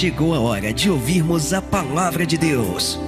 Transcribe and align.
chegou 0.00 0.34
a 0.34 0.40
hora 0.40 0.72
de 0.72 0.90
ouvirmos 0.90 1.52
a 1.52 1.60
palavra 1.60 2.24
de 2.24 2.38
Deus. 2.38 2.98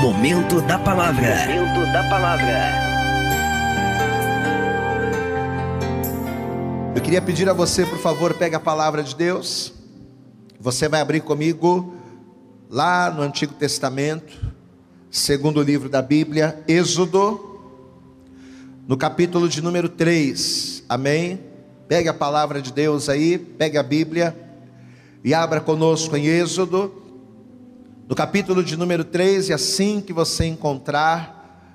Momento 0.00 0.60
da 0.60 0.78
palavra. 0.78 1.48
Momento 1.48 1.92
da 1.92 2.08
palavra. 2.08 2.70
Eu 6.94 7.02
queria 7.02 7.20
pedir 7.20 7.48
a 7.48 7.52
você, 7.52 7.84
por 7.84 7.98
favor, 7.98 8.32
pegue 8.34 8.54
a 8.54 8.60
palavra 8.60 9.02
de 9.02 9.16
Deus. 9.16 9.72
Você 10.60 10.88
vai 10.88 11.00
abrir 11.00 11.22
comigo 11.22 11.96
lá 12.70 13.10
no 13.10 13.22
Antigo 13.22 13.54
Testamento, 13.54 14.32
segundo 15.10 15.60
livro 15.60 15.88
da 15.88 16.02
Bíblia, 16.02 16.62
Êxodo, 16.68 17.58
no 18.86 18.96
capítulo 18.96 19.48
de 19.48 19.60
número 19.60 19.88
3. 19.88 20.84
Amém? 20.88 21.49
Pegue 21.90 22.08
a 22.08 22.14
palavra 22.14 22.62
de 22.62 22.72
Deus 22.72 23.08
aí, 23.08 23.36
pegue 23.36 23.76
a 23.76 23.82
Bíblia 23.82 24.32
e 25.24 25.34
abra 25.34 25.60
conosco 25.60 26.16
em 26.16 26.24
Êxodo, 26.24 26.94
no 28.08 28.14
capítulo 28.14 28.62
de 28.62 28.76
número 28.76 29.02
3, 29.02 29.48
e 29.48 29.52
assim 29.52 30.00
que 30.00 30.12
você 30.12 30.44
encontrar, 30.44 31.68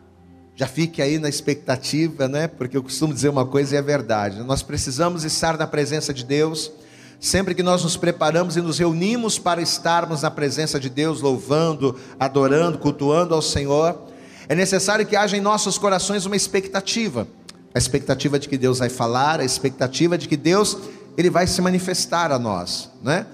já 0.56 0.68
fique 0.68 1.02
aí 1.02 1.20
na 1.20 1.28
expectativa, 1.28 2.30
né? 2.30 2.48
Porque 2.48 2.78
eu 2.78 2.84
costumo 2.84 3.14
dizer 3.14 3.28
uma 3.28 3.46
coisa 3.46 3.76
e 3.76 3.78
é 3.78 3.82
verdade. 3.82 4.42
Nós 4.44 4.64
precisamos 4.64 5.26
estar 5.26 5.58
na 5.58 5.68
presença 5.68 6.14
de 6.14 6.24
Deus. 6.24 6.72
Sempre 7.20 7.54
que 7.54 7.62
nós 7.62 7.84
nos 7.84 7.98
preparamos 7.98 8.56
e 8.56 8.62
nos 8.62 8.80
reunimos 8.80 9.38
para 9.38 9.62
estarmos 9.62 10.22
na 10.22 10.32
presença 10.32 10.80
de 10.80 10.90
Deus, 10.90 11.20
louvando, 11.20 12.00
adorando, 12.18 12.78
cultuando 12.78 13.36
ao 13.36 13.42
Senhor, 13.42 14.02
é 14.48 14.56
necessário 14.56 15.06
que 15.06 15.18
haja 15.18 15.36
em 15.36 15.42
nossos 15.42 15.78
corações 15.78 16.26
uma 16.26 16.38
expectativa 16.38 17.28
a 17.76 17.78
expectativa 17.78 18.40
de 18.40 18.48
que 18.48 18.58
Deus 18.58 18.80
vai 18.80 18.88
falar, 18.88 19.42
a 19.42 19.44
expectativa 19.44 20.18
de 20.18 20.30
que 20.30 20.38
Deus 20.38 20.78
ele 21.18 21.30
vai 21.30 21.46
se 21.46 21.62
manifestar 21.62 22.32
a 22.32 22.40
nós, 22.40 22.90
né? 23.04 23.26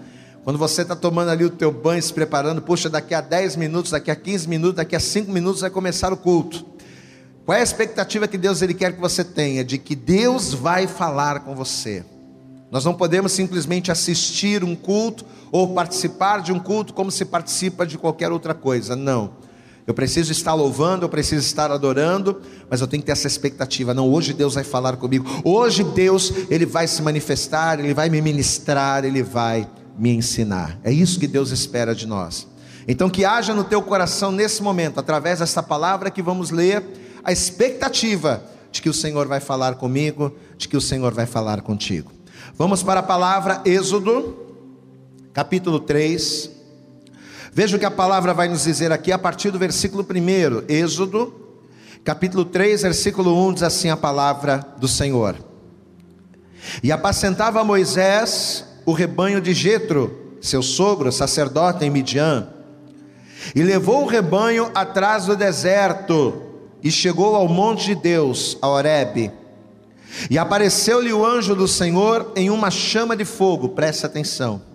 Quando 0.43 0.57
você 0.57 0.81
está 0.81 0.95
tomando 0.95 1.29
ali 1.29 1.45
o 1.45 1.49
teu 1.51 1.71
banho, 1.71 2.01
se 2.01 2.11
preparando, 2.11 2.59
puxa, 2.59 2.89
daqui 2.89 3.13
a 3.13 3.21
10 3.21 3.55
minutos, 3.55 3.91
daqui 3.91 4.09
a 4.09 4.15
15 4.15 4.49
minutos, 4.49 4.77
daqui 4.77 4.95
a 4.95 4.99
5 4.99 5.31
minutos 5.31 5.61
vai 5.61 5.69
começar 5.69 6.11
o 6.11 6.17
culto. 6.17 6.65
Qual 7.45 7.55
é 7.55 7.59
a 7.59 7.63
expectativa 7.63 8.27
que 8.27 8.37
Deus 8.37 8.63
ele 8.63 8.73
quer 8.73 8.93
que 8.93 8.99
você 8.99 9.23
tenha? 9.23 9.63
De 9.63 9.77
que 9.77 9.95
Deus 9.95 10.55
vai 10.55 10.87
falar 10.87 11.41
com 11.41 11.53
você. 11.53 12.03
Nós 12.71 12.83
não 12.83 12.95
podemos 12.95 13.33
simplesmente 13.33 13.91
assistir 13.91 14.63
um 14.63 14.75
culto 14.75 15.23
ou 15.51 15.71
participar 15.75 16.41
de 16.41 16.51
um 16.51 16.57
culto 16.57 16.95
como 16.95 17.11
se 17.11 17.25
participa 17.25 17.85
de 17.85 17.95
qualquer 17.99 18.31
outra 18.31 18.55
coisa. 18.55 18.95
Não. 18.95 19.33
Eu 19.91 19.93
preciso 19.93 20.31
estar 20.31 20.53
louvando, 20.53 21.03
eu 21.03 21.09
preciso 21.09 21.45
estar 21.45 21.69
adorando, 21.69 22.39
mas 22.69 22.79
eu 22.79 22.87
tenho 22.87 23.03
que 23.03 23.07
ter 23.07 23.11
essa 23.11 23.27
expectativa. 23.27 23.93
Não, 23.93 24.09
hoje 24.09 24.31
Deus 24.31 24.53
vai 24.53 24.63
falar 24.63 24.95
comigo. 24.95 25.25
Hoje 25.43 25.83
Deus, 25.83 26.31
ele 26.49 26.65
vai 26.65 26.87
se 26.87 27.01
manifestar, 27.01 27.77
ele 27.77 27.93
vai 27.93 28.09
me 28.09 28.21
ministrar, 28.21 29.03
ele 29.03 29.21
vai 29.21 29.69
me 29.97 30.15
ensinar. 30.15 30.79
É 30.81 30.93
isso 30.93 31.19
que 31.19 31.27
Deus 31.27 31.51
espera 31.51 31.93
de 31.93 32.07
nós. 32.07 32.47
Então 32.87 33.09
que 33.09 33.25
haja 33.25 33.53
no 33.53 33.65
teu 33.65 33.81
coração 33.81 34.31
nesse 34.31 34.63
momento, 34.63 34.97
através 34.97 35.39
dessa 35.39 35.61
palavra 35.61 36.09
que 36.09 36.21
vamos 36.21 36.51
ler, 36.51 36.81
a 37.21 37.33
expectativa 37.33 38.45
de 38.71 38.81
que 38.81 38.87
o 38.87 38.93
Senhor 38.93 39.27
vai 39.27 39.41
falar 39.41 39.75
comigo, 39.75 40.33
de 40.57 40.69
que 40.69 40.77
o 40.77 40.81
Senhor 40.81 41.13
vai 41.13 41.25
falar 41.25 41.59
contigo. 41.59 42.13
Vamos 42.57 42.81
para 42.81 43.01
a 43.01 43.03
palavra 43.03 43.61
Êxodo, 43.65 44.37
capítulo 45.33 45.81
3 45.81 46.60
Veja 47.53 47.75
o 47.75 47.79
que 47.79 47.85
a 47.85 47.91
palavra 47.91 48.33
vai 48.33 48.47
nos 48.47 48.63
dizer 48.63 48.93
aqui 48.93 49.11
a 49.11 49.19
partir 49.19 49.51
do 49.51 49.59
versículo 49.59 50.07
1, 50.09 50.71
Êxodo, 50.71 51.33
capítulo 52.01 52.45
3, 52.45 52.83
versículo 52.83 53.45
1, 53.49 53.55
diz 53.55 53.63
assim 53.63 53.89
a 53.89 53.97
palavra 53.97 54.65
do 54.77 54.87
Senhor. 54.87 55.35
E 56.81 56.93
apacentava 56.93 57.61
Moisés 57.61 58.63
o 58.85 58.93
rebanho 58.93 59.41
de 59.41 59.53
Jetro, 59.53 60.37
seu 60.39 60.63
sogro, 60.63 61.11
sacerdote 61.11 61.83
em 61.83 61.89
Midian, 61.89 62.47
e 63.53 63.61
levou 63.61 64.03
o 64.03 64.07
rebanho 64.07 64.71
atrás 64.73 65.25
do 65.25 65.35
deserto, 65.35 66.41
e 66.81 66.89
chegou 66.89 67.35
ao 67.35 67.49
monte 67.49 67.87
de 67.87 67.95
Deus, 67.95 68.57
a 68.61 68.69
Horebe. 68.69 69.29
E 70.29 70.37
apareceu-lhe 70.37 71.11
o 71.11 71.25
anjo 71.25 71.53
do 71.53 71.67
Senhor 71.67 72.31
em 72.33 72.49
uma 72.49 72.71
chama 72.71 73.13
de 73.13 73.25
fogo, 73.25 73.67
preste 73.67 74.05
atenção 74.05 74.70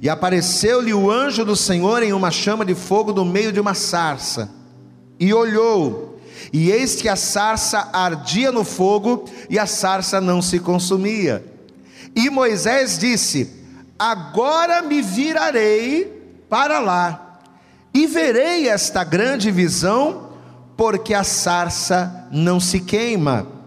e 0.00 0.08
apareceu-lhe 0.08 0.92
o 0.92 1.10
anjo 1.10 1.44
do 1.44 1.56
Senhor 1.56 2.02
em 2.02 2.12
uma 2.12 2.30
chama 2.30 2.64
de 2.64 2.74
fogo 2.74 3.12
no 3.12 3.24
meio 3.24 3.52
de 3.52 3.60
uma 3.60 3.74
sarça. 3.74 4.50
E 5.18 5.32
olhou, 5.34 6.18
e 6.52 6.70
eis 6.70 6.96
que 6.96 7.08
a 7.08 7.16
sarça 7.16 7.90
ardia 7.92 8.50
no 8.50 8.64
fogo, 8.64 9.24
e 9.48 9.58
a 9.58 9.66
sarça 9.66 10.20
não 10.20 10.40
se 10.40 10.58
consumia. 10.58 11.44
E 12.14 12.30
Moisés 12.30 12.98
disse: 12.98 13.50
Agora 13.98 14.82
me 14.82 15.02
virarei 15.02 16.20
para 16.48 16.78
lá, 16.78 17.40
e 17.92 18.06
verei 18.06 18.68
esta 18.68 19.04
grande 19.04 19.50
visão, 19.50 20.30
porque 20.76 21.12
a 21.12 21.24
sarça 21.24 22.28
não 22.30 22.58
se 22.58 22.80
queima. 22.80 23.59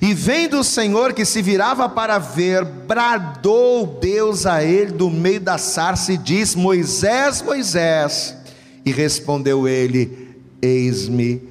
E 0.00 0.14
vendo 0.14 0.60
o 0.60 0.64
Senhor 0.64 1.12
que 1.12 1.24
se 1.24 1.42
virava 1.42 1.88
para 1.88 2.18
ver, 2.18 2.64
bradou 2.64 3.86
Deus 4.00 4.46
a 4.46 4.62
ele 4.62 4.92
do 4.92 5.10
meio 5.10 5.40
da 5.40 5.58
sarça 5.58 6.12
e 6.12 6.16
disse: 6.16 6.56
Moisés, 6.56 7.42
Moisés. 7.42 8.36
E 8.84 8.92
respondeu 8.92 9.66
ele: 9.66 10.38
Eis-me 10.60 11.42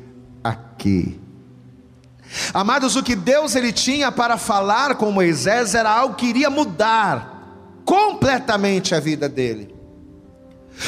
aqui. 0.44 1.20
Amados, 2.54 2.96
o 2.96 3.04
que 3.04 3.16
Deus 3.16 3.56
ele 3.56 3.74
tinha 3.74 4.12
para 4.12 4.38
falar 4.38 4.96
com 4.96 5.12
Moisés 5.12 5.76
era 5.76 5.90
algo 5.90 6.16
que 6.16 6.28
iria 6.28 6.50
mudar 6.50 7.82
completamente 7.84 8.96
a 8.96 9.00
vida 9.00 9.28
dele. 9.28 9.76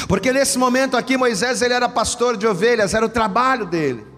Porque 0.07 0.31
nesse 0.31 0.57
momento 0.57 0.95
aqui 0.95 1.17
Moisés 1.17 1.61
ele 1.61 1.73
era 1.73 1.89
pastor 1.89 2.37
de 2.37 2.47
ovelhas, 2.47 2.93
era 2.93 3.05
o 3.05 3.09
trabalho 3.09 3.65
dele. 3.65 4.12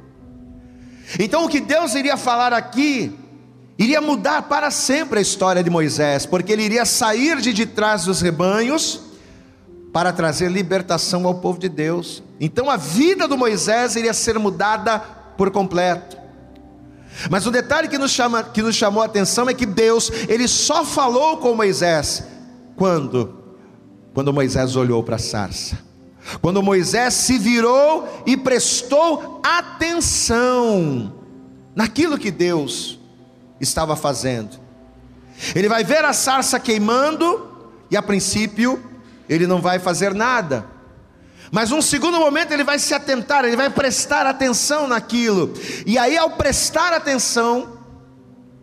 Então 1.20 1.46
o 1.46 1.50
que 1.50 1.60
Deus 1.60 1.96
iria 1.96 2.18
falar 2.18 2.54
aqui 2.54 3.14
iria 3.78 4.00
mudar 4.00 4.44
para 4.44 4.72
sempre 4.72 5.20
a 5.20 5.22
história 5.22 5.64
de 5.64 5.70
Moisés, 5.70 6.26
porque 6.26 6.54
ele 6.54 6.64
iria 6.64 6.86
sair 6.86 7.42
de, 7.42 7.52
de 7.52 7.66
trás 7.66 8.06
dos 8.06 8.22
rebanhos 8.22 9.02
para 9.92 10.14
trazer 10.14 10.50
libertação 10.50 11.26
ao 11.28 11.36
povo 11.36 11.60
de 11.60 11.70
Deus. 11.70 12.24
Então 12.40 12.70
a 12.70 12.78
vida 12.78 13.28
do 13.28 13.38
Moisés 13.38 13.96
iria 13.96 14.14
ser 14.14 14.40
mudada 14.40 15.00
por 15.38 15.52
completo. 15.52 16.18
Mas 17.30 17.46
o 17.46 17.52
detalhe 17.52 17.88
que 17.88 17.98
nos, 17.98 18.12
chama, 18.12 18.44
que 18.44 18.62
nos 18.62 18.76
chamou 18.76 19.02
a 19.02 19.06
atenção 19.06 19.50
é 19.50 19.54
que 19.54 19.66
Deus, 19.66 20.12
ele 20.28 20.48
só 20.48 20.84
falou 20.84 21.38
com 21.38 21.56
Moisés 21.56 22.24
quando 22.76 23.46
quando 24.16 24.32
Moisés 24.32 24.78
olhou 24.78 25.04
para 25.04 25.18
a 25.18 25.20
sarça. 25.20 25.78
Quando 26.42 26.64
Moisés 26.64 27.14
se 27.14 27.38
virou 27.38 28.24
e 28.26 28.36
prestou 28.36 29.42
atenção 29.44 31.14
naquilo 31.76 32.18
que 32.18 32.32
Deus 32.32 33.00
estava 33.60 33.96
fazendo. 33.96 34.60
Ele 35.54 35.68
vai 35.68 35.84
ver 35.84 36.04
a 36.06 36.14
sarça 36.14 36.60
queimando 36.60 37.48
e 37.92 37.98
a 37.98 38.02
princípio 38.02 38.82
ele 39.28 39.46
não 39.46 39.62
vai 39.62 39.80
fazer 39.80 40.14
nada. 40.14 40.66
Mas 41.52 41.72
um 41.72 41.82
segundo 41.82 42.20
momento 42.20 42.52
ele 42.52 42.64
vai 42.64 42.80
se 42.80 42.94
atentar, 42.94 43.46
ele 43.46 43.56
vai 43.56 43.70
prestar 43.70 44.26
atenção 44.26 44.88
naquilo. 44.88 45.54
E 45.86 45.98
aí 45.98 46.18
ao 46.18 46.32
prestar 46.32 46.94
atenção 46.94 47.78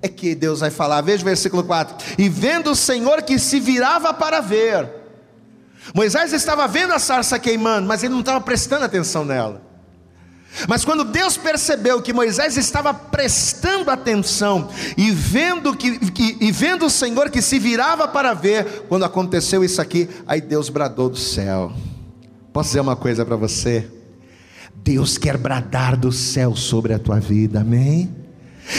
é 0.01 0.09
que 0.09 0.34
Deus 0.34 0.61
vai 0.61 0.71
falar. 0.71 1.01
Veja 1.01 1.22
o 1.22 1.25
versículo 1.25 1.62
4. 1.62 2.17
E 2.19 2.28
vendo 2.28 2.72
o 2.72 2.77
Senhor 2.77 3.22
que 3.22 3.39
se 3.39 3.61
virava 3.61 4.12
para 4.12 4.41
ver. 4.41 5.02
Moisés 5.94 6.32
estava 6.32 6.66
vendo 6.69 6.93
a 6.93 6.98
sarça 6.98 7.38
queimando, 7.38 7.87
mas 7.87 8.03
ele 8.03 8.12
não 8.12 8.20
estava 8.20 8.41
prestando 8.41 8.84
atenção 8.84 9.25
nela. 9.25 9.72
Mas 10.69 10.84
quando 10.84 11.03
Deus 11.04 11.37
percebeu 11.37 12.03
que 12.03 12.12
Moisés 12.12 12.56
estava 12.56 12.93
prestando 12.93 13.91
atenção 13.91 14.69
e 14.97 15.10
vendo 15.10 15.75
que, 15.75 15.98
que, 16.10 16.37
e 16.41 16.53
vendo 16.53 16.87
o 16.87 16.91
Senhor 16.91 17.31
que 17.31 17.41
se 17.41 17.59
virava 17.59 18.07
para 18.07 18.34
ver, 18.34 18.84
quando 18.89 19.04
aconteceu 19.04 19.65
isso 19.65 19.80
aqui, 19.80 20.09
aí 20.27 20.41
Deus 20.41 20.68
bradou 20.68 21.09
do 21.09 21.16
céu. 21.16 21.72
Posso 22.53 22.68
dizer 22.68 22.80
uma 22.80 22.97
coisa 22.97 23.24
para 23.24 23.36
você? 23.36 23.89
Deus 24.74 25.16
quer 25.16 25.39
bradar 25.39 25.97
do 25.97 26.12
céu 26.12 26.54
sobre 26.54 26.92
a 26.92 26.98
tua 26.98 27.18
vida, 27.18 27.60
amém? 27.60 28.15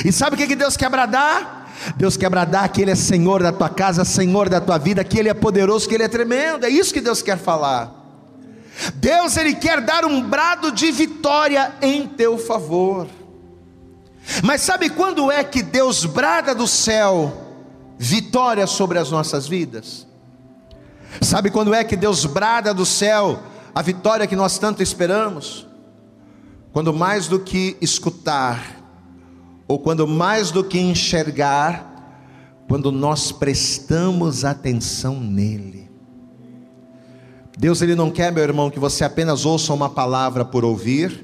E 0.05 0.11
sabe 0.11 0.35
o 0.35 0.37
que, 0.37 0.55
Deus 0.55 0.77
quer 0.77 0.89
bradar? 0.89 1.62
Deus 1.95 2.15
quer 2.15 2.29
bradar 2.29 2.71
que 2.71 2.81
Ele 2.81 2.91
é 2.91 2.95
Senhor 2.95 3.41
da 3.41 3.51
tua 3.51 3.69
casa, 3.69 4.05
Senhor 4.05 4.49
da 4.49 4.61
tua 4.61 4.77
vida, 4.77 5.03
que 5.03 5.17
Ele 5.17 5.29
é 5.29 5.33
poderoso, 5.33 5.87
que 5.87 5.95
Ele 5.95 6.03
é 6.03 6.07
tremendo. 6.07 6.65
É 6.65 6.69
isso 6.69 6.93
que 6.93 7.01
Deus 7.01 7.21
quer 7.21 7.37
falar. 7.37 8.03
Deus 8.95 9.37
ele 9.37 9.53
quer 9.55 9.81
dar 9.81 10.03
um 10.05 10.21
brado 10.21 10.71
de 10.71 10.91
vitória 10.91 11.73
em 11.81 12.07
teu 12.07 12.37
favor. 12.37 13.07
Mas 14.43 14.61
sabe 14.61 14.89
quando 14.89 15.31
é 15.31 15.43
que 15.43 15.61
Deus 15.61 16.05
brada 16.05 16.55
do 16.55 16.67
céu 16.67 17.41
vitória 17.97 18.65
sobre 18.65 18.97
as 18.97 19.11
nossas 19.11 19.47
vidas? 19.47 20.07
Sabe 21.21 21.51
quando 21.51 21.73
é 21.73 21.83
que 21.83 21.95
Deus 21.95 22.25
brada 22.25 22.73
do 22.73 22.85
céu 22.85 23.43
a 23.75 23.81
vitória 23.81 24.25
que 24.25 24.35
nós 24.35 24.57
tanto 24.57 24.81
esperamos? 24.81 25.67
Quando 26.71 26.93
mais 26.93 27.27
do 27.27 27.39
que 27.39 27.77
escutar, 27.79 28.72
ou 29.67 29.79
quando 29.79 30.07
mais 30.07 30.51
do 30.51 30.63
que 30.63 30.79
enxergar, 30.79 31.91
quando 32.67 32.91
nós 32.91 33.31
prestamos 33.31 34.43
atenção 34.43 35.19
nele. 35.19 35.89
Deus 37.57 37.81
ele 37.81 37.95
não 37.95 38.09
quer, 38.09 38.31
meu 38.31 38.43
irmão, 38.43 38.69
que 38.69 38.79
você 38.79 39.03
apenas 39.03 39.45
ouça 39.45 39.73
uma 39.73 39.89
palavra 39.89 40.43
por 40.43 40.65
ouvir. 40.65 41.23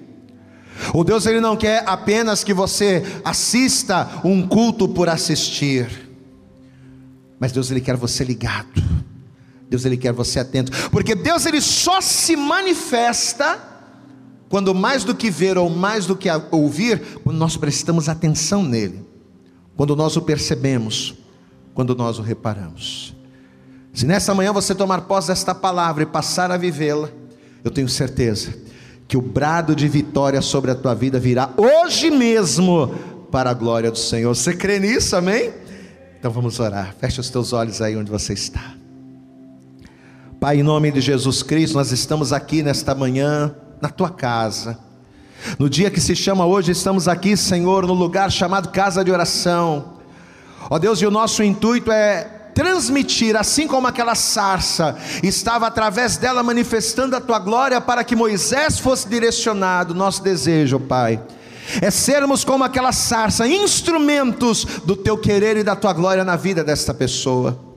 O 0.93 1.03
Deus 1.03 1.25
ele 1.25 1.41
não 1.41 1.57
quer 1.57 1.83
apenas 1.87 2.43
que 2.43 2.53
você 2.53 3.03
assista 3.25 4.07
um 4.23 4.47
culto 4.47 4.87
por 4.87 5.09
assistir. 5.09 6.09
Mas 7.39 7.51
Deus 7.51 7.71
ele 7.71 7.81
quer 7.81 7.95
você 7.95 8.23
ligado. 8.23 8.81
Deus 9.69 9.85
ele 9.85 9.97
quer 9.97 10.11
você 10.11 10.39
atento, 10.39 10.71
porque 10.89 11.13
Deus 11.13 11.45
ele 11.45 11.61
só 11.61 12.01
se 12.01 12.35
manifesta 12.35 13.68
quando 14.49 14.73
mais 14.73 15.03
do 15.03 15.13
que 15.13 15.29
ver 15.29 15.57
ou 15.57 15.69
mais 15.69 16.05
do 16.05 16.15
que 16.15 16.27
ouvir, 16.51 17.19
quando 17.23 17.37
nós 17.37 17.55
prestamos 17.55 18.09
atenção 18.09 18.63
nele, 18.63 19.05
quando 19.77 19.95
nós 19.95 20.17
o 20.17 20.21
percebemos, 20.21 21.13
quando 21.73 21.95
nós 21.95 22.17
o 22.17 22.21
reparamos. 22.23 23.15
Se 23.93 24.05
nessa 24.05 24.33
manhã 24.33 24.51
você 24.51 24.73
tomar 24.73 25.01
posse 25.01 25.27
desta 25.27 25.53
palavra 25.53 26.03
e 26.03 26.05
passar 26.05 26.51
a 26.51 26.57
vivê-la, 26.57 27.09
eu 27.63 27.71
tenho 27.71 27.87
certeza 27.87 28.53
que 29.07 29.17
o 29.17 29.21
brado 29.21 29.75
de 29.75 29.87
vitória 29.87 30.41
sobre 30.41 30.71
a 30.71 30.75
tua 30.75 30.93
vida 30.93 31.19
virá 31.19 31.51
hoje 31.57 32.11
mesmo 32.11 32.93
para 33.31 33.49
a 33.49 33.53
glória 33.53 33.91
do 33.91 33.97
Senhor. 33.97 34.35
Você 34.35 34.53
crê 34.53 34.79
nisso, 34.79 35.15
amém? 35.15 35.51
Então 36.19 36.31
vamos 36.31 36.59
orar. 36.59 36.95
Feche 36.99 37.19
os 37.19 37.29
teus 37.29 37.53
olhos 37.53 37.81
aí 37.81 37.95
onde 37.95 38.11
você 38.11 38.33
está. 38.33 38.75
Pai, 40.39 40.59
em 40.59 40.63
nome 40.63 40.91
de 40.91 41.01
Jesus 41.01 41.43
Cristo, 41.43 41.75
nós 41.75 41.91
estamos 41.91 42.31
aqui 42.31 42.63
nesta 42.63 42.95
manhã, 42.95 43.53
na 43.81 43.89
tua 43.89 44.09
casa. 44.09 44.77
No 45.57 45.69
dia 45.69 45.89
que 45.89 46.01
se 46.01 46.15
chama 46.15 46.45
hoje, 46.45 46.71
estamos 46.71 47.07
aqui, 47.07 47.35
Senhor, 47.37 47.85
no 47.87 47.93
lugar 47.93 48.31
chamado 48.31 48.69
casa 48.69 49.03
de 49.03 49.11
oração. 49.11 49.93
Ó 50.69 50.77
Deus, 50.77 51.01
e 51.01 51.05
o 51.05 51.11
nosso 51.11 51.41
intuito 51.41 51.91
é 51.91 52.23
transmitir, 52.53 53.37
assim 53.37 53.67
como 53.67 53.87
aquela 53.87 54.15
sarça 54.15 54.97
estava 55.23 55.67
através 55.67 56.17
dela 56.17 56.43
manifestando 56.43 57.15
a 57.15 57.21
tua 57.21 57.39
glória 57.39 57.79
para 57.79 58.03
que 58.03 58.15
Moisés 58.15 58.79
fosse 58.79 59.07
direcionado. 59.07 59.93
Nosso 59.93 60.21
desejo, 60.21 60.77
Pai, 60.77 61.21
é 61.81 61.89
sermos 61.89 62.43
como 62.43 62.63
aquela 62.63 62.91
sarça, 62.91 63.47
instrumentos 63.47 64.65
do 64.83 64.95
teu 64.95 65.17
querer 65.17 65.55
e 65.57 65.63
da 65.63 65.75
tua 65.75 65.93
glória 65.93 66.25
na 66.25 66.35
vida 66.35 66.63
desta 66.63 66.93
pessoa. 66.93 67.68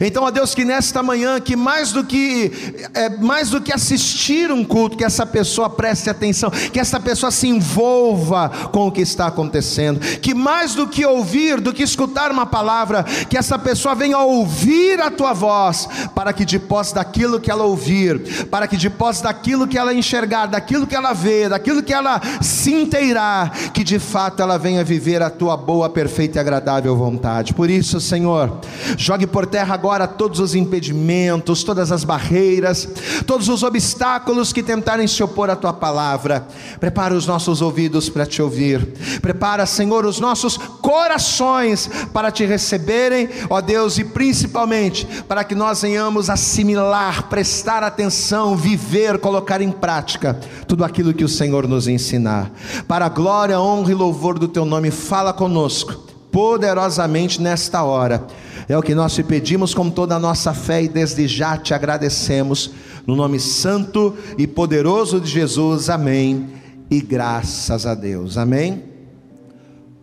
Então, 0.00 0.24
ó 0.24 0.30
Deus, 0.30 0.54
que 0.54 0.64
nesta 0.64 1.02
manhã, 1.02 1.40
que 1.40 1.56
mais 1.56 1.92
do 1.92 2.04
que 2.04 2.52
é, 2.94 3.08
mais 3.08 3.50
do 3.50 3.60
que 3.60 3.72
assistir 3.72 4.50
um 4.50 4.64
culto, 4.64 4.96
que 4.96 5.04
essa 5.04 5.26
pessoa 5.26 5.70
preste 5.70 6.10
atenção, 6.10 6.50
que 6.50 6.80
essa 6.80 6.98
pessoa 6.98 7.30
se 7.30 7.48
envolva 7.48 8.48
com 8.72 8.88
o 8.88 8.92
que 8.92 9.00
está 9.00 9.26
acontecendo, 9.26 10.00
que 10.00 10.34
mais 10.34 10.74
do 10.74 10.86
que 10.86 11.04
ouvir, 11.04 11.60
do 11.60 11.72
que 11.72 11.82
escutar 11.82 12.30
uma 12.30 12.46
palavra, 12.46 13.04
que 13.28 13.36
essa 13.36 13.58
pessoa 13.58 13.94
venha 13.94 14.18
ouvir 14.18 15.00
a 15.00 15.10
tua 15.10 15.32
voz, 15.32 15.88
para 16.14 16.32
que 16.32 16.44
de 16.44 16.58
posse 16.58 16.94
daquilo 16.94 17.40
que 17.40 17.50
ela 17.50 17.64
ouvir, 17.64 18.46
para 18.46 18.66
que 18.66 18.76
de 18.76 18.90
posse 18.90 19.22
daquilo 19.22 19.66
que 19.66 19.78
ela 19.78 19.94
enxergar, 19.94 20.46
daquilo 20.46 20.86
que 20.86 20.96
ela 20.96 21.12
vê, 21.12 21.48
daquilo 21.48 21.82
que 21.82 21.92
ela 21.92 22.20
se 22.40 22.72
inteirar, 22.72 23.50
que 23.72 23.84
de 23.84 23.98
fato 23.98 24.42
ela 24.42 24.58
venha 24.58 24.82
viver 24.82 25.22
a 25.22 25.30
tua 25.30 25.56
boa, 25.56 25.88
perfeita 25.88 26.38
e 26.38 26.40
agradável 26.40 26.96
vontade. 26.96 27.54
Por 27.54 27.70
isso, 27.70 28.00
Senhor, 28.00 28.60
jogue 28.96 29.26
por 29.26 29.46
terra 29.46 29.57
terra 29.58 29.74
agora 29.74 30.06
todos 30.06 30.38
os 30.38 30.54
impedimentos, 30.54 31.64
todas 31.64 31.90
as 31.90 32.04
barreiras, 32.04 32.88
todos 33.26 33.48
os 33.48 33.64
obstáculos 33.64 34.52
que 34.52 34.62
tentarem 34.62 35.08
se 35.08 35.20
opor 35.20 35.50
à 35.50 35.56
tua 35.56 35.72
palavra. 35.72 36.46
Prepara 36.78 37.12
os 37.12 37.26
nossos 37.26 37.60
ouvidos 37.60 38.08
para 38.08 38.24
te 38.24 38.40
ouvir. 38.40 38.86
Prepara, 39.20 39.66
Senhor, 39.66 40.06
os 40.06 40.20
nossos 40.20 40.56
corações 40.56 41.90
para 42.12 42.30
te 42.30 42.44
receberem, 42.44 43.28
ó 43.50 43.60
Deus, 43.60 43.98
e 43.98 44.04
principalmente 44.04 45.04
para 45.26 45.42
que 45.42 45.56
nós 45.56 45.82
venhamos 45.82 46.30
assimilar, 46.30 47.24
prestar 47.24 47.82
atenção, 47.82 48.56
viver, 48.56 49.18
colocar 49.18 49.60
em 49.60 49.72
prática 49.72 50.38
tudo 50.68 50.84
aquilo 50.84 51.12
que 51.12 51.24
o 51.24 51.28
Senhor 51.28 51.66
nos 51.66 51.88
ensinar. 51.88 52.52
Para 52.86 53.06
a 53.06 53.08
glória, 53.08 53.58
honra 53.58 53.90
e 53.90 53.94
louvor 53.94 54.38
do 54.38 54.46
teu 54.46 54.64
nome, 54.64 54.92
fala 54.92 55.32
conosco 55.32 56.06
poderosamente 56.30 57.42
nesta 57.42 57.82
hora 57.82 58.24
é 58.68 58.76
o 58.76 58.82
que 58.82 58.94
nós 58.94 59.14
te 59.14 59.22
pedimos 59.22 59.72
com 59.72 59.88
toda 59.88 60.14
a 60.14 60.18
nossa 60.18 60.52
fé 60.52 60.82
e 60.82 60.88
desde 60.88 61.26
já 61.26 61.56
te 61.56 61.72
agradecemos. 61.72 62.70
No 63.06 63.16
nome 63.16 63.40
santo 63.40 64.14
e 64.36 64.46
poderoso 64.46 65.18
de 65.18 65.30
Jesus, 65.30 65.88
amém. 65.88 66.50
E 66.90 67.00
graças 67.00 67.86
a 67.86 67.94
Deus, 67.94 68.36
amém. 68.36 68.84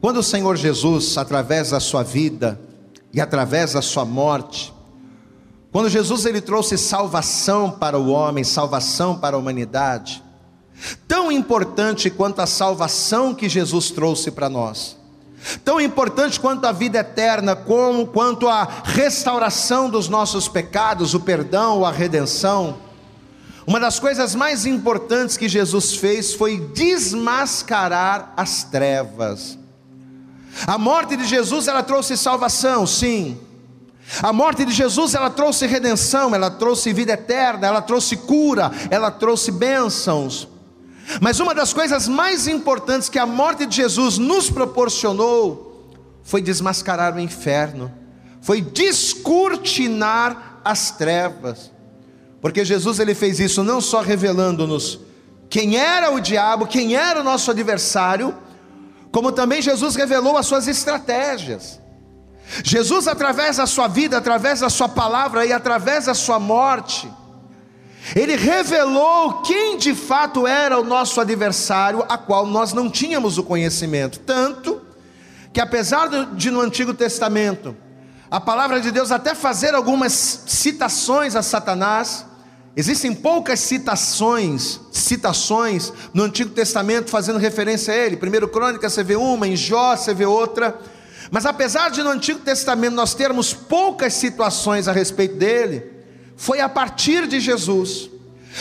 Quando 0.01 0.17
o 0.17 0.23
Senhor 0.23 0.55
Jesus, 0.55 1.15
através 1.15 1.69
da 1.69 1.79
sua 1.79 2.01
vida 2.01 2.59
e 3.13 3.21
através 3.21 3.73
da 3.73 3.83
sua 3.83 4.03
morte, 4.03 4.73
quando 5.71 5.87
Jesus 5.87 6.25
ele 6.25 6.41
trouxe 6.41 6.75
salvação 6.75 7.69
para 7.69 7.99
o 7.99 8.09
homem, 8.09 8.43
salvação 8.43 9.15
para 9.15 9.35
a 9.35 9.39
humanidade, 9.39 10.23
tão 11.07 11.31
importante 11.31 12.09
quanto 12.09 12.39
a 12.39 12.47
salvação 12.47 13.35
que 13.35 13.47
Jesus 13.47 13.91
trouxe 13.91 14.31
para 14.31 14.49
nós 14.49 15.04
Tão 15.63 15.79
importante 15.79 16.39
quanto 16.39 16.65
a 16.65 16.71
vida 16.71 16.99
eterna, 16.99 17.55
como 17.55 18.07
quanto 18.07 18.47
a 18.47 18.67
restauração 18.83 19.89
dos 19.89 20.09
nossos 20.09 20.47
pecados, 20.47 21.13
o 21.13 21.19
perdão, 21.19 21.85
a 21.85 21.91
redenção. 21.91 22.77
Uma 23.67 23.79
das 23.79 23.99
coisas 23.99 24.35
mais 24.35 24.65
importantes 24.65 25.37
que 25.37 25.49
Jesus 25.49 25.95
fez 25.95 26.33
foi 26.33 26.57
desmascarar 26.73 28.33
as 28.37 28.63
trevas. 28.63 29.57
A 30.65 30.77
morte 30.77 31.15
de 31.15 31.25
Jesus 31.25 31.67
ela 31.67 31.83
trouxe 31.83 32.15
salvação, 32.15 32.87
sim. 32.87 33.37
A 34.21 34.31
morte 34.31 34.63
de 34.65 34.71
Jesus 34.71 35.15
ela 35.15 35.29
trouxe 35.29 35.65
redenção, 35.65 36.33
ela 36.33 36.51
trouxe 36.51 36.93
vida 36.93 37.13
eterna, 37.13 37.67
ela 37.67 37.81
trouxe 37.81 38.15
cura, 38.15 38.71
ela 38.89 39.09
trouxe 39.11 39.51
bênçãos. 39.51 40.47
Mas 41.21 41.39
uma 41.39 41.53
das 41.53 41.73
coisas 41.73 42.07
mais 42.07 42.47
importantes 42.47 43.09
que 43.09 43.19
a 43.19 43.25
morte 43.25 43.65
de 43.65 43.75
Jesus 43.75 44.17
nos 44.17 44.49
proporcionou 44.49 45.91
foi 46.23 46.41
desmascarar 46.41 47.15
o 47.15 47.19
inferno, 47.19 47.91
foi 48.41 48.61
descortinar 48.61 50.61
as 50.63 50.91
trevas. 50.91 51.71
Porque 52.41 52.65
Jesus 52.65 52.99
ele 52.99 53.13
fez 53.13 53.39
isso 53.39 53.63
não 53.63 53.79
só 53.79 54.01
revelando-nos 54.01 54.99
quem 55.49 55.77
era 55.77 56.11
o 56.11 56.19
diabo, 56.19 56.67
quem 56.67 56.95
era 56.95 57.21
o 57.21 57.23
nosso 57.23 57.51
adversário, 57.51 58.35
como 59.11 59.31
também 59.31 59.61
Jesus 59.61 59.95
revelou 59.95 60.37
as 60.37 60.47
suas 60.47 60.67
estratégias. 60.67 61.79
Jesus 62.63 63.07
através 63.07 63.57
da 63.57 63.65
sua 63.65 63.87
vida, 63.87 64.17
através 64.17 64.59
da 64.59 64.69
sua 64.69 64.89
palavra 64.89 65.45
e 65.45 65.53
através 65.53 66.05
da 66.05 66.13
sua 66.13 66.39
morte, 66.39 67.09
ele 68.13 68.35
revelou 68.35 69.41
quem 69.41 69.77
de 69.77 69.95
fato 69.95 70.45
era 70.45 70.77
o 70.79 70.83
nosso 70.83 71.19
adversário, 71.19 72.05
a 72.07 72.17
qual 72.17 72.45
nós 72.45 72.73
não 72.73 72.89
tínhamos 72.89 73.37
o 73.37 73.43
conhecimento. 73.43 74.19
Tanto 74.19 74.81
que, 75.51 75.61
apesar 75.61 76.09
de 76.33 76.51
no 76.51 76.59
Antigo 76.59 76.93
Testamento, 76.93 77.75
a 78.29 78.39
palavra 78.39 78.81
de 78.81 78.91
Deus 78.91 79.11
até 79.11 79.33
fazer 79.33 79.73
algumas 79.73 80.43
citações 80.45 81.35
a 81.35 81.41
Satanás, 81.41 82.25
existem 82.75 83.13
poucas 83.13 83.61
citações, 83.61 84.81
citações 84.91 85.93
no 86.13 86.23
Antigo 86.23 86.51
Testamento 86.51 87.09
fazendo 87.09 87.39
referência 87.39 87.93
a 87.93 87.97
ele. 87.97 88.17
Primeiro 88.17 88.47
Crônica 88.47 88.87
você 88.89 89.03
vê 89.03 89.15
uma, 89.15 89.47
em 89.47 89.55
Jó 89.55 89.95
você 89.95 90.13
vê 90.13 90.25
outra. 90.25 90.77
Mas 91.31 91.45
apesar 91.45 91.89
de 91.89 92.03
no 92.03 92.09
Antigo 92.09 92.39
Testamento 92.39 92.93
nós 92.93 93.15
termos 93.15 93.53
poucas 93.53 94.13
situações 94.13 94.87
a 94.87 94.91
respeito 94.91 95.37
dele, 95.37 95.94
foi 96.35 96.59
a 96.59 96.69
partir 96.69 97.27
de 97.27 97.39
Jesus, 97.39 98.09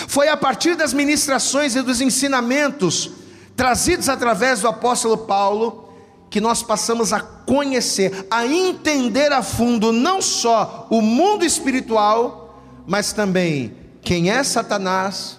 foi 0.08 0.28
a 0.28 0.36
partir 0.36 0.76
das 0.76 0.92
ministrações 0.92 1.74
e 1.76 1.82
dos 1.82 2.00
ensinamentos 2.00 3.10
trazidos 3.56 4.08
através 4.08 4.60
do 4.60 4.68
apóstolo 4.68 5.18
Paulo 5.18 5.88
que 6.30 6.40
nós 6.40 6.62
passamos 6.62 7.12
a 7.12 7.20
conhecer, 7.20 8.26
a 8.28 8.44
entender 8.44 9.30
a 9.32 9.42
fundo 9.42 9.92
não 9.92 10.20
só 10.20 10.88
o 10.90 11.00
mundo 11.00 11.44
espiritual, 11.44 12.60
mas 12.86 13.12
também 13.12 13.76
quem 14.02 14.30
é 14.30 14.42
Satanás, 14.42 15.38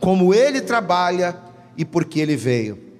como 0.00 0.34
ele 0.34 0.60
trabalha 0.60 1.38
e 1.76 1.84
por 1.84 2.04
que 2.04 2.18
ele 2.18 2.34
veio. 2.34 2.92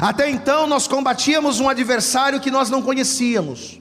Até 0.00 0.30
então 0.30 0.66
nós 0.66 0.88
combatíamos 0.88 1.60
um 1.60 1.68
adversário 1.68 2.40
que 2.40 2.50
nós 2.50 2.70
não 2.70 2.80
conhecíamos. 2.80 3.80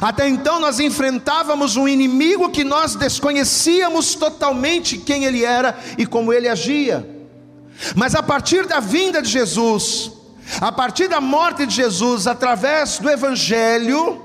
Até 0.00 0.28
então 0.28 0.60
nós 0.60 0.80
enfrentávamos 0.80 1.76
um 1.76 1.86
inimigo 1.86 2.50
que 2.50 2.64
nós 2.64 2.94
desconhecíamos 2.94 4.14
totalmente 4.14 4.98
quem 4.98 5.24
ele 5.24 5.44
era 5.44 5.78
e 5.98 6.06
como 6.06 6.32
ele 6.32 6.48
agia. 6.48 7.08
Mas 7.94 8.14
a 8.14 8.22
partir 8.22 8.66
da 8.66 8.80
vinda 8.80 9.20
de 9.20 9.28
Jesus, 9.28 10.12
a 10.60 10.72
partir 10.72 11.08
da 11.08 11.20
morte 11.20 11.66
de 11.66 11.74
Jesus, 11.74 12.26
através 12.26 12.98
do 12.98 13.10
Evangelho, 13.10 14.22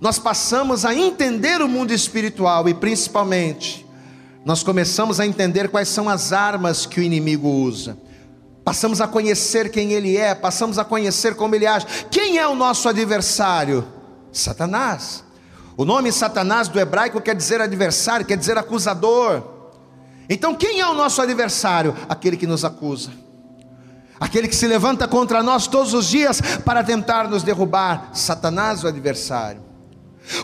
nós 0.00 0.18
passamos 0.18 0.84
a 0.84 0.94
entender 0.94 1.60
o 1.60 1.68
mundo 1.68 1.92
espiritual 1.92 2.68
e 2.68 2.74
principalmente, 2.74 3.86
nós 4.44 4.62
começamos 4.62 5.20
a 5.20 5.26
entender 5.26 5.68
quais 5.68 5.88
são 5.88 6.08
as 6.08 6.32
armas 6.32 6.86
que 6.86 6.98
o 6.98 7.02
inimigo 7.02 7.48
usa. 7.48 7.98
Passamos 8.64 9.00
a 9.00 9.06
conhecer 9.06 9.70
quem 9.70 9.92
ele 9.92 10.16
é, 10.16 10.34
passamos 10.34 10.78
a 10.78 10.84
conhecer 10.84 11.34
como 11.34 11.54
ele 11.54 11.66
age. 11.66 11.86
Quem 12.10 12.38
é 12.38 12.46
o 12.46 12.54
nosso 12.54 12.88
adversário? 12.88 13.99
Satanás. 14.32 15.24
O 15.76 15.84
nome 15.84 16.12
Satanás 16.12 16.68
do 16.68 16.78
hebraico 16.78 17.20
quer 17.20 17.34
dizer 17.34 17.60
adversário, 17.60 18.26
quer 18.26 18.36
dizer 18.36 18.58
acusador. 18.58 19.42
Então, 20.28 20.54
quem 20.54 20.80
é 20.80 20.86
o 20.86 20.94
nosso 20.94 21.20
adversário? 21.20 21.96
Aquele 22.08 22.36
que 22.36 22.46
nos 22.46 22.64
acusa, 22.64 23.10
aquele 24.18 24.46
que 24.46 24.54
se 24.54 24.66
levanta 24.66 25.08
contra 25.08 25.42
nós 25.42 25.66
todos 25.66 25.94
os 25.94 26.06
dias 26.06 26.40
para 26.64 26.84
tentar 26.84 27.28
nos 27.28 27.42
derrubar. 27.42 28.10
Satanás, 28.12 28.84
o 28.84 28.88
adversário. 28.88 29.62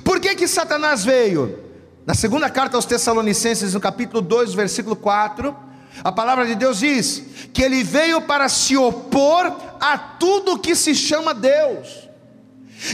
Por 0.02 0.18
que, 0.18 0.34
que 0.34 0.48
Satanás 0.48 1.04
veio? 1.04 1.64
Na 2.06 2.14
segunda 2.14 2.48
carta 2.48 2.76
aos 2.76 2.86
Tessalonicenses, 2.86 3.74
no 3.74 3.80
capítulo 3.80 4.22
2, 4.22 4.54
versículo 4.54 4.96
4, 4.96 5.54
a 6.02 6.12
palavra 6.12 6.46
de 6.46 6.54
Deus 6.54 6.78
diz 6.78 7.22
que 7.52 7.62
ele 7.62 7.82
veio 7.82 8.22
para 8.22 8.48
se 8.48 8.76
opor 8.76 9.54
a 9.80 9.98
tudo 9.98 10.58
que 10.58 10.74
se 10.74 10.94
chama 10.94 11.34
Deus. 11.34 12.05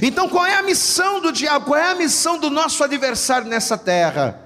Então, 0.02 0.28
qual 0.28 0.46
é 0.46 0.56
a 0.56 0.62
missão 0.62 1.20
do 1.20 1.32
diabo? 1.32 1.66
Qual 1.66 1.78
é 1.78 1.90
a 1.90 1.94
missão 1.94 2.38
do 2.38 2.50
nosso 2.50 2.82
adversário 2.84 3.48
nessa 3.48 3.76
terra? 3.76 4.40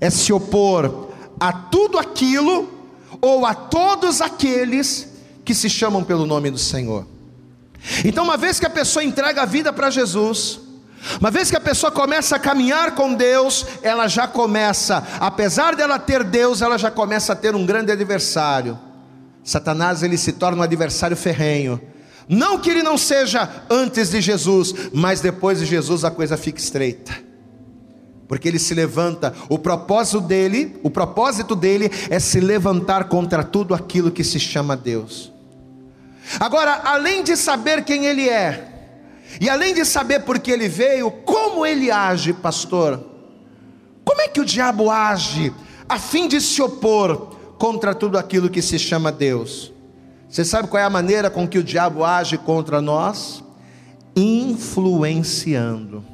É 0.00 0.10
se 0.10 0.32
opor 0.32 1.10
a 1.40 1.52
tudo 1.52 1.98
aquilo 1.98 2.72
ou 3.20 3.46
a 3.46 3.54
todos 3.54 4.20
aqueles 4.20 5.08
que 5.44 5.54
se 5.54 5.68
chamam 5.68 6.04
pelo 6.04 6.26
nome 6.26 6.50
do 6.50 6.58
Senhor. 6.58 7.06
Então, 8.04 8.24
uma 8.24 8.36
vez 8.36 8.58
que 8.58 8.66
a 8.66 8.70
pessoa 8.70 9.04
entrega 9.04 9.42
a 9.42 9.46
vida 9.46 9.72
para 9.72 9.90
Jesus, 9.90 10.60
uma 11.20 11.30
vez 11.30 11.50
que 11.50 11.56
a 11.56 11.60
pessoa 11.60 11.92
começa 11.92 12.36
a 12.36 12.38
caminhar 12.38 12.94
com 12.94 13.14
Deus, 13.14 13.66
ela 13.82 14.08
já 14.08 14.26
começa, 14.26 15.06
apesar 15.20 15.76
dela 15.76 15.98
ter 15.98 16.24
Deus, 16.24 16.62
ela 16.62 16.78
já 16.78 16.90
começa 16.90 17.32
a 17.34 17.36
ter 17.36 17.54
um 17.54 17.66
grande 17.66 17.92
adversário. 17.92 18.78
Satanás 19.42 20.02
ele 20.02 20.16
se 20.16 20.32
torna 20.32 20.58
um 20.58 20.62
adversário 20.62 21.16
ferrenho. 21.16 21.80
Não 22.28 22.58
que 22.58 22.70
ele 22.70 22.82
não 22.82 22.96
seja 22.96 23.64
antes 23.70 24.10
de 24.10 24.20
Jesus, 24.20 24.74
mas 24.92 25.20
depois 25.20 25.58
de 25.58 25.66
Jesus 25.66 26.04
a 26.04 26.10
coisa 26.10 26.36
fica 26.36 26.58
estreita. 26.58 27.14
Porque 28.26 28.48
ele 28.48 28.58
se 28.58 28.72
levanta, 28.74 29.34
o 29.48 29.58
propósito 29.58 30.20
dele, 30.20 30.78
o 30.82 30.90
propósito 30.90 31.54
dele 31.54 31.90
é 32.08 32.18
se 32.18 32.40
levantar 32.40 33.04
contra 33.04 33.44
tudo 33.44 33.74
aquilo 33.74 34.10
que 34.10 34.24
se 34.24 34.40
chama 34.40 34.76
Deus. 34.76 35.32
Agora, 36.40 36.80
além 36.84 37.22
de 37.22 37.36
saber 37.36 37.84
quem 37.84 38.06
ele 38.06 38.28
é, 38.28 38.70
e 39.40 39.48
além 39.48 39.74
de 39.74 39.84
saber 39.84 40.20
por 40.20 40.38
que 40.38 40.50
ele 40.50 40.68
veio, 40.68 41.10
como 41.10 41.66
ele 41.66 41.90
age, 41.90 42.32
pastor? 42.32 43.04
Como 44.04 44.20
é 44.20 44.28
que 44.28 44.40
o 44.40 44.44
diabo 44.44 44.90
age 44.90 45.52
a 45.88 45.98
fim 45.98 46.28
de 46.28 46.40
se 46.40 46.62
opor 46.62 47.36
contra 47.58 47.94
tudo 47.94 48.16
aquilo 48.16 48.48
que 48.48 48.62
se 48.62 48.78
chama 48.78 49.12
Deus? 49.12 49.73
Você 50.34 50.44
sabe 50.44 50.66
qual 50.66 50.82
é 50.82 50.84
a 50.84 50.90
maneira 50.90 51.30
com 51.30 51.46
que 51.46 51.60
o 51.60 51.62
diabo 51.62 52.04
age 52.04 52.36
contra 52.36 52.82
nós? 52.82 53.40
Influenciando. 54.16 56.04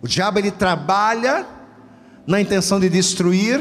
O 0.00 0.06
diabo 0.06 0.38
ele 0.38 0.52
trabalha 0.52 1.44
na 2.24 2.40
intenção 2.40 2.78
de 2.78 2.88
destruir, 2.88 3.60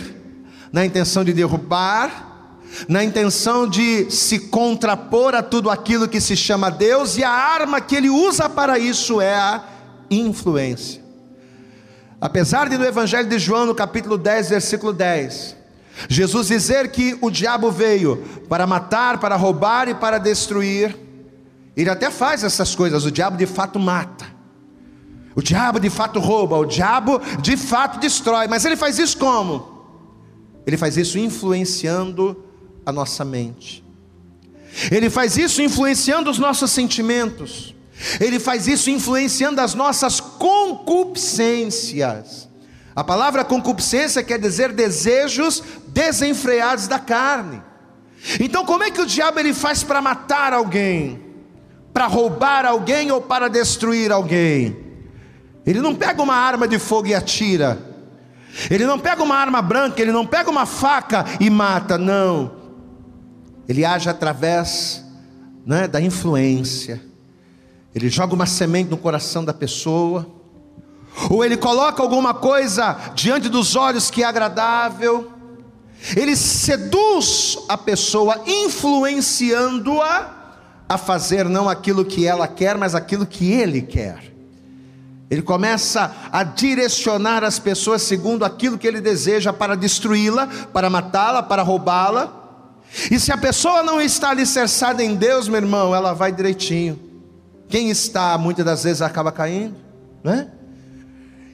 na 0.72 0.86
intenção 0.86 1.24
de 1.24 1.34
derrubar, 1.34 2.60
na 2.88 3.04
intenção 3.04 3.68
de 3.68 4.12
se 4.12 4.38
contrapor 4.38 5.34
a 5.34 5.42
tudo 5.42 5.72
aquilo 5.72 6.08
que 6.08 6.22
se 6.22 6.36
chama 6.36 6.70
Deus, 6.70 7.18
e 7.18 7.24
a 7.24 7.32
arma 7.32 7.82
que 7.82 7.96
ele 7.96 8.12
usa 8.12 8.48
para 8.48 8.78
isso 8.78 9.20
é 9.20 9.34
a 9.34 9.64
influência. 10.08 11.02
Apesar 12.22 12.70
de 12.70 12.78
no 12.78 12.86
Evangelho 12.86 13.28
de 13.28 13.40
João, 13.40 13.66
no 13.66 13.74
capítulo 13.74 14.20
10, 14.20 14.52
versículo 14.52 14.94
10, 14.94 15.62
Jesus 16.10 16.48
dizer 16.48 16.92
que 16.92 17.18
o 17.22 17.30
diabo 17.30 17.72
veio 17.72 18.18
para 18.50 18.66
matar, 18.66 19.20
para 19.20 19.36
roubar 19.36 19.88
e 19.88 19.94
para 19.94 20.18
destruir, 20.18 20.98
ele 21.76 21.90
até 21.90 22.12
faz 22.12 22.44
essas 22.44 22.76
coisas, 22.76 23.06
o 23.06 23.12
diabo 23.12 23.38
de 23.38 23.46
fato 23.46 23.80
mata. 23.80 24.26
O 25.36 25.42
diabo 25.42 25.80
de 25.80 25.90
fato 25.90 26.20
rouba, 26.20 26.58
o 26.58 26.66
diabo 26.66 27.20
de 27.42 27.58
fato 27.58 28.00
destrói, 28.00 28.48
mas 28.48 28.64
ele 28.66 28.76
faz 28.76 29.00
isso 29.00 29.18
como? 29.18 29.74
Ele 30.66 30.78
faz 30.78 30.96
isso 30.96 31.18
influenciando 31.18 32.44
a 32.86 32.92
nossa 32.92 33.26
mente. 33.26 33.84
Ele 34.92 35.10
faz 35.10 35.38
isso 35.38 35.60
influenciando 35.62 36.30
os 36.30 36.38
nossos 36.38 36.70
sentimentos. 36.72 37.74
Ele 38.20 38.38
faz 38.40 38.68
isso 38.68 38.90
influenciando 38.90 39.62
as 39.62 39.74
nossas 39.74 40.20
concupiscências. 40.20 42.50
A 42.96 43.04
palavra 43.04 43.44
concupiscência 43.44 44.24
quer 44.24 44.40
dizer 44.40 44.72
desejos 44.72 45.64
desenfreados 45.94 46.88
da 46.88 47.00
carne. 47.00 47.62
Então, 48.40 48.66
como 48.66 48.84
é 48.84 48.92
que 48.92 49.02
o 49.02 49.06
diabo 49.06 49.40
ele 49.40 49.54
faz 49.54 49.84
para 49.84 50.02
matar 50.02 50.52
alguém? 50.52 51.22
Para 51.94 52.08
roubar 52.08 52.66
alguém 52.66 53.12
ou 53.12 53.22
para 53.22 53.48
destruir 53.48 54.12
alguém? 54.12 54.76
Ele 55.66 55.80
não 55.80 55.96
pega 55.96 56.22
uma 56.22 56.36
arma 56.36 56.68
de 56.68 56.80
fogo 56.80 57.08
e 57.08 57.16
atira. 57.16 57.78
Ele 58.70 58.86
não 58.86 59.00
pega 59.00 59.24
uma 59.24 59.36
arma 59.36 59.62
branca, 59.62 60.02
ele 60.02 60.12
não 60.12 60.26
pega 60.26 60.50
uma 60.50 60.66
faca 60.66 61.26
e 61.40 61.50
mata, 61.50 61.98
não. 61.98 62.52
Ele 63.68 63.86
age 63.86 64.10
através 64.10 65.04
né, 65.66 65.88
da 65.88 66.02
influência. 66.02 67.02
Ele 67.96 68.10
joga 68.10 68.34
uma 68.34 68.46
semente 68.46 68.90
no 68.90 68.98
coração 68.98 69.46
da 69.46 69.54
pessoa, 69.54 70.28
ou 71.30 71.46
ele 71.46 71.56
coloca 71.56 72.02
alguma 72.02 72.34
coisa 72.34 72.98
diante 73.14 73.48
dos 73.50 73.76
olhos 73.76 74.10
que 74.10 74.24
é 74.24 74.26
agradável. 74.26 75.33
Ele 76.15 76.36
seduz 76.36 77.57
a 77.69 77.77
pessoa, 77.77 78.41
influenciando-a 78.45 80.43
a 80.89 80.98
fazer 80.98 81.48
não 81.48 81.69
aquilo 81.69 82.03
que 82.03 82.27
ela 82.27 82.48
quer, 82.48 82.77
mas 82.77 82.93
aquilo 82.93 83.25
que 83.25 83.51
ele 83.51 83.81
quer. 83.81 84.33
Ele 85.29 85.41
começa 85.41 86.13
a 86.31 86.43
direcionar 86.43 87.43
as 87.43 87.57
pessoas 87.57 88.01
segundo 88.01 88.43
aquilo 88.43 88.77
que 88.77 88.86
ele 88.88 89.01
deseja 89.01 89.53
para 89.53 89.75
destruí-la, 89.75 90.48
para 90.72 90.89
matá-la, 90.89 91.41
para 91.41 91.63
roubá-la. 91.63 92.31
E 93.10 93.19
se 93.19 93.31
a 93.31 93.38
pessoa 93.38 93.81
não 93.81 94.00
está 94.00 94.29
alicerçada 94.29 95.03
em 95.03 95.15
Deus, 95.15 95.48
meu 95.48 95.57
irmão, 95.57 95.95
ela 95.95 96.13
vai 96.13 96.31
direitinho. 96.31 97.00
Quem 97.67 97.89
está, 97.89 98.38
muitas 98.38 98.63
das 98.63 98.83
vezes, 98.83 99.01
acaba 99.01 99.31
caindo, 99.31 99.75
né? 100.24 100.50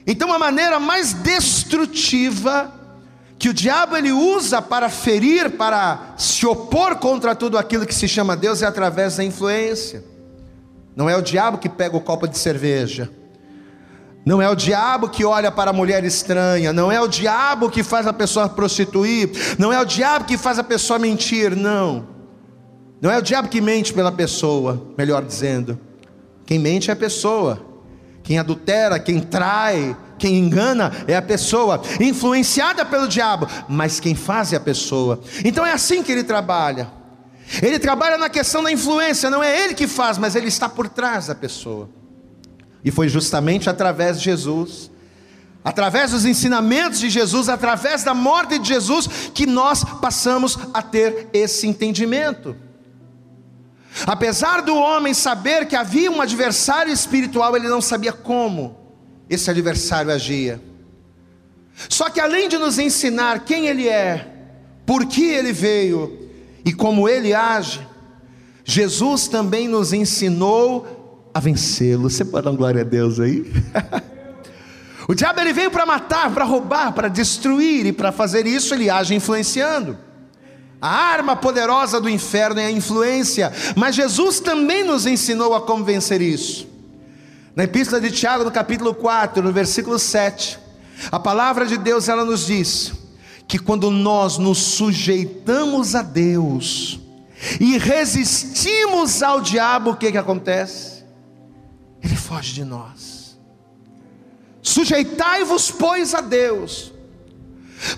Então, 0.06 0.32
a 0.32 0.38
maneira 0.38 0.78
mais 0.78 1.14
destrutiva 1.14 2.79
que 3.40 3.48
o 3.48 3.54
diabo 3.54 3.96
ele 3.96 4.12
usa 4.12 4.60
para 4.60 4.90
ferir, 4.90 5.52
para 5.52 6.12
se 6.18 6.44
opor 6.44 6.96
contra 6.96 7.34
tudo 7.34 7.56
aquilo 7.56 7.86
que 7.86 7.94
se 7.94 8.06
chama 8.06 8.36
Deus 8.36 8.60
é 8.60 8.66
através 8.66 9.16
da 9.16 9.24
influência. 9.24 10.04
Não 10.94 11.08
é 11.08 11.16
o 11.16 11.22
diabo 11.22 11.56
que 11.56 11.66
pega 11.66 11.96
o 11.96 12.02
copo 12.02 12.28
de 12.28 12.36
cerveja. 12.36 13.10
Não 14.26 14.42
é 14.42 14.50
o 14.50 14.54
diabo 14.54 15.08
que 15.08 15.24
olha 15.24 15.50
para 15.50 15.70
a 15.70 15.72
mulher 15.72 16.04
estranha, 16.04 16.70
não 16.70 16.92
é 16.92 17.00
o 17.00 17.08
diabo 17.08 17.70
que 17.70 17.82
faz 17.82 18.06
a 18.06 18.12
pessoa 18.12 18.46
prostituir, 18.46 19.30
não 19.58 19.72
é 19.72 19.80
o 19.80 19.86
diabo 19.86 20.26
que 20.26 20.36
faz 20.36 20.58
a 20.58 20.62
pessoa 20.62 20.98
mentir, 20.98 21.56
não. 21.56 22.06
Não 23.00 23.10
é 23.10 23.16
o 23.16 23.22
diabo 23.22 23.48
que 23.48 23.62
mente 23.62 23.94
pela 23.94 24.12
pessoa, 24.12 24.86
melhor 24.98 25.24
dizendo. 25.24 25.80
Quem 26.44 26.58
mente 26.58 26.90
é 26.90 26.92
a 26.92 26.96
pessoa. 26.96 27.58
Quem 28.22 28.38
adultera, 28.38 28.98
quem 28.98 29.18
trai, 29.18 29.96
quem 30.20 30.38
engana 30.38 30.92
é 31.08 31.16
a 31.16 31.22
pessoa, 31.22 31.82
influenciada 31.98 32.84
pelo 32.84 33.08
diabo, 33.08 33.48
mas 33.66 33.98
quem 33.98 34.14
faz 34.14 34.52
é 34.52 34.56
a 34.56 34.60
pessoa. 34.60 35.20
Então 35.42 35.64
é 35.64 35.72
assim 35.72 36.02
que 36.02 36.12
ele 36.12 36.22
trabalha. 36.22 36.88
Ele 37.62 37.78
trabalha 37.78 38.16
na 38.18 38.28
questão 38.28 38.62
da 38.62 38.70
influência, 38.70 39.30
não 39.30 39.42
é 39.42 39.64
ele 39.64 39.74
que 39.74 39.88
faz, 39.88 40.18
mas 40.18 40.36
ele 40.36 40.46
está 40.46 40.68
por 40.68 40.88
trás 40.88 41.26
da 41.26 41.34
pessoa. 41.34 41.88
E 42.84 42.90
foi 42.90 43.08
justamente 43.08 43.68
através 43.68 44.18
de 44.18 44.24
Jesus, 44.24 44.90
através 45.64 46.12
dos 46.12 46.24
ensinamentos 46.24 47.00
de 47.00 47.10
Jesus, 47.10 47.48
através 47.48 48.04
da 48.04 48.14
morte 48.14 48.58
de 48.58 48.68
Jesus, 48.68 49.08
que 49.34 49.46
nós 49.46 49.82
passamos 49.82 50.58
a 50.72 50.82
ter 50.82 51.28
esse 51.32 51.66
entendimento. 51.66 52.54
Apesar 54.06 54.62
do 54.62 54.76
homem 54.76 55.12
saber 55.12 55.66
que 55.66 55.74
havia 55.74 56.10
um 56.10 56.20
adversário 56.20 56.92
espiritual, 56.92 57.56
ele 57.56 57.68
não 57.68 57.80
sabia 57.80 58.12
como 58.12 58.79
esse 59.30 59.48
adversário 59.48 60.12
agia. 60.12 60.60
Só 61.88 62.10
que 62.10 62.20
além 62.20 62.48
de 62.48 62.58
nos 62.58 62.78
ensinar 62.78 63.44
quem 63.44 63.68
ele 63.68 63.88
é, 63.88 64.26
por 64.84 65.06
que 65.06 65.24
ele 65.24 65.52
veio 65.52 66.28
e 66.64 66.72
como 66.72 67.08
ele 67.08 67.32
age, 67.32 67.80
Jesus 68.64 69.28
também 69.28 69.68
nos 69.68 69.92
ensinou 69.92 71.30
a 71.32 71.38
vencê-lo. 71.38 72.10
Você 72.10 72.24
pode 72.24 72.44
dar 72.44 72.50
glória 72.52 72.82
a 72.82 72.84
Deus 72.84 73.20
aí? 73.20 73.50
o 75.08 75.14
diabo 75.14 75.40
ele 75.40 75.52
veio 75.52 75.70
para 75.70 75.86
matar, 75.86 76.34
para 76.34 76.44
roubar, 76.44 76.92
para 76.92 77.08
destruir, 77.08 77.86
e 77.86 77.92
para 77.92 78.10
fazer 78.10 78.46
isso 78.46 78.74
ele 78.74 78.90
age 78.90 79.14
influenciando. 79.14 79.96
A 80.82 80.88
arma 80.88 81.36
poderosa 81.36 82.00
do 82.00 82.08
inferno 82.08 82.58
é 82.58 82.66
a 82.66 82.70
influência, 82.70 83.52
mas 83.76 83.94
Jesus 83.94 84.40
também 84.40 84.82
nos 84.82 85.06
ensinou 85.06 85.54
a 85.54 85.60
como 85.60 85.84
vencer 85.84 86.20
isso. 86.20 86.66
Na 87.54 87.64
epístola 87.64 88.00
de 88.00 88.10
Tiago, 88.10 88.44
no 88.44 88.50
capítulo 88.50 88.94
4, 88.94 89.42
no 89.42 89.52
versículo 89.52 89.98
7, 89.98 90.58
a 91.10 91.18
palavra 91.18 91.66
de 91.66 91.76
Deus 91.76 92.08
ela 92.08 92.24
nos 92.24 92.46
diz 92.46 92.92
que 93.48 93.58
quando 93.58 93.90
nós 93.90 94.38
nos 94.38 94.58
sujeitamos 94.58 95.94
a 95.94 96.02
Deus 96.02 97.00
e 97.58 97.76
resistimos 97.78 99.22
ao 99.22 99.40
diabo, 99.40 99.90
o 99.90 99.96
que, 99.96 100.12
que 100.12 100.18
acontece? 100.18 100.90
foge 102.30 102.52
de 102.52 102.64
nós. 102.64 103.36
Sujeitai-vos, 104.62 105.68
pois, 105.72 106.14
a 106.14 106.20
Deus. 106.20 106.92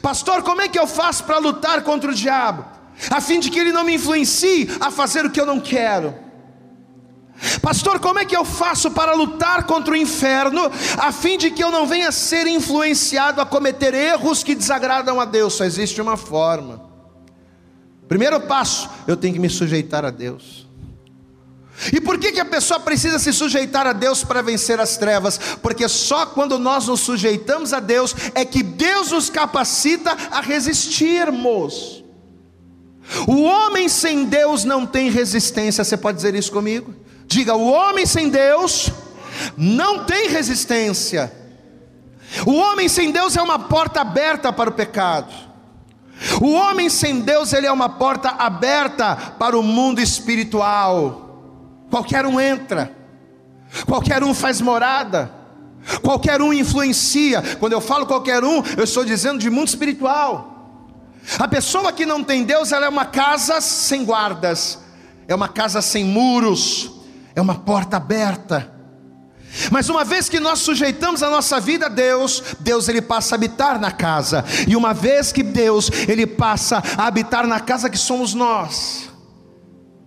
Pastor, 0.00 0.42
como 0.42 0.62
é 0.62 0.68
que 0.68 0.78
eu 0.78 0.87
faço 0.87 1.25
para 1.25 1.37
lutar 1.37 1.82
contra 1.82 2.11
o 2.11 2.14
diabo? 2.14 2.64
A 3.11 3.21
fim 3.21 3.38
de 3.38 3.50
que 3.50 3.59
ele 3.59 3.73
não 3.73 3.85
me 3.85 3.97
influencie 3.97 4.71
a 4.80 4.90
fazer 4.90 5.26
o 5.26 5.30
que 5.30 5.38
eu 5.38 5.44
não 5.44 5.61
quero. 5.61 6.14
Pastor, 7.61 7.99
como 7.99 8.19
é 8.19 8.25
que 8.25 8.37
eu 8.37 8.45
faço 8.45 8.91
para 8.91 9.15
lutar 9.15 9.65
contra 9.65 9.95
o 9.95 9.97
inferno, 9.97 10.71
a 10.99 11.11
fim 11.11 11.37
de 11.37 11.51
que 11.51 11.63
eu 11.63 11.71
não 11.71 11.87
venha 11.87 12.13
ser 12.13 12.47
influenciado 12.47 13.41
a 13.41 13.47
cometer 13.47 13.95
erros 13.95 14.45
que 14.45 14.55
desagradam 14.55 15.21
a 15.21 15.25
Deus? 15.25 15.55
Só 15.55 15.65
existe 15.65 16.01
uma 16.01 16.17
forma. 16.17 16.83
Primeiro 18.09 18.41
passo, 18.41 18.89
eu 19.07 19.17
tenho 19.17 19.35
que 19.35 19.41
me 19.41 19.51
sujeitar 19.51 20.05
a 20.05 20.11
Deus. 20.11 20.69
E 21.93 22.01
por 22.01 22.19
que, 22.19 22.31
que 22.31 22.41
a 22.41 22.45
pessoa 22.45 22.79
precisa 22.79 23.19
se 23.19 23.33
sujeitar 23.33 23.87
a 23.87 23.93
Deus 23.93 24.23
para 24.23 24.43
vencer 24.43 24.79
as 24.79 24.97
trevas? 24.97 25.39
Porque 25.61 25.89
só 25.89 26.27
quando 26.27 26.59
nós 26.59 26.87
nos 26.87 27.01
sujeitamos 27.01 27.73
a 27.73 27.81
Deus 27.81 28.15
é 28.35 28.45
que 28.45 28.63
Deus 28.63 29.11
nos 29.11 29.31
capacita 29.31 30.17
a 30.31 30.41
resistirmos. 30.41 32.05
O 33.27 33.43
homem 33.43 33.89
sem 33.89 34.25
Deus 34.25 34.65
não 34.65 34.87
tem 34.87 35.11
resistência, 35.11 35.83
você 35.83 35.97
pode 35.97 36.17
dizer 36.17 36.35
isso 36.35 36.53
comigo? 36.53 36.95
Diga: 37.33 37.55
o 37.55 37.67
homem 37.67 38.05
sem 38.05 38.29
Deus 38.29 38.91
não 39.57 40.05
tem 40.05 40.29
resistência. 40.29 41.33
O 42.47 42.53
homem 42.53 42.91
sem 42.91 43.11
Deus 43.11 43.37
é 43.39 43.43
uma 43.43 43.59
porta 43.59 44.03
aberta 44.03 44.53
para 44.53 44.69
o 44.69 44.73
pecado. 44.75 45.33
O 46.43 46.53
homem 46.53 46.91
sem 46.91 47.21
Deus, 47.21 47.55
ele 47.55 47.67
é 47.67 47.73
uma 47.73 47.89
porta 47.89 48.29
aberta 48.39 49.17
para 49.39 49.59
o 49.59 49.62
mundo 49.62 49.99
espiritual. 49.99 51.87
Qualquer 51.91 52.27
um 52.27 52.39
entra. 52.39 52.95
Qualquer 53.87 54.23
um 54.23 54.35
faz 54.35 54.61
morada. 54.61 55.33
Qualquer 56.03 56.43
um 56.43 56.53
influencia. 56.53 57.43
Quando 57.59 57.73
eu 57.73 57.81
falo 57.81 58.05
qualquer 58.05 58.45
um, 58.45 58.62
eu 58.77 58.85
estou 58.85 59.07
dizendo 59.07 59.39
de 59.39 59.49
mundo 59.49 59.69
espiritual. 59.69 60.53
A 61.39 61.49
pessoa 61.49 61.93
que 61.93 62.05
não 62.05 62.23
tem 62.23 62.45
Deus, 62.45 62.73
ela 62.73 62.85
é 62.85 62.89
uma 62.91 63.07
casa 63.07 63.59
sem 63.61 64.05
guardas, 64.05 64.81
é 65.27 65.35
uma 65.35 65.49
casa 65.49 65.81
sem 65.81 66.05
muros, 66.05 67.01
é 67.35 67.41
uma 67.41 67.55
porta 67.55 67.97
aberta. 67.97 68.73
Mas 69.71 69.89
uma 69.89 70.05
vez 70.05 70.29
que 70.29 70.41
nós 70.41 70.61
sujeitamos 70.61 71.23
a 71.23 71.29
nossa 71.29 71.61
vida 71.61 71.87
a 71.87 71.89
Deus, 71.89 72.43
Deus 72.61 72.89
ele 72.89 73.03
passa 73.03 73.35
a 73.35 73.37
habitar 73.37 73.79
na 73.79 73.91
casa. 73.91 74.45
E 74.67 74.75
uma 74.75 74.95
vez 74.95 75.31
que 75.31 75.43
Deus 75.43 75.91
ele 76.09 76.27
passa 76.27 76.83
a 76.97 77.07
habitar 77.07 77.47
na 77.47 77.61
casa 77.61 77.91
que 77.91 77.99
somos 77.99 78.33
nós, 78.33 79.11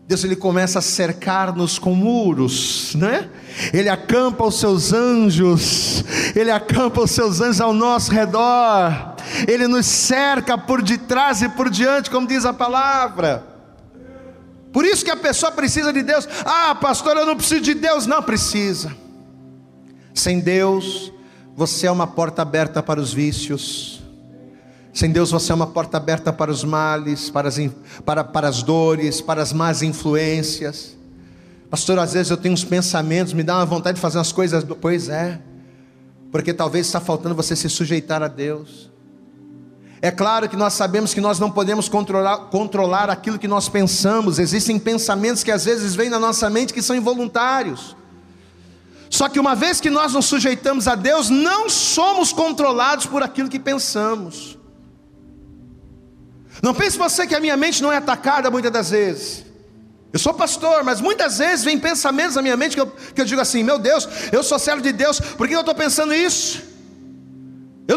Deus 0.07 0.23
ele 0.23 0.35
começa 0.35 0.79
a 0.79 0.81
cercar-nos 0.81 1.79
com 1.79 1.95
muros, 1.95 2.93
né? 2.95 3.29
Ele 3.73 3.89
acampa 3.89 4.43
os 4.43 4.59
seus 4.59 4.93
anjos, 4.93 6.03
ele 6.35 6.51
acampa 6.51 7.01
os 7.01 7.11
seus 7.11 7.41
anjos 7.41 7.61
ao 7.61 7.73
nosso 7.73 8.11
redor. 8.11 9.15
Ele 9.47 9.67
nos 9.67 9.85
cerca 9.85 10.57
por 10.57 10.81
detrás 10.81 11.41
e 11.41 11.49
por 11.49 11.69
diante, 11.69 12.09
como 12.09 12.27
diz 12.27 12.45
a 12.45 12.53
palavra. 12.53 13.54
Por 14.75 14.83
isso 14.83 15.05
que 15.05 15.09
a 15.09 15.15
pessoa 15.15 15.53
precisa 15.53 15.93
de 15.93 16.03
Deus. 16.03 16.27
Ah, 16.43 16.75
pastor, 16.75 17.15
eu 17.15 17.25
não 17.25 17.37
preciso 17.37 17.61
de 17.61 17.73
Deus. 17.73 18.05
Não 18.05 18.21
precisa. 18.21 18.93
Sem 20.13 20.41
Deus, 20.41 21.13
você 21.55 21.87
é 21.87 21.91
uma 21.91 22.05
porta 22.05 22.41
aberta 22.41 22.83
para 22.83 22.99
os 22.99 23.13
vícios. 23.13 24.03
Sem 24.93 25.09
Deus, 25.11 25.31
você 25.31 25.53
é 25.53 25.55
uma 25.55 25.67
porta 25.67 25.95
aberta 25.95 26.33
para 26.33 26.51
os 26.51 26.65
males, 26.65 27.29
para 27.29 27.47
as, 27.47 27.57
para, 28.03 28.21
para 28.21 28.49
as 28.49 28.63
dores, 28.63 29.21
para 29.21 29.41
as 29.41 29.53
más 29.53 29.81
influências. 29.81 30.97
Pastor, 31.69 31.97
às 31.97 32.11
vezes 32.11 32.29
eu 32.29 32.35
tenho 32.35 32.53
uns 32.53 32.65
pensamentos, 32.65 33.31
me 33.31 33.43
dá 33.43 33.55
uma 33.55 33.65
vontade 33.65 33.95
de 33.95 34.01
fazer 34.01 34.17
umas 34.17 34.33
coisas. 34.33 34.65
Pois 34.81 35.07
é, 35.07 35.39
porque 36.33 36.53
talvez 36.53 36.85
está 36.85 36.99
faltando 36.99 37.33
você 37.33 37.55
se 37.55 37.69
sujeitar 37.69 38.21
a 38.21 38.27
Deus. 38.27 38.91
É 40.01 40.11
claro 40.11 40.49
que 40.49 40.55
nós 40.55 40.73
sabemos 40.73 41.13
que 41.13 41.21
nós 41.21 41.39
não 41.39 41.49
podemos 41.49 41.87
controlar, 41.87 42.37
controlar 42.49 43.09
aquilo 43.09 43.39
que 43.39 43.47
nós 43.47 43.69
pensamos, 43.69 44.39
existem 44.39 44.77
pensamentos 44.77 45.43
que 45.43 45.51
às 45.51 45.65
vezes 45.65 45.95
vêm 45.95 46.09
na 46.09 46.19
nossa 46.19 46.49
mente 46.49 46.73
que 46.73 46.81
são 46.81 46.95
involuntários. 46.95 47.95
Só 49.09 49.29
que 49.29 49.39
uma 49.39 49.55
vez 49.55 49.79
que 49.79 49.89
nós 49.89 50.13
nos 50.13 50.25
sujeitamos 50.25 50.87
a 50.87 50.95
Deus, 50.95 51.29
não 51.29 51.69
somos 51.69 52.33
controlados 52.33 53.05
por 53.05 53.23
aquilo 53.23 53.49
que 53.49 53.59
pensamos. 53.59 54.57
Não 56.61 56.73
pense 56.73 56.97
você 56.97 57.25
que 57.25 57.35
a 57.35 57.39
minha 57.39 57.55
mente 57.55 57.81
não 57.81 57.91
é 57.91 57.97
atacada 57.97 58.51
muitas 58.51 58.71
das 58.71 58.89
vezes. 58.89 59.45
Eu 60.11 60.19
sou 60.19 60.33
pastor, 60.33 60.83
mas 60.83 61.01
muitas 61.01 61.37
vezes 61.37 61.65
vem 61.65 61.77
pensamentos 61.77 62.35
na 62.35 62.41
minha 62.41 62.57
mente 62.57 62.75
que 62.75 62.81
eu, 62.81 62.87
que 62.87 63.21
eu 63.21 63.25
digo 63.25 63.41
assim: 63.41 63.63
meu 63.63 63.77
Deus, 63.77 64.07
eu 64.31 64.43
sou 64.43 64.57
servo 64.57 64.81
de 64.81 64.91
Deus, 64.91 65.19
por 65.19 65.47
que 65.47 65.53
eu 65.53 65.59
estou 65.59 65.75
pensando 65.75 66.13
isso? 66.13 66.74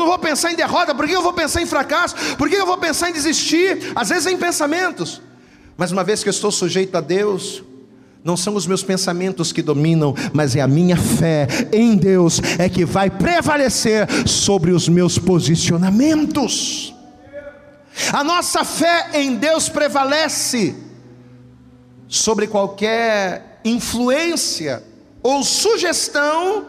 Vou 0.09 0.19
pensar 0.19 0.51
em 0.51 0.57
derrota, 0.57 0.95
por 0.95 1.07
que 1.07 1.13
eu 1.13 1.21
vou 1.21 1.35
pensar 1.35 1.61
em 1.61 1.67
fracasso? 1.67 2.17
Por 2.39 2.49
que 2.49 2.57
eu 2.57 2.65
vou 2.65 2.79
pensar 2.79 3.11
em 3.11 3.13
desistir? 3.13 3.93
Às 3.95 4.09
vezes 4.09 4.27
é 4.27 4.31
em 4.31 4.39
pensamentos. 4.39 5.21
Mas 5.77 5.93
uma 5.93 6.03
vez 6.03 6.23
que 6.23 6.31
eu 6.31 6.33
estou 6.33 6.51
sujeito 6.51 6.97
a 6.97 7.03
Deus, 7.03 7.63
não 8.25 8.35
são 8.35 8.55
os 8.55 8.67
meus 8.67 8.83
pensamentos 8.83 9.53
que 9.53 9.61
dominam, 9.61 10.15
mas 10.33 10.57
é 10.57 10.63
a 10.63 10.67
minha 10.67 10.97
fé 10.97 11.47
em 11.75 11.95
Deus 11.95 12.41
é 12.59 12.71
que 12.71 12.87
vai 12.87 13.11
prevalecer 13.11 14.09
sobre 14.27 14.71
os 14.71 14.89
meus 14.89 15.19
posicionamentos. 15.19 16.95
A 18.11 18.25
nossa 18.25 18.65
fé 18.65 19.11
em 19.13 19.37
Deus 19.37 19.69
prevalece 19.69 20.75
sobre 22.09 22.47
qualquer 22.47 23.61
influência 23.63 24.83
ou 25.23 25.45
sugestão 25.45 26.65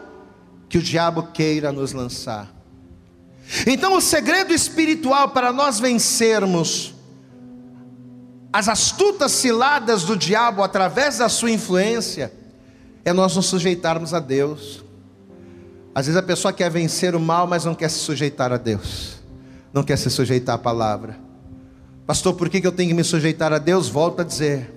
que 0.68 0.76
o 0.76 0.82
diabo 0.82 1.28
queira 1.32 1.72
nos 1.72 1.94
lançar. 1.94 2.59
Então, 3.66 3.96
o 3.96 4.00
segredo 4.00 4.52
espiritual 4.52 5.30
para 5.30 5.52
nós 5.52 5.80
vencermos 5.80 6.94
as 8.52 8.68
astutas 8.68 9.32
ciladas 9.32 10.02
do 10.02 10.16
diabo 10.16 10.62
através 10.62 11.18
da 11.18 11.28
sua 11.28 11.50
influência 11.50 12.32
é 13.04 13.12
nós 13.12 13.36
nos 13.36 13.46
sujeitarmos 13.46 14.12
a 14.12 14.18
Deus. 14.18 14.84
Às 15.94 16.06
vezes 16.06 16.18
a 16.18 16.22
pessoa 16.22 16.52
quer 16.52 16.70
vencer 16.70 17.14
o 17.14 17.20
mal, 17.20 17.46
mas 17.46 17.64
não 17.64 17.74
quer 17.74 17.88
se 17.88 17.98
sujeitar 17.98 18.52
a 18.52 18.56
Deus, 18.56 19.16
não 19.72 19.82
quer 19.82 19.96
se 19.96 20.10
sujeitar 20.10 20.56
à 20.56 20.58
palavra. 20.58 21.16
Pastor, 22.06 22.34
por 22.34 22.48
que 22.48 22.64
eu 22.64 22.72
tenho 22.72 22.88
que 22.88 22.94
me 22.94 23.04
sujeitar 23.04 23.52
a 23.52 23.58
Deus? 23.58 23.88
Volto 23.88 24.20
a 24.20 24.24
dizer, 24.24 24.72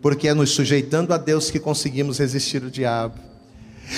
porque 0.00 0.28
é 0.28 0.34
nos 0.34 0.50
sujeitando 0.50 1.12
a 1.12 1.18
Deus 1.18 1.50
que 1.50 1.60
conseguimos 1.60 2.18
resistir 2.18 2.62
o 2.64 2.70
diabo. 2.70 3.18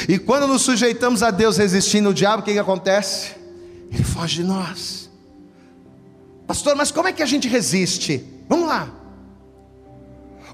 E 0.09 0.19
quando 0.19 0.49
nos 0.49 0.63
sujeitamos 0.63 1.23
a 1.23 1.31
Deus 1.31 1.59
resistindo 1.59 2.09
o 2.09 2.15
diabo, 2.15 2.43
o 2.43 2.45
que, 2.45 2.53
que 2.53 2.59
acontece? 2.59 3.46
Ele 3.91 4.05
foge 4.05 4.37
de 4.37 4.45
nós. 4.45 5.11
Pastor, 6.47 6.77
mas 6.77 6.91
como 6.91 7.09
é 7.09 7.13
que 7.13 7.23
a 7.23 7.27
gente 7.27 7.49
resiste? 7.49 8.25
Vamos 8.49 8.69
lá. 8.69 8.89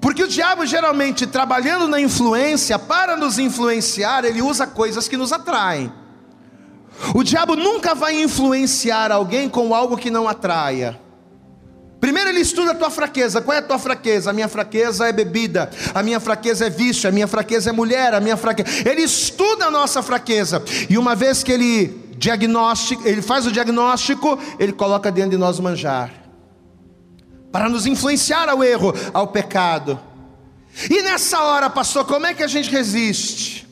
Porque 0.01 0.23
o 0.23 0.29
diabo 0.29 0.66
geralmente 0.66 1.27
trabalhando 1.27 1.87
na 1.87 2.01
influência, 2.01 2.79
para 2.79 3.16
nos 3.16 3.38
influenciar, 3.38 4.25
ele 4.25 4.42
usa 4.42 4.66
coisas 4.66 5.07
que 5.07 5.16
nos 5.16 5.33
atraem. 5.33 5.92
O 7.14 7.23
diabo 7.23 7.55
nunca 7.55 7.95
vai 7.95 8.21
influenciar 8.21 9.12
alguém 9.12 9.49
com 9.49 9.75
algo 9.75 9.97
que 9.97 10.11
não 10.11 10.29
atraia. 10.29 11.01
Primeiro 12.01 12.31
ele 12.31 12.40
estuda 12.40 12.73
a 12.73 12.75
tua 12.75 12.90
fraqueza. 12.90 13.40
Qual 13.40 13.55
é 13.55 13.61
a 13.61 13.62
tua 13.62 13.79
fraqueza? 13.79 14.31
A 14.31 14.33
minha 14.33 14.49
fraqueza 14.49 15.07
é 15.07 15.12
bebida, 15.12 15.71
a 15.95 16.03
minha 16.03 16.18
fraqueza 16.18 16.66
é 16.66 16.71
vício, 16.71 17.09
a 17.09 17.12
minha 17.12 17.29
fraqueza 17.29 17.71
é 17.71 17.73
mulher, 17.73 18.12
a 18.12 18.18
minha 18.18 18.37
fraqueza. 18.37 18.68
Ele 18.88 19.03
estuda 19.03 19.66
a 19.66 19.71
nossa 19.71 20.03
fraqueza. 20.03 20.64
E 20.90 20.99
uma 20.99 21.14
vez 21.14 21.45
que 21.45 21.53
ele 21.53 22.02
diagnóstico, 22.23 23.03
ele 23.05 23.21
faz 23.21 23.47
o 23.47 23.51
diagnóstico, 23.51 24.39
ele 24.57 24.73
coloca 24.73 25.11
dentro 25.11 25.33
de 25.33 25.37
nós 25.37 25.59
manjar. 25.59 26.13
Para 27.51 27.69
nos 27.69 27.85
influenciar 27.85 28.49
ao 28.49 28.63
erro, 28.63 28.95
ao 29.13 29.27
pecado. 29.27 29.99
E 30.89 31.03
nessa 31.03 31.43
hora, 31.43 31.69
pastor, 31.69 32.05
como 32.07 32.25
é 32.25 32.33
que 32.33 32.45
a 32.45 32.47
gente 32.47 32.71
resiste? 32.71 33.67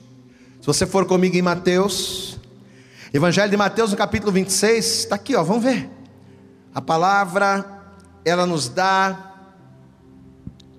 Se 0.61 0.67
você 0.67 0.85
for 0.85 1.07
comigo 1.07 1.37
em 1.37 1.43
Mateus, 1.43 2.39
Evangelho 3.15 3.51
de 3.51 3.57
Mateus, 3.57 3.93
no 3.93 3.97
capítulo 3.97 4.33
26, 4.33 4.85
está 4.85 5.15
aqui, 5.15 5.37
ó, 5.37 5.45
vamos 5.45 5.63
ver. 5.63 5.89
A 6.75 6.83
palavra, 6.83 7.65
ela 8.25 8.47
nos 8.47 8.69
dá 8.69 9.33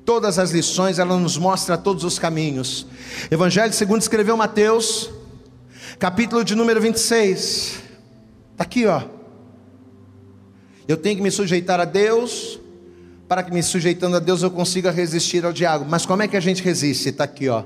todas 0.06 0.38
as 0.38 0.52
lições, 0.52 1.00
ela 1.00 1.18
nos 1.18 1.38
mostra 1.38 1.78
todos 1.78 2.04
os 2.04 2.20
caminhos. 2.20 2.86
Evangelho 3.32 3.72
segundo 3.72 4.02
escreveu 4.02 4.36
Mateus, 4.36 5.10
capítulo 6.02 6.44
de 6.44 6.56
número 6.56 6.82
26. 6.82 7.80
Está 8.54 8.64
aqui, 8.64 8.88
ó. 8.88 9.04
Eu 10.88 10.98
tenho 10.98 11.18
que 11.18 11.22
me 11.22 11.30
sujeitar 11.30 11.80
a 11.80 11.86
Deus, 11.86 12.60
para 13.28 13.44
que 13.44 13.54
me 13.54 13.62
sujeitando 13.62 14.16
a 14.16 14.20
Deus 14.20 14.42
eu 14.42 14.50
consiga 14.50 14.90
resistir 14.90 15.46
ao 15.46 15.54
diabo. 15.54 15.86
Mas 15.88 16.04
como 16.04 16.24
é 16.24 16.28
que 16.28 16.36
a 16.36 16.40
gente 16.40 16.64
resiste? 16.64 17.10
Está 17.10 17.26
aqui, 17.26 17.48
ó. 17.48 17.66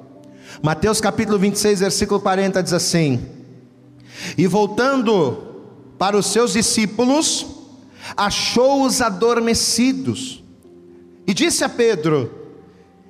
Mateus 0.62 1.00
capítulo 1.00 1.40
26, 1.40 1.80
versículo 1.80 2.20
40 2.20 2.62
diz 2.62 2.74
assim: 2.74 3.26
E 4.38 4.46
voltando 4.48 5.64
para 5.98 6.18
os 6.18 6.26
seus 6.26 6.52
discípulos, 6.52 7.46
achou-os 8.18 9.02
adormecidos, 9.02 10.44
e 11.26 11.34
disse 11.34 11.64
a 11.64 11.70
Pedro: 11.70 12.30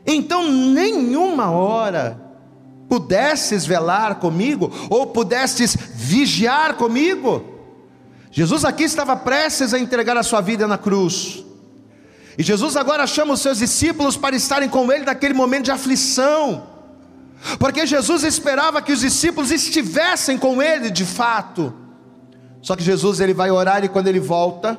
Então 0.06 0.52
nenhuma 0.52 1.50
hora 1.50 2.25
pudesses 2.90 3.66
velar 3.66 4.16
comigo, 4.16 4.72
ou 4.90 5.08
pudestes 5.08 5.76
vigiar 5.96 6.76
comigo. 6.76 7.44
Jesus 8.32 8.66
aqui 8.66 8.84
estava 8.84 9.16
prestes 9.16 9.74
a 9.74 9.80
entregar 9.80 10.18
a 10.18 10.24
sua 10.24 10.42
vida 10.42 10.68
na 10.68 10.78
cruz. 10.78 11.44
E 12.38 12.44
Jesus 12.44 12.76
agora 12.76 13.08
chama 13.08 13.34
os 13.34 13.42
seus 13.42 13.60
discípulos 13.60 14.18
para 14.18 14.36
estarem 14.36 14.68
com 14.68 14.92
ele 14.92 15.06
naquele 15.06 15.34
momento 15.34 15.66
de 15.66 15.72
aflição. 15.72 16.68
Porque 17.60 17.86
Jesus 17.86 18.24
esperava 18.24 18.82
que 18.82 18.92
os 18.92 19.00
discípulos 19.00 19.52
estivessem 19.52 20.38
com 20.38 20.62
ele 20.62 20.90
de 20.90 21.06
fato. 21.06 21.74
Só 22.62 22.76
que 22.76 22.84
Jesus 22.84 23.20
ele 23.20 23.34
vai 23.34 23.52
orar 23.52 23.84
e 23.86 23.90
quando 23.90 24.08
ele 24.08 24.20
volta, 24.20 24.78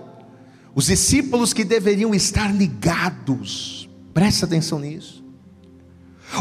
os 0.74 0.86
discípulos 0.86 1.54
que 1.54 1.64
deveriam 1.64 2.14
estar 2.14 2.54
ligados, 2.54 3.88
presta 4.12 4.44
atenção 4.44 4.78
nisso. 4.78 5.24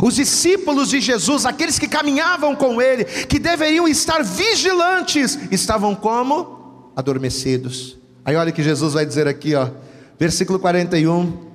Os 0.01 0.15
discípulos 0.15 0.89
de 0.89 0.99
Jesus, 0.99 1.45
aqueles 1.45 1.79
que 1.79 1.87
caminhavam 1.87 2.55
com 2.55 2.81
ele, 2.81 3.05
que 3.05 3.39
deveriam 3.39 3.87
estar 3.87 4.23
vigilantes, 4.23 5.37
estavam 5.51 5.95
como 5.95 6.91
adormecidos. 6.95 7.97
Aí 8.23 8.35
olha 8.35 8.51
que 8.51 8.63
Jesus 8.63 8.93
vai 8.93 9.05
dizer 9.05 9.27
aqui, 9.27 9.53
ó, 9.55 9.69
versículo 10.17 10.59
41: 10.59 11.45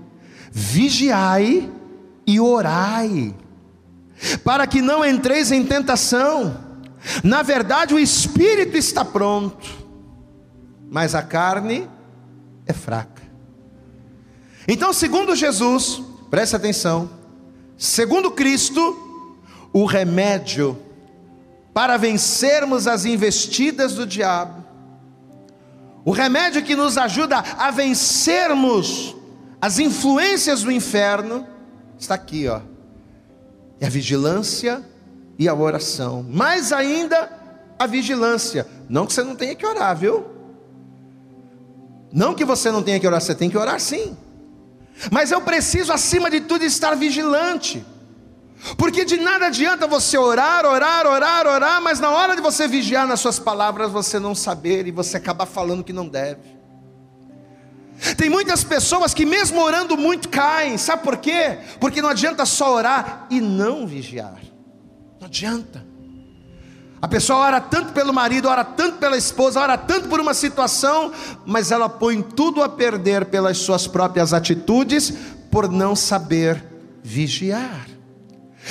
Vigiai 0.52 1.68
e 2.26 2.40
orai 2.40 3.34
para 4.44 4.66
que 4.66 4.80
não 4.80 5.04
entreis 5.04 5.50
em 5.50 5.64
tentação. 5.64 6.68
Na 7.24 7.42
verdade, 7.42 7.94
o 7.94 7.98
espírito 7.98 8.76
está 8.76 9.04
pronto, 9.04 9.68
mas 10.90 11.14
a 11.14 11.22
carne 11.22 11.88
é 12.66 12.72
fraca. 12.72 13.22
Então, 14.68 14.92
segundo 14.92 15.34
Jesus, 15.34 16.02
preste 16.30 16.54
atenção, 16.54 17.10
segundo 17.80 18.30
Cristo, 18.30 18.96
o 19.72 19.84
remédio 19.84 20.78
para 21.74 21.96
vencermos 21.96 22.86
as 22.86 23.04
investidas 23.04 23.94
do 23.94 24.06
diabo, 24.06 24.64
o 26.04 26.12
remédio 26.12 26.62
que 26.62 26.76
nos 26.76 26.96
ajuda 26.96 27.38
a 27.38 27.70
vencermos 27.72 29.16
as 29.60 29.80
influências 29.80 30.62
do 30.62 30.70
inferno, 30.70 31.46
está 31.98 32.14
aqui, 32.14 32.46
ó 32.46 32.60
é 33.80 33.86
a 33.86 33.88
vigilância 33.88 34.82
e 35.38 35.48
a 35.48 35.54
oração. 35.54 36.22
Mais 36.22 36.70
ainda, 36.70 37.30
a 37.78 37.86
vigilância. 37.86 38.66
Não 38.88 39.06
que 39.06 39.14
você 39.14 39.22
não 39.24 39.34
tenha 39.34 39.54
que 39.54 39.66
orar, 39.66 39.96
viu? 39.96 40.26
Não 42.12 42.34
que 42.34 42.44
você 42.44 42.70
não 42.70 42.82
tenha 42.82 43.00
que 43.00 43.06
orar, 43.06 43.20
você 43.20 43.34
tem 43.34 43.48
que 43.48 43.56
orar 43.56 43.80
sim. 43.80 44.16
Mas 45.10 45.30
eu 45.30 45.40
preciso, 45.40 45.92
acima 45.92 46.30
de 46.30 46.40
tudo, 46.40 46.64
estar 46.64 46.94
vigilante. 46.94 47.84
Porque 48.76 49.04
de 49.04 49.16
nada 49.16 49.46
adianta 49.46 49.86
você 49.86 50.18
orar, 50.18 50.66
orar, 50.66 51.06
orar, 51.06 51.46
orar, 51.46 51.80
mas 51.80 51.98
na 51.98 52.10
hora 52.10 52.36
de 52.36 52.42
você 52.42 52.68
vigiar 52.68 53.06
nas 53.06 53.20
suas 53.20 53.38
palavras, 53.38 53.90
você 53.90 54.18
não 54.18 54.34
saber 54.34 54.86
e 54.86 54.90
você 54.90 55.16
acabar 55.16 55.46
falando 55.46 55.82
que 55.82 55.92
não 55.92 56.06
deve. 56.06 56.60
Tem 58.16 58.28
muitas 58.30 58.64
pessoas 58.64 59.12
que, 59.14 59.24
mesmo 59.26 59.60
orando 59.60 59.96
muito, 59.96 60.28
caem, 60.28 60.76
sabe 60.78 61.02
por 61.02 61.18
quê? 61.18 61.58
Porque 61.78 62.02
não 62.02 62.08
adianta 62.08 62.44
só 62.46 62.74
orar 62.74 63.26
e 63.30 63.40
não 63.40 63.86
vigiar, 63.86 64.40
não 65.18 65.26
adianta. 65.26 65.89
A 67.02 67.08
pessoa 67.08 67.38
ora 67.40 67.60
tanto 67.60 67.92
pelo 67.92 68.12
marido, 68.12 68.48
ora 68.48 68.62
tanto 68.62 68.98
pela 68.98 69.16
esposa, 69.16 69.60
ora 69.60 69.78
tanto 69.78 70.08
por 70.08 70.20
uma 70.20 70.34
situação, 70.34 71.12
mas 71.46 71.70
ela 71.70 71.88
põe 71.88 72.20
tudo 72.20 72.62
a 72.62 72.68
perder 72.68 73.26
pelas 73.26 73.58
suas 73.58 73.86
próprias 73.86 74.34
atitudes, 74.34 75.12
por 75.50 75.68
não 75.68 75.96
saber 75.96 76.62
vigiar. 77.02 77.88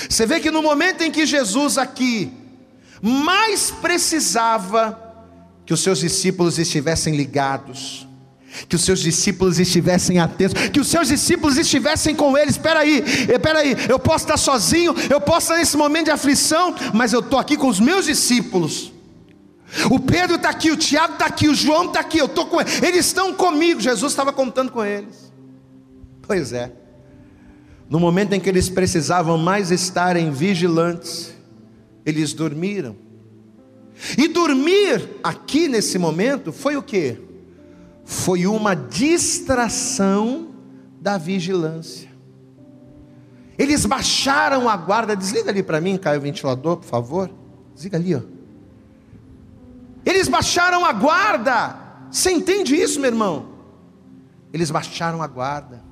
Você 0.08 0.26
vê 0.26 0.40
que 0.40 0.52
no 0.52 0.62
momento 0.62 1.02
em 1.02 1.12
que 1.12 1.26
Jesus 1.26 1.78
aqui 1.78 2.32
mais 3.02 3.72
precisava 3.72 4.98
que 5.66 5.74
os 5.74 5.82
seus 5.82 6.00
discípulos 6.00 6.60
estivessem 6.60 7.16
ligados, 7.16 8.08
que 8.68 8.76
os 8.76 8.84
seus 8.84 9.00
discípulos 9.00 9.60
estivessem 9.60 10.20
atentos, 10.20 10.70
que 10.70 10.80
os 10.80 10.88
seus 10.88 11.08
discípulos 11.08 11.58
estivessem 11.58 12.16
com 12.16 12.38
ele. 12.38 12.50
Espera 12.50 12.80
aí, 12.80 13.04
espera 13.30 13.60
aí, 13.60 13.76
eu 13.88 14.00
posso 14.00 14.26
estar 14.26 14.38
sozinho, 14.38 14.96
eu 15.10 15.22
posso 15.22 15.48
estar 15.48 15.58
nesse 15.58 15.78
momento 15.78 16.06
de 16.06 16.12
aflição, 16.12 16.76
mas 16.94 17.14
eu 17.14 17.20
estou 17.20 17.40
aqui 17.40 17.56
com 17.56 17.68
os 17.68 17.80
meus 17.80 18.06
discípulos. 18.06 18.92
O 19.90 20.00
Pedro 20.00 20.36
está 20.36 20.50
aqui, 20.50 20.72
o 20.72 20.78
Tiago 20.78 21.14
está 21.14 21.26
aqui, 21.28 21.48
o 21.48 21.54
João 21.54 21.86
está 21.86 22.00
aqui, 22.00 22.18
eu 22.18 22.26
estou 22.26 22.48
com 22.48 22.60
eles, 22.60 22.82
eles 22.82 23.06
estão 23.06 23.34
comigo. 23.34 23.80
Jesus 23.80 24.12
estava 24.12 24.34
contando 24.34 24.72
com 24.72 24.84
eles. 24.84 25.32
Pois 26.24 26.54
é, 26.54 26.72
no 27.90 28.00
momento 28.00 28.34
em 28.34 28.40
que 28.40 28.50
eles 28.50 28.68
precisavam 28.68 29.38
mais 29.38 29.72
estarem 29.72 30.32
vigilantes, 30.32 31.34
eles 32.06 32.34
dormiram. 32.34 32.96
E 34.18 34.28
dormir 34.28 35.10
aqui 35.24 35.68
nesse 35.68 36.00
momento 36.00 36.52
foi 36.52 36.78
o 36.78 36.82
que? 36.82 37.29
Foi 38.10 38.48
uma 38.48 38.76
distração 38.76 40.48
da 41.00 41.16
vigilância. 41.16 42.10
Eles 43.56 43.86
baixaram 43.86 44.68
a 44.68 44.76
guarda, 44.76 45.16
desliga 45.16 45.52
ali 45.52 45.62
para 45.62 45.80
mim, 45.80 45.96
caiu 45.96 46.18
o 46.18 46.24
ventilador, 46.24 46.78
por 46.78 46.88
favor. 46.88 47.30
Desliga 47.76 47.98
ali, 47.98 48.16
ó. 48.16 48.22
Eles 50.04 50.28
baixaram 50.28 50.84
a 50.84 50.92
guarda. 50.92 51.76
Você 52.10 52.32
entende 52.32 52.76
isso, 52.76 53.00
meu 53.00 53.12
irmão? 53.12 53.50
Eles 54.52 54.72
baixaram 54.72 55.22
a 55.22 55.28
guarda. 55.28 55.84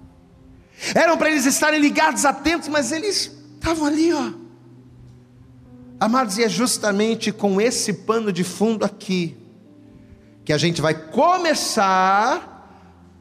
Eram 0.95 1.19
para 1.19 1.29
eles 1.29 1.45
estarem 1.45 1.79
ligados, 1.79 2.25
atentos, 2.25 2.67
mas 2.67 2.91
eles 2.91 3.31
estavam 3.53 3.85
ali, 3.85 4.11
ó. 4.11 4.31
Amados, 5.99 6.39
e 6.39 6.43
é 6.43 6.49
justamente 6.49 7.31
com 7.31 7.61
esse 7.61 7.93
pano 7.93 8.33
de 8.33 8.43
fundo 8.43 8.83
aqui 8.83 9.37
que 10.47 10.53
a 10.53 10.57
gente 10.57 10.81
vai 10.81 10.93
começar 10.93 12.71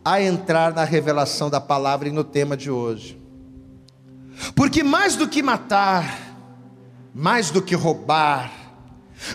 a 0.04 0.22
entrar 0.22 0.72
na 0.72 0.84
revelação 0.84 1.50
da 1.50 1.60
palavra 1.60 2.06
e 2.06 2.12
no 2.12 2.22
tema 2.22 2.56
de 2.56 2.70
hoje. 2.70 3.20
Porque 4.54 4.84
mais 4.84 5.16
do 5.16 5.26
que 5.26 5.42
matar, 5.42 6.36
mais 7.12 7.50
do 7.50 7.60
que 7.60 7.74
roubar, 7.74 8.52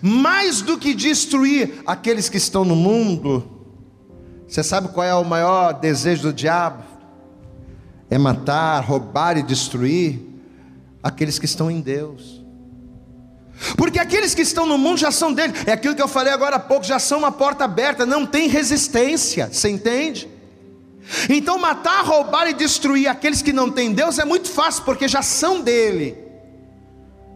mais 0.02 0.62
do 0.62 0.78
que 0.78 0.94
destruir 0.94 1.84
aqueles 1.86 2.30
que 2.30 2.38
estão 2.38 2.64
no 2.64 2.78
mundo, 2.78 3.44
você 4.48 4.64
sabe 4.64 4.88
qual 4.88 5.06
é 5.06 5.14
o 5.14 5.26
maior 5.26 5.74
desejo 5.74 6.22
do 6.22 6.34
diabo? 6.34 6.84
É 8.10 8.18
matar, 8.18 8.80
roubar 8.86 9.36
e 9.36 9.44
destruir 9.44 10.18
aqueles 11.04 11.38
que 11.38 11.46
estão 11.46 11.70
em 11.70 11.82
Deus. 11.82 12.41
Porque 13.78 14.00
aqueles 14.00 14.34
que 14.34 14.42
estão 14.42 14.66
no 14.66 14.78
mundo 14.78 14.98
já 14.98 15.12
são 15.12 15.32
dele. 15.32 15.54
É 15.66 15.72
aquilo 15.72 15.96
que 15.96 16.02
eu 16.02 16.08
falei 16.08 16.34
agora 16.34 16.56
há 16.56 16.60
pouco, 16.60 16.86
já 16.86 17.00
são 17.00 17.20
uma 17.20 17.32
porta 17.32 17.66
aberta, 17.66 18.06
não 18.06 18.26
tem 18.26 18.48
resistência. 18.48 19.50
Você 19.52 19.70
entende? 19.70 20.28
Então 21.30 21.60
matar, 21.60 22.04
roubar 22.04 22.48
e 22.48 22.54
destruir 22.54 23.08
aqueles 23.08 23.42
que 23.42 23.52
não 23.52 23.70
têm 23.70 23.92
Deus 23.92 24.18
é 24.18 24.26
muito 24.26 24.50
fácil, 24.50 24.84
porque 24.84 25.08
já 25.08 25.22
são 25.22 25.62
dele. 25.62 26.18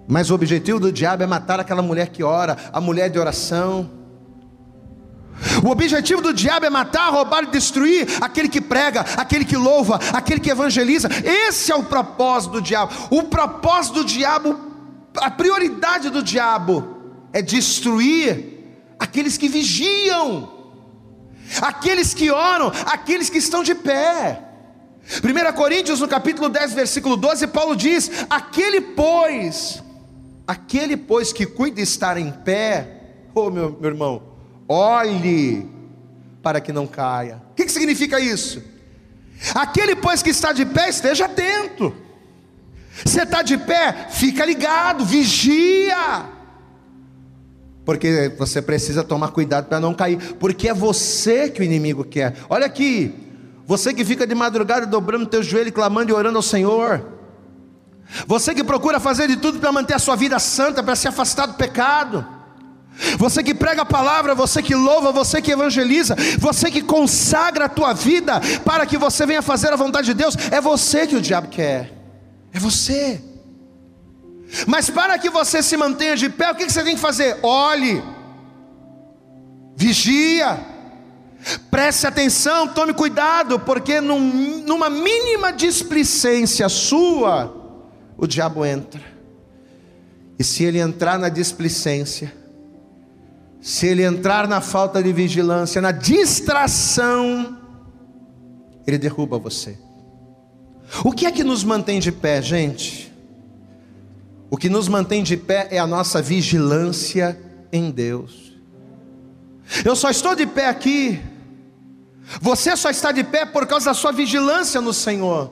Mas 0.07 0.29
o 0.29 0.35
objetivo 0.35 0.79
do 0.79 0.91
diabo 0.91 1.23
é 1.23 1.27
matar 1.27 1.59
aquela 1.59 1.81
mulher 1.81 2.09
que 2.09 2.23
ora, 2.23 2.57
a 2.71 2.79
mulher 2.79 3.09
de 3.09 3.19
oração. 3.19 3.89
O 5.63 5.69
objetivo 5.69 6.21
do 6.21 6.33
diabo 6.33 6.65
é 6.65 6.69
matar, 6.69 7.11
roubar 7.11 7.43
e 7.43 7.47
destruir 7.47 8.07
aquele 8.21 8.47
que 8.47 8.61
prega, 8.61 9.01
aquele 9.17 9.43
que 9.43 9.57
louva, 9.57 9.99
aquele 10.13 10.39
que 10.39 10.49
evangeliza. 10.49 11.09
Esse 11.23 11.71
é 11.71 11.75
o 11.75 11.83
propósito 11.83 12.53
do 12.53 12.61
diabo. 12.61 12.93
O 13.09 13.23
propósito 13.23 13.95
do 13.95 14.05
diabo 14.05 14.74
a 15.17 15.31
prioridade 15.31 16.09
do 16.09 16.21
diabo 16.21 16.95
é 17.31 17.41
destruir 17.41 18.55
aqueles 18.99 19.37
que 19.37 19.47
vigiam, 19.47 20.51
aqueles 21.61 22.13
que 22.13 22.31
oram, 22.31 22.71
aqueles 22.85 23.29
que 23.29 23.37
estão 23.37 23.63
de 23.63 23.75
pé. 23.75 24.41
1 25.23 25.53
Coríntios, 25.53 25.99
no 25.99 26.07
capítulo 26.07 26.49
10, 26.49 26.73
versículo 26.73 27.15
12, 27.15 27.47
Paulo 27.47 27.75
diz: 27.75 28.09
Aquele, 28.29 28.81
pois, 28.81 29.83
aquele, 30.47 30.97
pois, 30.97 31.31
que 31.31 31.45
cuida 31.45 31.81
estar 31.81 32.17
em 32.17 32.31
pé, 32.31 33.01
oh 33.33 33.49
meu, 33.49 33.77
meu 33.79 33.91
irmão, 33.91 34.23
olhe 34.67 35.69
para 36.41 36.59
que 36.59 36.71
não 36.71 36.87
caia. 36.87 37.41
O 37.51 37.55
que, 37.55 37.65
que 37.65 37.71
significa 37.71 38.19
isso? 38.19 38.63
Aquele, 39.53 39.95
pois, 39.95 40.23
que 40.23 40.29
está 40.29 40.51
de 40.51 40.65
pé, 40.65 40.89
esteja 40.89 41.25
atento. 41.25 42.04
Você 43.03 43.23
está 43.23 43.41
de 43.41 43.57
pé, 43.57 44.07
fica 44.09 44.45
ligado, 44.45 45.03
vigia. 45.03 46.25
Porque 47.83 48.33
você 48.37 48.61
precisa 48.61 49.03
tomar 49.03 49.29
cuidado 49.29 49.67
para 49.67 49.79
não 49.79 49.93
cair, 49.93 50.17
porque 50.39 50.69
é 50.69 50.73
você 50.73 51.49
que 51.49 51.61
o 51.61 51.63
inimigo 51.63 52.03
quer. 52.03 52.35
Olha 52.49 52.65
aqui, 52.65 53.13
você 53.65 53.93
que 53.93 54.05
fica 54.05 54.25
de 54.25 54.33
madrugada 54.33 54.85
dobrando 54.85 55.25
teu 55.25 55.43
joelho, 55.43 55.73
clamando 55.73 56.11
e 56.11 56.13
orando 56.13 56.37
ao 56.37 56.41
Senhor. 56.41 57.05
Você 58.27 58.53
que 58.53 58.63
procura 58.63 58.99
fazer 58.99 59.27
de 59.27 59.37
tudo 59.37 59.59
para 59.59 59.71
manter 59.71 59.95
a 59.95 59.99
sua 59.99 60.15
vida 60.15 60.39
santa, 60.39 60.83
para 60.83 60.95
se 60.95 61.07
afastar 61.07 61.47
do 61.47 61.55
pecado. 61.55 62.25
Você 63.17 63.43
que 63.43 63.53
prega 63.53 63.81
a 63.81 63.85
palavra, 63.85 64.33
você 64.33 64.61
que 64.61 64.73
louva, 64.73 65.11
você 65.11 65.41
que 65.41 65.51
evangeliza, 65.51 66.15
você 66.39 66.71
que 66.71 66.81
consagra 66.81 67.65
a 67.65 67.69
tua 67.69 67.93
vida 67.93 68.39
para 68.63 68.85
que 68.85 68.97
você 68.97 69.25
venha 69.25 69.41
fazer 69.41 69.73
a 69.73 69.75
vontade 69.75 70.07
de 70.07 70.13
Deus, 70.13 70.35
é 70.49 70.61
você 70.61 71.05
que 71.05 71.15
o 71.15 71.21
diabo 71.21 71.49
quer. 71.49 71.94
É 72.55 72.59
você. 72.59 73.21
Mas 74.65 74.89
para 74.89 75.19
que 75.19 75.29
você 75.29 75.61
se 75.61 75.75
mantenha 75.75 76.15
de 76.15 76.29
pé, 76.29 76.51
o 76.51 76.55
que 76.55 76.69
você 76.69 76.83
tem 76.85 76.95
que 76.95 77.01
fazer? 77.01 77.37
Olhe, 77.43 78.01
vigia, 79.75 80.57
preste 81.69 82.07
atenção, 82.07 82.69
tome 82.69 82.93
cuidado, 82.93 83.59
porque 83.59 83.99
num, 83.99 84.63
numa 84.65 84.89
mínima 84.89 85.51
displicência 85.51 86.69
sua, 86.69 87.53
o 88.17 88.25
diabo 88.25 88.65
entra. 88.65 89.01
E 90.39 90.43
se 90.43 90.63
ele 90.63 90.79
entrar 90.79 91.19
na 91.19 91.27
displicência, 91.27 92.33
se 93.59 93.85
ele 93.85 94.03
entrar 94.03 94.47
na 94.47 94.61
falta 94.61 95.03
de 95.03 95.11
vigilância, 95.11 95.81
na 95.81 95.91
distração, 95.91 97.57
ele 98.87 98.97
derruba 98.97 99.37
você. 99.37 99.77
O 101.03 101.11
que 101.11 101.25
é 101.25 101.31
que 101.31 101.43
nos 101.43 101.63
mantém 101.63 101.99
de 101.99 102.11
pé, 102.11 102.41
gente? 102.41 103.13
O 104.49 104.57
que 104.57 104.69
nos 104.69 104.87
mantém 104.87 105.23
de 105.23 105.35
pé 105.35 105.67
é 105.71 105.79
a 105.79 105.87
nossa 105.87 106.21
vigilância 106.21 107.39
em 107.71 107.91
Deus. 107.91 108.53
Eu 109.83 109.95
só 109.95 110.09
estou 110.09 110.35
de 110.35 110.45
pé 110.45 110.67
aqui, 110.67 111.21
você 112.39 112.75
só 112.77 112.89
está 112.89 113.11
de 113.11 113.23
pé 113.23 113.45
por 113.45 113.65
causa 113.65 113.87
da 113.87 113.93
sua 113.93 114.11
vigilância 114.11 114.79
no 114.79 114.93
Senhor. 114.93 115.51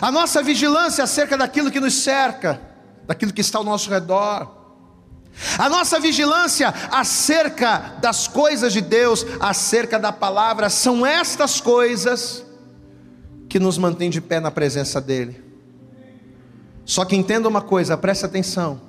A 0.00 0.10
nossa 0.10 0.42
vigilância 0.42 1.02
acerca 1.04 1.36
daquilo 1.36 1.70
que 1.70 1.80
nos 1.80 1.94
cerca, 1.94 2.60
daquilo 3.06 3.32
que 3.32 3.40
está 3.40 3.58
ao 3.58 3.64
nosso 3.64 3.90
redor. 3.90 4.58
A 5.58 5.68
nossa 5.68 5.98
vigilância 5.98 6.72
acerca 6.90 7.96
das 8.00 8.28
coisas 8.28 8.72
de 8.72 8.80
Deus, 8.80 9.26
acerca 9.40 9.98
da 9.98 10.12
palavra, 10.12 10.70
são 10.70 11.04
estas 11.04 11.60
coisas 11.60 12.44
que 13.50 13.58
nos 13.58 13.76
mantêm 13.76 14.08
de 14.08 14.20
pé 14.20 14.38
na 14.38 14.50
presença 14.50 15.00
dEle. 15.00 15.42
Só 16.84 17.04
que 17.04 17.16
entenda 17.16 17.48
uma 17.48 17.60
coisa, 17.60 17.96
preste 17.96 18.24
atenção. 18.24 18.80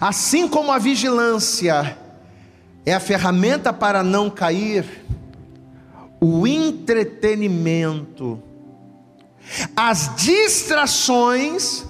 Assim 0.00 0.48
como 0.48 0.72
a 0.72 0.78
vigilância 0.78 1.96
é 2.84 2.92
a 2.92 2.98
ferramenta 3.00 3.72
para 3.72 4.02
não 4.02 4.28
cair, 4.28 5.04
o 6.20 6.46
entretenimento, 6.48 8.42
as 9.76 10.16
distrações, 10.16 11.84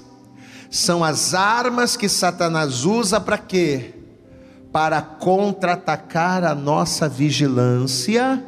são 0.71 1.03
as 1.03 1.33
armas 1.33 1.97
que 1.97 2.11
Satanás 2.11 2.85
usa 2.85 3.19
para 3.19 3.39
quê? 3.39 3.95
Para 4.71 5.01
contra-atacar 5.01 6.45
a 6.45 6.55
nossa 6.55 7.09
vigilância, 7.09 8.45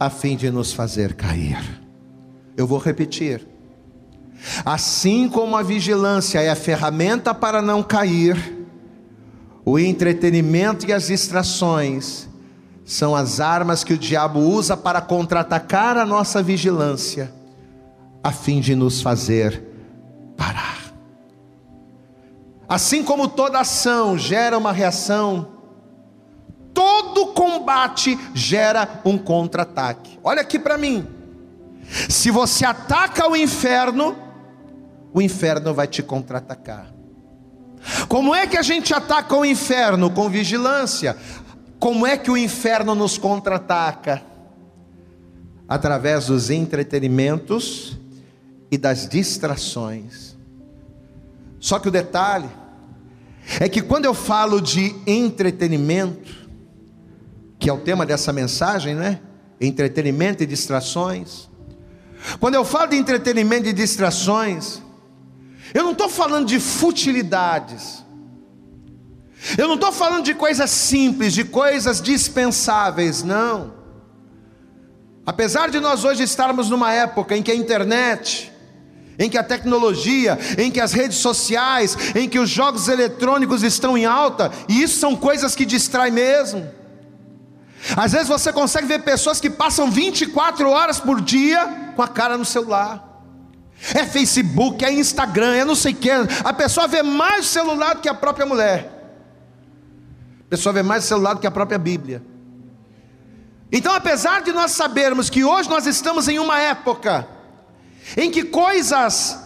a 0.00 0.08
fim 0.08 0.34
de 0.34 0.50
nos 0.50 0.72
fazer 0.72 1.12
cair. 1.14 1.81
Eu 2.56 2.66
vou 2.66 2.78
repetir. 2.78 3.46
Assim 4.64 5.28
como 5.28 5.56
a 5.56 5.62
vigilância 5.62 6.40
é 6.40 6.50
a 6.50 6.56
ferramenta 6.56 7.34
para 7.34 7.62
não 7.62 7.82
cair, 7.82 8.66
o 9.64 9.78
entretenimento 9.78 10.86
e 10.86 10.92
as 10.92 11.06
distrações 11.06 12.28
são 12.84 13.14
as 13.14 13.38
armas 13.38 13.84
que 13.84 13.94
o 13.94 13.98
diabo 13.98 14.40
usa 14.40 14.76
para 14.76 15.00
contra-atacar 15.00 15.96
a 15.96 16.04
nossa 16.04 16.42
vigilância, 16.42 17.32
a 18.22 18.32
fim 18.32 18.60
de 18.60 18.74
nos 18.74 19.00
fazer 19.00 19.62
parar. 20.36 20.92
Assim 22.68 23.04
como 23.04 23.28
toda 23.28 23.60
ação 23.60 24.18
gera 24.18 24.58
uma 24.58 24.72
reação, 24.72 25.48
todo 26.74 27.26
combate 27.28 28.18
gera 28.34 29.00
um 29.04 29.16
contra-ataque. 29.16 30.18
Olha 30.24 30.40
aqui 30.40 30.58
para 30.58 30.76
mim. 30.76 31.21
Se 32.08 32.30
você 32.30 32.64
ataca 32.64 33.28
o 33.28 33.36
inferno, 33.36 34.16
o 35.12 35.20
inferno 35.20 35.74
vai 35.74 35.86
te 35.86 36.02
contra-atacar. 36.02 36.92
Como 38.08 38.34
é 38.34 38.46
que 38.46 38.56
a 38.56 38.62
gente 38.62 38.94
ataca 38.94 39.36
o 39.36 39.44
inferno? 39.44 40.10
Com 40.10 40.28
vigilância. 40.28 41.16
Como 41.78 42.06
é 42.06 42.16
que 42.16 42.30
o 42.30 42.36
inferno 42.36 42.94
nos 42.94 43.18
contra-ataca? 43.18 44.22
Através 45.68 46.26
dos 46.26 46.50
entretenimentos 46.50 47.98
e 48.70 48.78
das 48.78 49.08
distrações. 49.08 50.36
Só 51.58 51.78
que 51.78 51.88
o 51.88 51.90
detalhe 51.90 52.48
é 53.60 53.68
que 53.68 53.82
quando 53.82 54.04
eu 54.04 54.14
falo 54.14 54.60
de 54.60 54.94
entretenimento, 55.06 56.48
que 57.58 57.68
é 57.68 57.72
o 57.72 57.78
tema 57.78 58.06
dessa 58.06 58.32
mensagem, 58.32 58.94
né? 58.94 59.20
Entretenimento 59.60 60.42
e 60.42 60.46
distrações. 60.46 61.48
Quando 62.38 62.54
eu 62.54 62.64
falo 62.64 62.88
de 62.88 62.96
entretenimento 62.96 63.68
e 63.68 63.72
distrações, 63.72 64.80
eu 65.74 65.82
não 65.82 65.92
estou 65.92 66.08
falando 66.08 66.46
de 66.46 66.60
futilidades. 66.60 68.04
Eu 69.58 69.66
não 69.66 69.74
estou 69.74 69.90
falando 69.90 70.24
de 70.24 70.34
coisas 70.34 70.70
simples, 70.70 71.32
de 71.32 71.44
coisas 71.44 72.00
dispensáveis, 72.00 73.22
não. 73.22 73.74
Apesar 75.26 75.70
de 75.70 75.80
nós 75.80 76.04
hoje 76.04 76.22
estarmos 76.22 76.68
numa 76.70 76.92
época 76.92 77.36
em 77.36 77.42
que 77.42 77.50
a 77.50 77.54
internet, 77.54 78.52
em 79.18 79.28
que 79.28 79.38
a 79.38 79.42
tecnologia, 79.42 80.38
em 80.58 80.70
que 80.70 80.80
as 80.80 80.92
redes 80.92 81.18
sociais, 81.18 81.96
em 82.14 82.28
que 82.28 82.38
os 82.38 82.50
jogos 82.50 82.88
eletrônicos 82.88 83.62
estão 83.62 83.96
em 83.96 84.04
alta, 84.04 84.50
e 84.68 84.82
isso 84.82 84.98
são 84.98 85.16
coisas 85.16 85.54
que 85.54 85.64
distraem 85.64 86.12
mesmo. 86.12 86.68
Às 87.96 88.12
vezes 88.12 88.28
você 88.28 88.52
consegue 88.52 88.86
ver 88.86 89.00
pessoas 89.00 89.40
que 89.40 89.50
passam 89.50 89.90
24 89.90 90.70
horas 90.70 91.00
por 91.00 91.20
dia 91.20 91.92
com 91.96 92.02
a 92.02 92.08
cara 92.08 92.38
no 92.38 92.44
celular. 92.44 93.10
É 93.94 94.06
Facebook, 94.06 94.84
é 94.84 94.92
Instagram, 94.92 95.54
é 95.54 95.64
não 95.64 95.74
sei 95.74 95.92
o 95.92 95.96
que. 95.96 96.10
A 96.10 96.52
pessoa 96.52 96.86
vê 96.86 97.02
mais 97.02 97.46
celular 97.46 97.94
do 97.94 98.00
que 98.00 98.08
a 98.08 98.14
própria 98.14 98.46
mulher. 98.46 98.88
A 100.46 100.50
pessoa 100.50 100.72
vê 100.72 100.82
mais 100.82 101.04
celular 101.04 101.34
do 101.34 101.40
que 101.40 101.46
a 101.46 101.50
própria 101.50 101.78
Bíblia. 101.78 102.22
Então, 103.72 103.92
apesar 103.92 104.42
de 104.42 104.52
nós 104.52 104.72
sabermos 104.72 105.28
que 105.28 105.42
hoje 105.42 105.68
nós 105.68 105.86
estamos 105.86 106.28
em 106.28 106.38
uma 106.38 106.60
época 106.60 107.26
em 108.16 108.30
que 108.30 108.44
coisas 108.44 109.38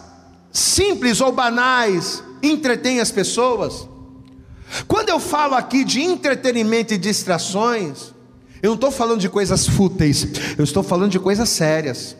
simples 0.51 1.21
ou 1.21 1.31
banais 1.31 2.23
entretêm 2.43 2.99
as 2.99 3.09
pessoas, 3.09 3.87
quando 4.87 5.09
eu 5.09 5.19
falo 5.19 5.55
aqui 5.55 5.83
de 5.83 6.01
entretenimento 6.01 6.93
e 6.93 6.97
distrações, 6.97 8.13
eu 8.61 8.69
não 8.69 8.75
estou 8.75 8.91
falando 8.91 9.19
de 9.19 9.29
coisas 9.29 9.67
fúteis, 9.67 10.27
eu 10.57 10.63
estou 10.63 10.83
falando 10.83 11.11
de 11.11 11.19
coisas 11.19 11.49
sérias 11.49 12.15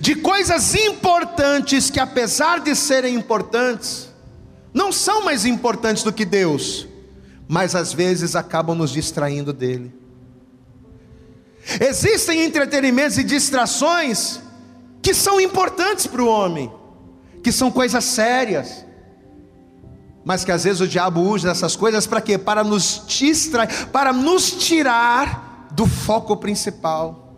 de 0.00 0.14
coisas 0.16 0.74
importantes 0.74 1.90
que, 1.90 2.00
apesar 2.00 2.60
de 2.60 2.74
serem 2.74 3.14
importantes, 3.14 4.08
não 4.72 4.90
são 4.90 5.24
mais 5.24 5.44
importantes 5.44 6.02
do 6.02 6.12
que 6.12 6.24
Deus, 6.24 6.86
mas 7.46 7.74
às 7.74 7.92
vezes 7.92 8.34
acabam 8.34 8.76
nos 8.76 8.90
distraindo 8.90 9.52
dele. 9.52 9.92
Existem 11.80 12.44
entretenimentos 12.44 13.18
e 13.18 13.24
distrações 13.24 14.40
que 15.02 15.14
são 15.14 15.40
importantes 15.40 16.06
para 16.06 16.22
o 16.22 16.28
homem, 16.28 16.72
que 17.42 17.52
são 17.52 17.70
coisas 17.70 18.04
sérias, 18.04 18.84
mas 20.26 20.44
que 20.44 20.50
às 20.50 20.64
vezes 20.64 20.80
o 20.80 20.88
diabo 20.88 21.20
usa 21.20 21.52
essas 21.52 21.76
coisas 21.76 22.04
para 22.04 22.20
quê? 22.20 22.36
Para 22.36 22.64
nos 22.64 23.04
distrair, 23.06 23.86
para 23.92 24.12
nos 24.12 24.50
tirar 24.50 25.68
do 25.70 25.86
foco 25.86 26.36
principal. 26.36 27.32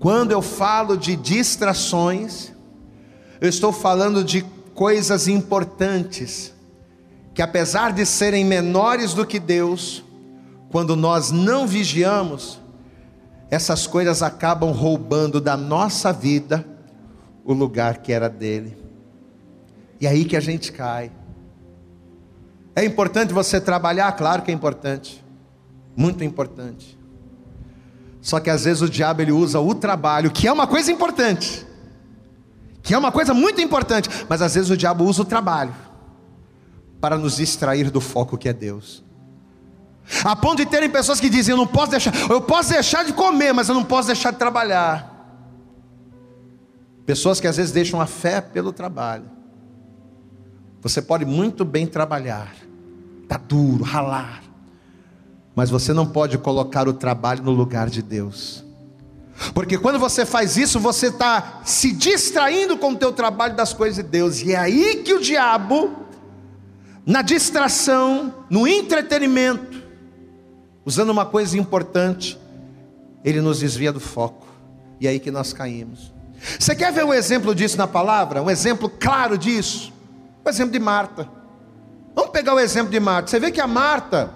Quando 0.00 0.32
eu 0.32 0.42
falo 0.42 0.96
de 0.96 1.14
distrações, 1.14 2.50
eu 3.40 3.48
estou 3.48 3.72
falando 3.72 4.24
de 4.24 4.42
coisas 4.74 5.28
importantes, 5.28 6.52
que 7.32 7.40
apesar 7.40 7.92
de 7.92 8.04
serem 8.04 8.44
menores 8.44 9.14
do 9.14 9.24
que 9.24 9.38
Deus, 9.38 10.02
quando 10.72 10.96
nós 10.96 11.30
não 11.30 11.68
vigiamos, 11.68 12.58
essas 13.48 13.86
coisas 13.86 14.24
acabam 14.24 14.72
roubando 14.72 15.40
da 15.40 15.56
nossa 15.56 16.12
vida 16.12 16.66
o 17.44 17.52
lugar 17.52 17.98
que 17.98 18.12
era 18.12 18.28
dele. 18.28 18.76
E 20.00 20.06
aí 20.08 20.24
que 20.24 20.36
a 20.36 20.40
gente 20.40 20.72
cai. 20.72 21.12
É 22.76 22.84
importante 22.84 23.32
você 23.32 23.60
trabalhar? 23.60 24.10
Claro 24.12 24.42
que 24.42 24.50
é 24.50 24.54
importante. 24.54 25.24
Muito 25.96 26.24
importante. 26.24 26.98
Só 28.20 28.40
que 28.40 28.50
às 28.50 28.64
vezes 28.64 28.82
o 28.82 28.88
diabo 28.88 29.20
ele 29.22 29.32
usa 29.32 29.60
o 29.60 29.74
trabalho, 29.74 30.30
que 30.30 30.48
é 30.48 30.52
uma 30.52 30.66
coisa 30.66 30.90
importante, 30.90 31.66
que 32.82 32.94
é 32.94 32.98
uma 32.98 33.12
coisa 33.12 33.34
muito 33.34 33.60
importante, 33.60 34.08
mas 34.28 34.40
às 34.40 34.54
vezes 34.54 34.70
o 34.70 34.76
diabo 34.76 35.04
usa 35.04 35.22
o 35.22 35.24
trabalho 35.26 35.74
para 37.00 37.18
nos 37.18 37.36
distrair 37.36 37.90
do 37.90 38.00
foco 38.00 38.38
que 38.38 38.48
é 38.48 38.52
Deus. 38.52 39.04
A 40.24 40.34
ponto 40.34 40.56
de 40.56 40.66
terem 40.66 40.88
pessoas 40.88 41.20
que 41.20 41.28
dizem: 41.28 41.52
Eu 41.52 41.58
não 41.58 41.66
posso 41.66 41.90
deixar, 41.90 42.14
eu 42.30 42.40
posso 42.40 42.70
deixar 42.70 43.04
de 43.04 43.12
comer, 43.12 43.52
mas 43.52 43.68
eu 43.68 43.74
não 43.74 43.84
posso 43.84 44.06
deixar 44.06 44.30
de 44.30 44.38
trabalhar. 44.38 45.12
Pessoas 47.04 47.40
que 47.40 47.46
às 47.46 47.58
vezes 47.58 47.72
deixam 47.72 48.00
a 48.00 48.06
fé 48.06 48.40
pelo 48.40 48.72
trabalho. 48.72 49.30
Você 50.80 51.02
pode 51.02 51.26
muito 51.26 51.64
bem 51.64 51.86
trabalhar, 51.86 52.54
tá 53.28 53.36
duro, 53.36 53.84
ralar, 53.84 54.42
mas 55.54 55.70
você 55.70 55.92
não 55.92 56.06
pode 56.06 56.36
colocar 56.38 56.88
o 56.88 56.92
trabalho 56.92 57.42
no 57.42 57.52
lugar 57.52 57.88
de 57.88 58.02
Deus. 58.02 58.64
Porque 59.52 59.76
quando 59.78 59.98
você 59.98 60.24
faz 60.24 60.56
isso, 60.56 60.78
você 60.78 61.08
está 61.08 61.60
se 61.64 61.92
distraindo 61.92 62.76
com 62.76 62.92
o 62.92 62.96
teu 62.96 63.12
trabalho 63.12 63.56
das 63.56 63.72
coisas 63.72 63.96
de 63.96 64.08
Deus. 64.08 64.40
E 64.42 64.52
é 64.52 64.56
aí 64.56 65.02
que 65.04 65.12
o 65.12 65.20
diabo, 65.20 65.92
na 67.04 67.20
distração, 67.20 68.32
no 68.48 68.66
entretenimento, 68.66 69.82
usando 70.84 71.10
uma 71.10 71.26
coisa 71.26 71.58
importante, 71.58 72.38
ele 73.24 73.40
nos 73.40 73.58
desvia 73.58 73.92
do 73.92 74.00
foco. 74.00 74.46
E 75.00 75.06
é 75.06 75.10
aí 75.10 75.18
que 75.18 75.30
nós 75.30 75.52
caímos. 75.52 76.12
Você 76.58 76.74
quer 76.74 76.92
ver 76.92 77.04
um 77.04 77.14
exemplo 77.14 77.54
disso 77.54 77.76
na 77.76 77.86
palavra? 77.86 78.42
Um 78.42 78.50
exemplo 78.50 78.88
claro 78.88 79.36
disso? 79.36 79.92
O 80.44 80.48
exemplo 80.48 80.72
de 80.72 80.78
Marta. 80.78 81.28
Vamos 82.14 82.30
pegar 82.30 82.54
o 82.54 82.60
exemplo 82.60 82.90
de 82.90 83.00
Marta. 83.00 83.30
Você 83.30 83.40
vê 83.40 83.50
que 83.50 83.60
a 83.60 83.66
Marta, 83.66 84.30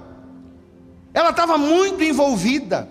ela 1.14 1.30
estava 1.30 1.56
muito 1.56 2.02
envolvida. 2.02 2.88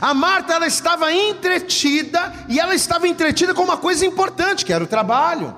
A 0.00 0.12
Marta 0.14 0.52
ela 0.54 0.66
estava 0.66 1.12
entretida 1.12 2.32
e 2.48 2.60
ela 2.60 2.74
estava 2.74 3.08
entretida 3.08 3.54
com 3.54 3.62
uma 3.62 3.76
coisa 3.76 4.04
importante, 4.04 4.64
que 4.64 4.72
era 4.72 4.84
o 4.84 4.86
trabalho. 4.86 5.56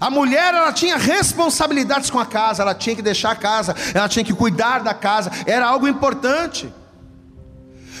A 0.00 0.08
mulher 0.08 0.54
ela 0.54 0.72
tinha 0.72 0.96
responsabilidades 0.96 2.08
com 2.08 2.18
a 2.18 2.24
casa, 2.24 2.62
ela 2.62 2.74
tinha 2.74 2.96
que 2.96 3.02
deixar 3.02 3.32
a 3.32 3.36
casa, 3.36 3.74
ela 3.94 4.08
tinha 4.08 4.24
que 4.24 4.32
cuidar 4.32 4.80
da 4.82 4.94
casa, 4.94 5.30
era 5.46 5.66
algo 5.66 5.86
importante. 5.86 6.72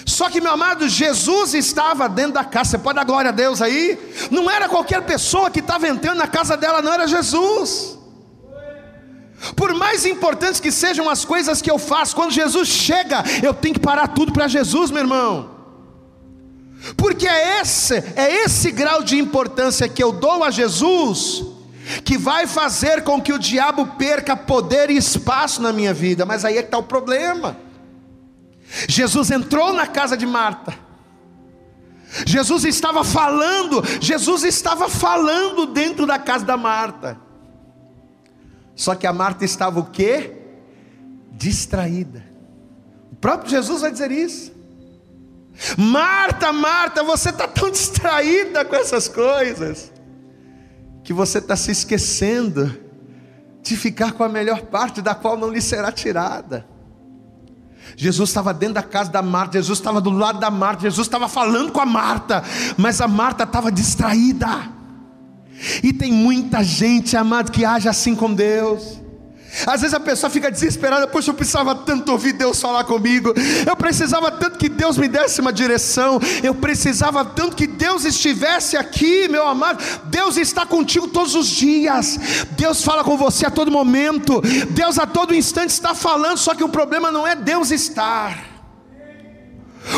Só 0.06 0.30
que, 0.30 0.40
meu 0.40 0.52
amado, 0.52 0.88
Jesus 0.88 1.52
estava 1.52 2.08
dentro 2.08 2.32
da 2.32 2.44
casa. 2.44 2.70
Você 2.70 2.78
pode 2.78 2.96
dar 2.96 3.04
glória 3.04 3.28
a 3.28 3.32
Deus 3.32 3.60
aí? 3.60 3.98
Não 4.30 4.50
era 4.50 4.68
qualquer 4.68 5.02
pessoa 5.02 5.50
que 5.50 5.60
estava 5.60 5.86
entrando 5.86 6.18
na 6.18 6.26
casa 6.26 6.56
dela, 6.56 6.80
não 6.80 6.92
era 6.92 7.06
Jesus. 7.06 7.99
Por 9.56 9.74
mais 9.74 10.04
importantes 10.04 10.60
que 10.60 10.70
sejam 10.70 11.08
as 11.08 11.24
coisas 11.24 11.62
que 11.62 11.70
eu 11.70 11.78
faço, 11.78 12.14
quando 12.14 12.30
Jesus 12.30 12.68
chega, 12.68 13.24
eu 13.42 13.54
tenho 13.54 13.74
que 13.74 13.80
parar 13.80 14.08
tudo 14.08 14.32
para 14.32 14.48
Jesus, 14.48 14.90
meu 14.90 15.00
irmão. 15.00 15.50
Porque 16.96 17.26
é 17.26 17.60
esse, 17.60 17.94
é 18.16 18.44
esse 18.44 18.70
grau 18.70 19.02
de 19.02 19.18
importância 19.18 19.88
que 19.88 20.02
eu 20.02 20.12
dou 20.12 20.44
a 20.44 20.50
Jesus 20.50 21.44
que 22.04 22.16
vai 22.16 22.46
fazer 22.46 23.02
com 23.02 23.20
que 23.20 23.32
o 23.32 23.38
diabo 23.38 23.84
perca 23.98 24.36
poder 24.36 24.90
e 24.90 24.96
espaço 24.96 25.60
na 25.60 25.72
minha 25.72 25.92
vida. 25.92 26.24
Mas 26.24 26.44
aí 26.44 26.56
é 26.58 26.62
que 26.62 26.68
está 26.68 26.78
o 26.78 26.82
problema. 26.82 27.56
Jesus 28.88 29.30
entrou 29.30 29.72
na 29.72 29.86
casa 29.86 30.16
de 30.16 30.26
Marta. 30.26 30.74
Jesus 32.26 32.64
estava 32.64 33.04
falando, 33.04 33.82
Jesus 34.00 34.44
estava 34.44 34.88
falando 34.88 35.66
dentro 35.66 36.06
da 36.06 36.18
casa 36.18 36.44
da 36.44 36.56
Marta. 36.56 37.29
Só 38.80 38.94
que 38.94 39.06
a 39.06 39.12
Marta 39.12 39.44
estava 39.44 39.78
o 39.78 39.84
quê? 39.84 40.32
Distraída. 41.32 42.24
O 43.12 43.16
próprio 43.16 43.50
Jesus 43.50 43.82
vai 43.82 43.92
dizer 43.92 44.10
isso. 44.10 44.52
Marta, 45.76 46.50
Marta, 46.50 47.04
você 47.04 47.28
está 47.28 47.46
tão 47.46 47.70
distraída 47.70 48.64
com 48.64 48.74
essas 48.74 49.06
coisas, 49.06 49.92
que 51.04 51.12
você 51.12 51.40
está 51.40 51.56
se 51.56 51.70
esquecendo 51.70 52.74
de 53.62 53.76
ficar 53.76 54.12
com 54.12 54.24
a 54.24 54.30
melhor 54.30 54.62
parte 54.62 55.02
da 55.02 55.14
qual 55.14 55.36
não 55.36 55.50
lhe 55.50 55.60
será 55.60 55.92
tirada. 55.92 56.66
Jesus 57.94 58.30
estava 58.30 58.54
dentro 58.54 58.76
da 58.76 58.82
casa 58.82 59.10
da 59.10 59.20
Marta, 59.20 59.58
Jesus 59.58 59.78
estava 59.78 60.00
do 60.00 60.08
lado 60.08 60.40
da 60.40 60.50
Marta, 60.50 60.84
Jesus 60.84 61.06
estava 61.06 61.28
falando 61.28 61.70
com 61.70 61.82
a 61.82 61.86
Marta, 61.86 62.42
mas 62.78 62.98
a 63.02 63.06
Marta 63.06 63.44
estava 63.44 63.70
distraída. 63.70 64.79
E 65.82 65.92
tem 65.92 66.12
muita 66.12 66.62
gente, 66.62 67.16
amado, 67.16 67.52
que 67.52 67.64
age 67.64 67.88
assim 67.88 68.14
com 68.14 68.32
Deus. 68.32 69.00
Às 69.66 69.80
vezes 69.80 69.94
a 69.94 70.00
pessoa 70.00 70.30
fica 70.30 70.50
desesperada, 70.50 71.06
poxa, 71.08 71.30
eu 71.30 71.34
precisava 71.34 71.74
tanto 71.74 72.12
ouvir 72.12 72.32
Deus 72.32 72.60
falar 72.60 72.84
comigo, 72.84 73.34
eu 73.66 73.76
precisava 73.76 74.30
tanto 74.30 74.56
que 74.56 74.68
Deus 74.68 74.96
me 74.96 75.08
desse 75.08 75.40
uma 75.40 75.52
direção, 75.52 76.20
eu 76.42 76.54
precisava 76.54 77.24
tanto 77.24 77.56
que 77.56 77.66
Deus 77.66 78.04
estivesse 78.04 78.76
aqui, 78.76 79.28
meu 79.28 79.46
amado. 79.48 79.82
Deus 80.04 80.36
está 80.36 80.64
contigo 80.64 81.08
todos 81.08 81.34
os 81.34 81.48
dias, 81.48 82.18
Deus 82.52 82.84
fala 82.84 83.02
com 83.02 83.16
você 83.16 83.44
a 83.44 83.50
todo 83.50 83.72
momento, 83.72 84.40
Deus 84.70 84.98
a 84.98 85.06
todo 85.06 85.34
instante 85.34 85.70
está 85.70 85.94
falando, 85.94 86.38
só 86.38 86.54
que 86.54 86.64
o 86.64 86.68
problema 86.68 87.10
não 87.10 87.26
é 87.26 87.34
Deus 87.34 87.72
estar. 87.72 88.48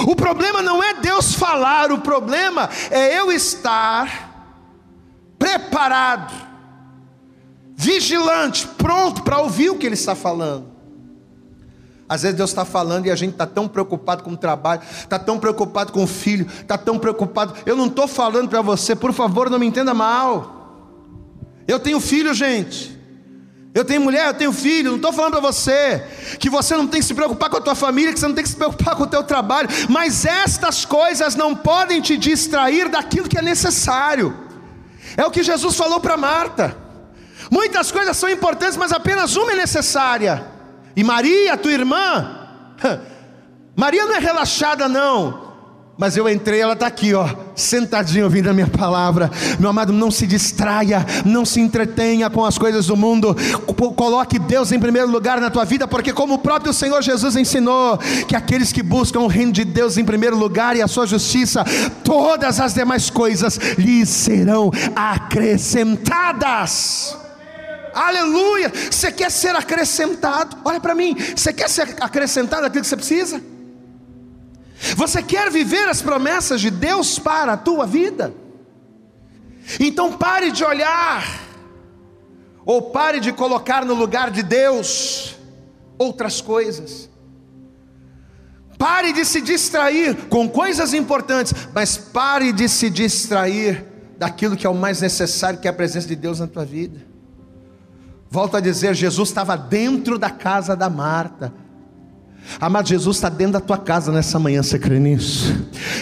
O 0.06 0.16
problema 0.16 0.62
não 0.62 0.82
é 0.82 0.94
Deus 0.94 1.34
falar, 1.34 1.92
o 1.92 1.98
problema 1.98 2.70
é 2.90 3.18
eu 3.18 3.30
estar 3.30 4.31
preparado, 5.42 6.32
vigilante, 7.74 8.68
pronto 8.78 9.24
para 9.24 9.40
ouvir 9.40 9.70
o 9.70 9.76
que 9.76 9.86
Ele 9.86 9.96
está 9.96 10.14
falando. 10.14 10.70
Às 12.08 12.22
vezes 12.22 12.36
Deus 12.36 12.50
está 12.50 12.64
falando 12.64 13.06
e 13.06 13.10
a 13.10 13.16
gente 13.16 13.32
está 13.32 13.46
tão 13.46 13.66
preocupado 13.66 14.22
com 14.22 14.30
o 14.30 14.36
trabalho, 14.36 14.82
está 15.00 15.18
tão 15.18 15.40
preocupado 15.40 15.92
com 15.92 16.04
o 16.04 16.06
filho, 16.06 16.46
está 16.46 16.78
tão 16.78 16.96
preocupado. 16.96 17.54
Eu 17.66 17.74
não 17.74 17.86
estou 17.86 18.06
falando 18.06 18.48
para 18.48 18.62
você, 18.62 18.94
por 18.94 19.12
favor, 19.12 19.50
não 19.50 19.58
me 19.58 19.66
entenda 19.66 19.92
mal. 19.92 21.08
Eu 21.66 21.80
tenho 21.80 21.98
filho, 21.98 22.32
gente. 22.32 22.96
Eu 23.74 23.84
tenho 23.84 24.00
mulher, 24.00 24.28
eu 24.28 24.34
tenho 24.34 24.52
filho, 24.52 24.90
não 24.90 24.96
estou 24.96 25.12
falando 25.12 25.32
para 25.32 25.40
você 25.40 26.04
que 26.38 26.50
você 26.50 26.76
não 26.76 26.86
tem 26.86 27.00
que 27.00 27.06
se 27.06 27.14
preocupar 27.14 27.50
com 27.50 27.56
a 27.56 27.60
tua 27.60 27.74
família, 27.74 28.12
que 28.12 28.20
você 28.20 28.28
não 28.28 28.34
tem 28.34 28.44
que 28.44 28.50
se 28.50 28.56
preocupar 28.56 28.94
com 28.94 29.04
o 29.04 29.06
teu 29.08 29.24
trabalho, 29.24 29.68
mas 29.88 30.24
estas 30.24 30.84
coisas 30.84 31.34
não 31.34 31.56
podem 31.56 32.00
te 32.00 32.16
distrair 32.16 32.88
daquilo 32.90 33.28
que 33.28 33.38
é 33.38 33.42
necessário. 33.42 34.41
É 35.16 35.24
o 35.24 35.30
que 35.30 35.42
Jesus 35.42 35.76
falou 35.76 36.00
para 36.00 36.16
Marta. 36.16 36.76
Muitas 37.50 37.90
coisas 37.90 38.16
são 38.16 38.28
importantes, 38.28 38.76
mas 38.76 38.92
apenas 38.92 39.36
uma 39.36 39.52
é 39.52 39.56
necessária. 39.56 40.46
E 40.96 41.04
Maria, 41.04 41.56
tua 41.56 41.72
irmã, 41.72 42.48
Maria 43.76 44.06
não 44.06 44.14
é 44.14 44.18
relaxada, 44.18 44.88
não. 44.88 45.51
Mas 45.96 46.16
eu 46.16 46.26
entrei, 46.26 46.60
ela 46.60 46.72
está 46.72 46.86
aqui, 46.86 47.12
ó, 47.12 47.28
sentadinha 47.54 48.24
ouvindo 48.24 48.48
a 48.48 48.52
minha 48.52 48.66
palavra. 48.66 49.30
Meu 49.60 49.68
amado, 49.68 49.92
não 49.92 50.10
se 50.10 50.26
distraia, 50.26 51.04
não 51.24 51.44
se 51.44 51.60
entretenha 51.60 52.30
com 52.30 52.46
as 52.46 52.56
coisas 52.56 52.86
do 52.86 52.96
mundo. 52.96 53.36
Coloque 53.94 54.38
Deus 54.38 54.72
em 54.72 54.80
primeiro 54.80 55.10
lugar 55.10 55.38
na 55.38 55.50
tua 55.50 55.66
vida, 55.66 55.86
porque 55.86 56.12
como 56.12 56.34
o 56.34 56.38
próprio 56.38 56.72
Senhor 56.72 57.02
Jesus 57.02 57.36
ensinou, 57.36 57.98
que 58.26 58.34
aqueles 58.34 58.72
que 58.72 58.82
buscam 58.82 59.20
o 59.20 59.26
reino 59.26 59.52
de 59.52 59.64
Deus 59.64 59.98
em 59.98 60.04
primeiro 60.04 60.36
lugar 60.36 60.76
e 60.76 60.82
a 60.82 60.88
sua 60.88 61.06
justiça, 61.06 61.62
todas 62.02 62.58
as 62.58 62.72
demais 62.72 63.10
coisas 63.10 63.58
lhes 63.76 64.08
serão 64.08 64.70
acrescentadas. 64.96 67.18
Aleluia! 67.94 68.72
Você 68.90 69.12
quer 69.12 69.30
ser 69.30 69.54
acrescentado? 69.54 70.56
Olha 70.64 70.80
para 70.80 70.94
mim, 70.94 71.14
você 71.36 71.52
quer 71.52 71.68
ser 71.68 71.96
acrescentado 72.00 72.64
aquilo 72.64 72.80
que 72.80 72.88
você 72.88 72.96
precisa? 72.96 73.51
Você 74.96 75.22
quer 75.22 75.50
viver 75.50 75.88
as 75.88 76.02
promessas 76.02 76.60
de 76.60 76.70
Deus 76.70 77.18
para 77.18 77.52
a 77.52 77.56
tua 77.56 77.86
vida? 77.86 78.34
Então 79.78 80.12
pare 80.12 80.50
de 80.50 80.64
olhar, 80.64 81.24
ou 82.66 82.90
pare 82.90 83.20
de 83.20 83.32
colocar 83.32 83.84
no 83.84 83.94
lugar 83.94 84.30
de 84.30 84.42
Deus 84.42 85.36
outras 85.98 86.40
coisas. 86.40 87.08
Pare 88.76 89.12
de 89.12 89.24
se 89.24 89.40
distrair 89.40 90.26
com 90.28 90.48
coisas 90.48 90.92
importantes, 90.92 91.54
mas 91.72 91.96
pare 91.96 92.52
de 92.52 92.68
se 92.68 92.90
distrair 92.90 93.86
daquilo 94.18 94.56
que 94.56 94.66
é 94.66 94.70
o 94.70 94.74
mais 94.74 95.00
necessário, 95.00 95.60
que 95.60 95.68
é 95.68 95.70
a 95.70 95.74
presença 95.74 96.08
de 96.08 96.16
Deus 96.16 96.40
na 96.40 96.48
tua 96.48 96.64
vida. 96.64 97.00
Volto 98.28 98.56
a 98.56 98.60
dizer, 98.60 98.94
Jesus 98.94 99.28
estava 99.28 99.56
dentro 99.56 100.18
da 100.18 100.30
casa 100.30 100.74
da 100.74 100.90
Marta. 100.90 101.52
Amado, 102.60 102.88
Jesus 102.88 103.16
está 103.16 103.28
dentro 103.28 103.54
da 103.54 103.60
tua 103.60 103.78
casa 103.78 104.12
nessa 104.12 104.38
manhã, 104.38 104.62
você 104.62 104.78
crê 104.78 104.98
nisso? 104.98 105.54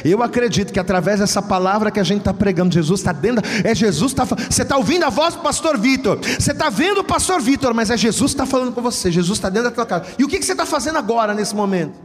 Eu 0.05 0.23
acredito 0.23 0.73
que 0.73 0.81
através 0.81 1.21
dessa 1.21 1.41
palavra 1.41 1.91
que 1.91 2.01
a 2.01 2.03
gente 2.03 2.21
está 2.21 2.33
pregando, 2.33 2.73
Jesus 2.75 3.01
está 3.01 3.13
dentro, 3.13 3.45
é 3.65 3.75
Jesus 3.75 4.13
está 4.13 4.25
Você 4.25 4.63
está 4.63 4.77
ouvindo 4.77 5.05
a 5.05 5.11
voz 5.11 5.35
do 5.35 5.43
pastor 5.43 5.79
Vitor, 5.79 6.19
você 6.19 6.53
está 6.53 6.71
vendo 6.71 7.01
o 7.01 7.05
pastor 7.05 7.41
Vitor, 7.41 7.75
mas 7.75 7.91
é 7.91 7.97
Jesus 7.97 8.33
que 8.33 8.41
está 8.41 8.47
falando 8.47 8.73
com 8.73 8.83
você, 8.83 9.11
Jesus 9.11 9.39
está 9.39 9.49
dentro 9.49 9.69
da 9.69 9.75
tua 9.75 9.87
casa. 9.87 10.07
E 10.19 10.25
o 10.25 10.29
que, 10.29 10.39
que 10.39 10.45
você 10.45 10.53
está 10.53 10.67
fazendo 10.67 10.99
agora 10.99 11.35
nesse 11.35 11.55
momento? 11.55 11.99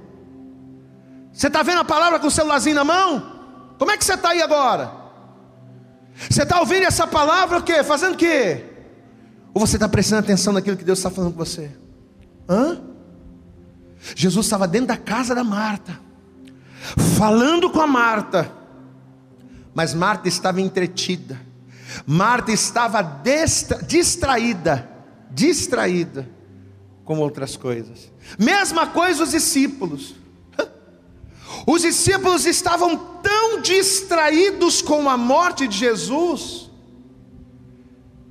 Você 1.32 1.48
está 1.48 1.64
vendo 1.64 1.80
a 1.80 1.86
palavra 1.86 2.20
com 2.20 2.28
o 2.28 2.32
celularzinho 2.32 2.76
na 2.76 2.84
mão? 2.84 3.36
Como 3.78 3.92
é 3.92 3.98
que 3.98 4.06
você 4.06 4.14
está 4.14 4.30
aí 4.30 4.42
agora? 4.42 4.92
Você 6.30 6.44
está 6.44 6.60
ouvindo 6.60 6.84
essa 6.84 7.06
palavra 7.06 7.58
o 7.58 7.64
quê? 7.64 7.84
Fazendo 7.84 8.14
o 8.14 8.18
quê? 8.18 8.64
Ou 9.54 9.66
você 9.66 9.76
está 9.76 9.88
prestando 9.90 10.20
atenção 10.20 10.54
naquilo 10.54 10.78
que 10.78 10.84
Deus 10.84 11.00
está 11.00 11.10
falando 11.10 11.34
com 11.34 11.38
você? 11.38 11.72
Hã? 12.48 12.95
Jesus 14.14 14.46
estava 14.46 14.68
dentro 14.68 14.88
da 14.88 14.98
casa 14.98 15.34
da 15.34 15.44
Marta, 15.44 16.00
falando 17.18 17.70
com 17.70 17.82
a 17.82 17.88
Marta, 17.88 18.52
mas 19.74 19.94
Marta 19.94 20.28
estava 20.28 20.62
entretida, 20.62 21.40
Marta 22.06 22.52
estava 22.52 23.02
distraída, 23.88 24.90
distraída 25.32 26.30
com 27.04 27.20
outras 27.20 27.56
coisas. 27.56 28.12
Mesma 28.38 28.88
coisa 28.88 29.24
os 29.24 29.32
discípulos. 29.32 30.16
Os 31.66 31.82
discípulos 31.82 32.46
estavam 32.46 32.98
tão 33.24 33.62
distraídos 33.62 34.82
com 34.82 35.10
a 35.10 35.18
morte 35.18 35.68
de 35.68 35.78
Jesus, 35.78 36.70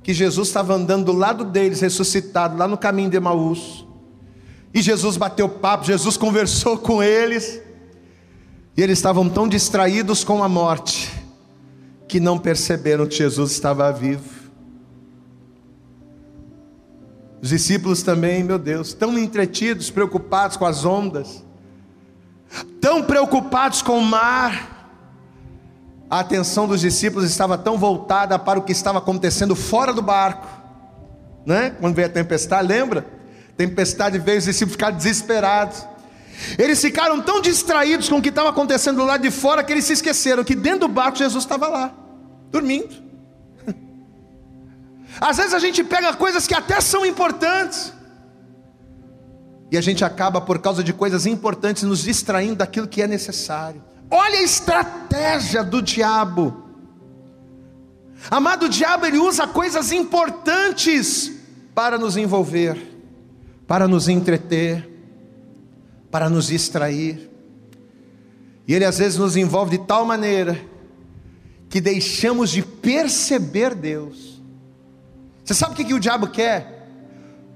que 0.03 0.13
Jesus 0.13 0.47
estava 0.47 0.73
andando 0.73 1.05
do 1.05 1.11
lado 1.13 1.43
deles, 1.43 1.81
ressuscitado, 1.81 2.57
lá 2.57 2.67
no 2.67 2.77
caminho 2.77 3.09
de 3.09 3.17
Emaús. 3.17 3.84
E 4.75 4.81
Jesus 4.81 5.15
bateu 5.15 5.47
papo, 5.47 5.85
Jesus 5.85 6.17
conversou 6.17 6.77
com 6.77 7.01
eles. 7.01 7.61
E 8.75 8.83
eles 8.83 8.99
estavam 8.99 9.29
tão 9.29 9.47
distraídos 9.47 10.21
com 10.21 10.43
a 10.43 10.49
morte 10.49 11.13
que 12.09 12.19
não 12.19 12.37
perceberam 12.37 13.07
que 13.07 13.15
Jesus 13.15 13.53
estava 13.53 13.89
vivo. 13.93 14.29
Os 17.41 17.47
discípulos 17.47 18.03
também, 18.03 18.43
meu 18.43 18.59
Deus, 18.59 18.93
tão 18.93 19.17
entretidos, 19.17 19.89
preocupados 19.89 20.57
com 20.57 20.65
as 20.65 20.83
ondas, 20.83 21.41
tão 22.81 23.01
preocupados 23.01 23.81
com 23.81 23.97
o 23.97 24.03
mar. 24.03 24.91
A 26.09 26.19
atenção 26.19 26.67
dos 26.67 26.81
discípulos 26.81 27.29
estava 27.29 27.57
tão 27.57 27.77
voltada 27.77 28.37
para 28.37 28.59
o 28.59 28.63
que 28.63 28.73
estava 28.73 28.97
acontecendo 28.97 29.55
fora 29.55 29.93
do 29.93 30.01
barco, 30.01 30.47
né? 31.45 31.69
Quando 31.79 31.95
veio 31.95 32.09
a 32.09 32.11
tempestade, 32.11 32.67
lembra? 32.67 33.14
Tempestade 33.57 34.19
veio, 34.19 34.39
os 34.39 34.45
discípulos 34.45 34.73
ficaram 34.73 34.97
desesperados. 34.97 35.85
Eles 36.57 36.81
ficaram 36.81 37.21
tão 37.21 37.41
distraídos 37.41 38.09
com 38.09 38.17
o 38.17 38.21
que 38.21 38.29
estava 38.29 38.49
acontecendo 38.49 38.97
do 38.97 39.05
lado 39.05 39.21
de 39.21 39.31
fora 39.31 39.63
que 39.63 39.71
eles 39.71 39.85
se 39.85 39.93
esqueceram 39.93 40.43
que 40.43 40.53
dentro 40.53 40.81
do 40.81 40.87
barco 40.89 41.17
Jesus 41.17 41.43
estava 41.43 41.67
lá, 41.67 41.93
dormindo. 42.51 42.93
Às 45.19 45.37
vezes 45.37 45.53
a 45.53 45.59
gente 45.59 45.83
pega 45.83 46.13
coisas 46.13 46.45
que 46.45 46.53
até 46.53 46.81
são 46.81 47.05
importantes, 47.05 47.93
e 49.71 49.77
a 49.77 49.81
gente 49.81 50.05
acaba, 50.05 50.39
por 50.39 50.59
causa 50.59 50.83
de 50.83 50.93
coisas 50.93 51.25
importantes, 51.25 51.83
nos 51.83 52.03
distraindo 52.03 52.55
daquilo 52.55 52.87
que 52.87 53.01
é 53.01 53.07
necessário. 53.07 53.83
Olha 54.09 54.39
a 54.39 54.43
estratégia 54.43 55.63
do 55.63 55.81
diabo. 55.81 56.63
Amado, 58.29 58.67
o 58.67 58.69
diabo 58.69 59.05
ele 59.05 59.17
usa 59.17 59.47
coisas 59.47 59.91
importantes 59.91 61.31
para 61.73 61.97
nos 61.97 62.15
envolver, 62.15 62.94
para 63.67 63.87
nos 63.87 64.07
entreter, 64.07 64.89
para 66.11 66.29
nos 66.29 66.47
distrair. 66.47 67.29
E 68.67 68.73
ele 68.73 68.85
às 68.85 68.97
vezes 68.97 69.17
nos 69.17 69.35
envolve 69.35 69.77
de 69.77 69.85
tal 69.85 70.05
maneira 70.05 70.59
que 71.69 71.81
deixamos 71.81 72.51
de 72.51 72.61
perceber 72.61 73.75
Deus. 73.75 74.41
Você 75.43 75.53
sabe 75.53 75.73
o 75.73 75.75
que, 75.75 75.83
que 75.83 75.93
o 75.93 75.99
diabo 75.99 76.27
quer? 76.27 76.87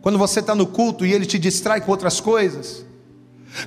Quando 0.02 0.18
você 0.18 0.40
está 0.40 0.54
no 0.54 0.68
culto 0.68 1.06
e 1.06 1.14
ele 1.14 1.26
te 1.26 1.40
distrai 1.40 1.82
com 1.82 1.92
outras 1.92 2.20
coisas. 2.20 2.86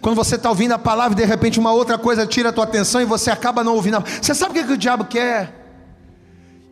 Quando 0.01 0.14
você 0.14 0.36
está 0.36 0.49
ouvindo 0.49 0.72
a 0.72 0.78
palavra 0.78 1.18
e 1.18 1.22
de 1.22 1.28
repente 1.28 1.59
uma 1.59 1.72
outra 1.72 1.99
coisa 1.99 2.26
tira 2.26 2.51
a 2.51 2.53
tua 2.53 2.64
atenção 2.64 3.01
e 3.01 3.05
você 3.05 3.30
acaba 3.30 3.64
não 3.64 3.74
ouvindo. 3.74 4.03
Você 4.20 4.34
sabe 4.34 4.53
o 4.53 4.55
que, 4.55 4.68
que 4.68 4.74
o 4.74 4.78
diabo 4.78 5.05
quer? 5.05 5.53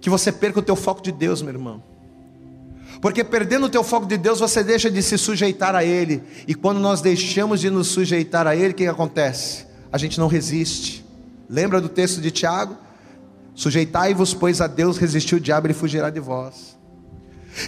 Que 0.00 0.08
você 0.08 0.30
perca 0.30 0.60
o 0.60 0.62
teu 0.62 0.76
foco 0.76 1.02
de 1.02 1.10
Deus, 1.10 1.42
meu 1.42 1.52
irmão. 1.52 1.82
Porque 3.00 3.24
perdendo 3.24 3.66
o 3.66 3.68
teu 3.68 3.82
foco 3.82 4.06
de 4.06 4.18
Deus, 4.18 4.40
você 4.40 4.62
deixa 4.62 4.90
de 4.90 5.02
se 5.02 5.16
sujeitar 5.16 5.74
a 5.74 5.84
Ele. 5.84 6.22
E 6.46 6.54
quando 6.54 6.78
nós 6.78 7.00
deixamos 7.00 7.60
de 7.60 7.70
nos 7.70 7.88
sujeitar 7.88 8.46
a 8.46 8.54
Ele, 8.54 8.72
o 8.72 8.74
que, 8.74 8.86
acontece? 8.86 9.66
A 9.90 9.96
gente 9.96 10.20
não 10.20 10.28
resiste. 10.28 11.04
Lembra 11.48 11.80
do 11.80 11.88
texto 11.88 12.20
de 12.20 12.30
Tiago? 12.30 12.76
Sujeitai-vos, 13.54 14.34
pois 14.34 14.60
a 14.60 14.66
Deus 14.66 14.98
resistiu 14.98 15.38
o 15.38 15.40
diabo, 15.40 15.66
ele 15.66 15.74
fugirá 15.74 16.10
de 16.10 16.20
vós. 16.20 16.78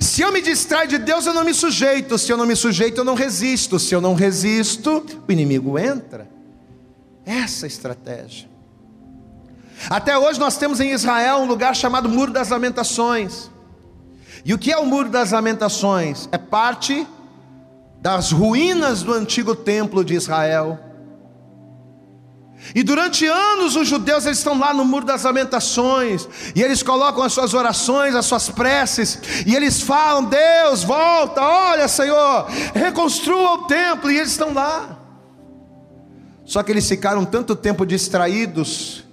Se 0.00 0.22
eu 0.22 0.32
me 0.32 0.40
distraio 0.40 0.88
de 0.88 0.98
Deus, 0.98 1.26
eu 1.26 1.34
não 1.34 1.44
me 1.44 1.52
sujeito. 1.52 2.16
Se 2.16 2.32
eu 2.32 2.36
não 2.36 2.46
me 2.46 2.54
sujeito, 2.54 2.98
eu 2.98 3.04
não 3.04 3.14
resisto. 3.14 3.78
Se 3.78 3.94
eu 3.94 4.00
não 4.00 4.14
resisto, 4.14 5.04
o 5.28 5.32
inimigo 5.32 5.78
entra. 5.78 6.28
Essa 7.26 7.64
é 7.64 7.66
a 7.66 7.68
estratégia. 7.68 8.48
Até 9.90 10.16
hoje 10.16 10.38
nós 10.38 10.56
temos 10.56 10.80
em 10.80 10.92
Israel 10.92 11.38
um 11.38 11.46
lugar 11.46 11.74
chamado 11.74 12.08
Muro 12.08 12.32
das 12.32 12.48
Lamentações. 12.48 13.50
E 14.44 14.52
o 14.52 14.58
que 14.58 14.72
é 14.72 14.76
o 14.76 14.86
Muro 14.86 15.08
das 15.08 15.30
Lamentações? 15.30 16.28
É 16.32 16.38
parte 16.38 17.06
das 18.00 18.32
ruínas 18.32 19.02
do 19.02 19.12
antigo 19.12 19.54
templo 19.54 20.04
de 20.04 20.14
Israel. 20.14 20.78
E 22.74 22.82
durante 22.82 23.26
anos 23.26 23.76
os 23.76 23.88
judeus 23.88 24.24
eles 24.24 24.38
estão 24.38 24.58
lá 24.58 24.72
no 24.72 24.84
Muro 24.84 25.04
das 25.04 25.24
Lamentações, 25.24 26.28
e 26.54 26.62
eles 26.62 26.82
colocam 26.82 27.22
as 27.22 27.32
suas 27.32 27.54
orações, 27.54 28.14
as 28.14 28.26
suas 28.26 28.48
preces, 28.48 29.18
e 29.46 29.54
eles 29.54 29.80
falam: 29.80 30.24
Deus, 30.24 30.84
volta, 30.84 31.40
olha, 31.40 31.88
Senhor, 31.88 32.46
reconstrua 32.74 33.54
o 33.54 33.58
templo, 33.64 34.10
e 34.10 34.16
eles 34.16 34.30
estão 34.30 34.54
lá. 34.54 34.98
Só 36.44 36.62
que 36.62 36.70
eles 36.70 36.88
ficaram 36.88 37.24
tanto 37.24 37.54
tempo 37.54 37.84
distraídos 37.84 39.04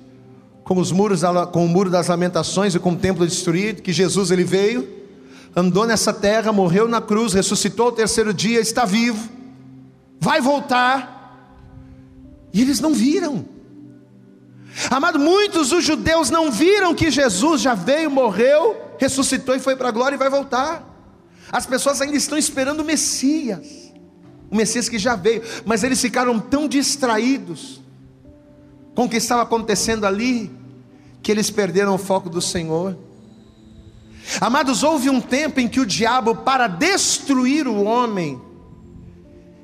com 0.63 0.77
os 0.79 0.91
muros, 0.91 1.21
com 1.51 1.65
o 1.65 1.67
muro 1.67 1.89
das 1.89 2.07
lamentações 2.07 2.75
e 2.75 2.79
com 2.79 2.91
o 2.91 2.95
templo 2.95 3.25
destruído, 3.25 3.81
que 3.81 3.91
Jesus 3.91 4.29
ele 4.29 4.43
veio 4.43 4.98
andou 5.55 5.85
nessa 5.85 6.13
terra, 6.13 6.51
morreu 6.51 6.87
na 6.87 7.01
cruz, 7.01 7.33
ressuscitou 7.33 7.87
ao 7.87 7.91
terceiro 7.91 8.33
dia, 8.33 8.59
está 8.59 8.85
vivo, 8.85 9.29
vai 10.19 10.41
voltar. 10.41 11.17
E 12.53 12.61
eles 12.61 12.79
não 12.79 12.93
viram. 12.93 13.45
Amado, 14.89 15.19
muitos 15.19 15.69
dos 15.69 15.83
judeus 15.83 16.29
não 16.29 16.51
viram 16.51 16.93
que 16.93 17.11
Jesus 17.11 17.61
já 17.61 17.73
veio, 17.73 18.09
morreu, 18.09 18.77
ressuscitou 18.97 19.55
e 19.55 19.59
foi 19.59 19.75
para 19.75 19.89
a 19.89 19.91
glória 19.91 20.15
e 20.15 20.19
vai 20.19 20.29
voltar. 20.29 20.85
As 21.51 21.65
pessoas 21.65 22.01
ainda 22.01 22.15
estão 22.15 22.37
esperando 22.37 22.81
o 22.81 22.85
Messias, 22.85 23.91
o 24.49 24.55
Messias 24.55 24.87
que 24.87 24.99
já 24.99 25.15
veio, 25.15 25.41
mas 25.65 25.83
eles 25.83 25.99
ficaram 25.99 26.39
tão 26.39 26.67
distraídos 26.67 27.81
com 28.95 29.05
o 29.05 29.09
que 29.09 29.17
estava 29.17 29.41
acontecendo 29.41 30.05
ali, 30.05 30.51
que 31.21 31.31
eles 31.31 31.49
perderam 31.49 31.95
o 31.95 31.97
foco 31.97 32.29
do 32.29 32.41
Senhor. 32.41 32.97
Amados, 34.39 34.83
houve 34.83 35.09
um 35.09 35.19
tempo 35.19 35.59
em 35.59 35.67
que 35.67 35.79
o 35.79 35.85
diabo, 35.85 36.35
para 36.35 36.67
destruir 36.67 37.67
o 37.67 37.83
homem, 37.83 38.41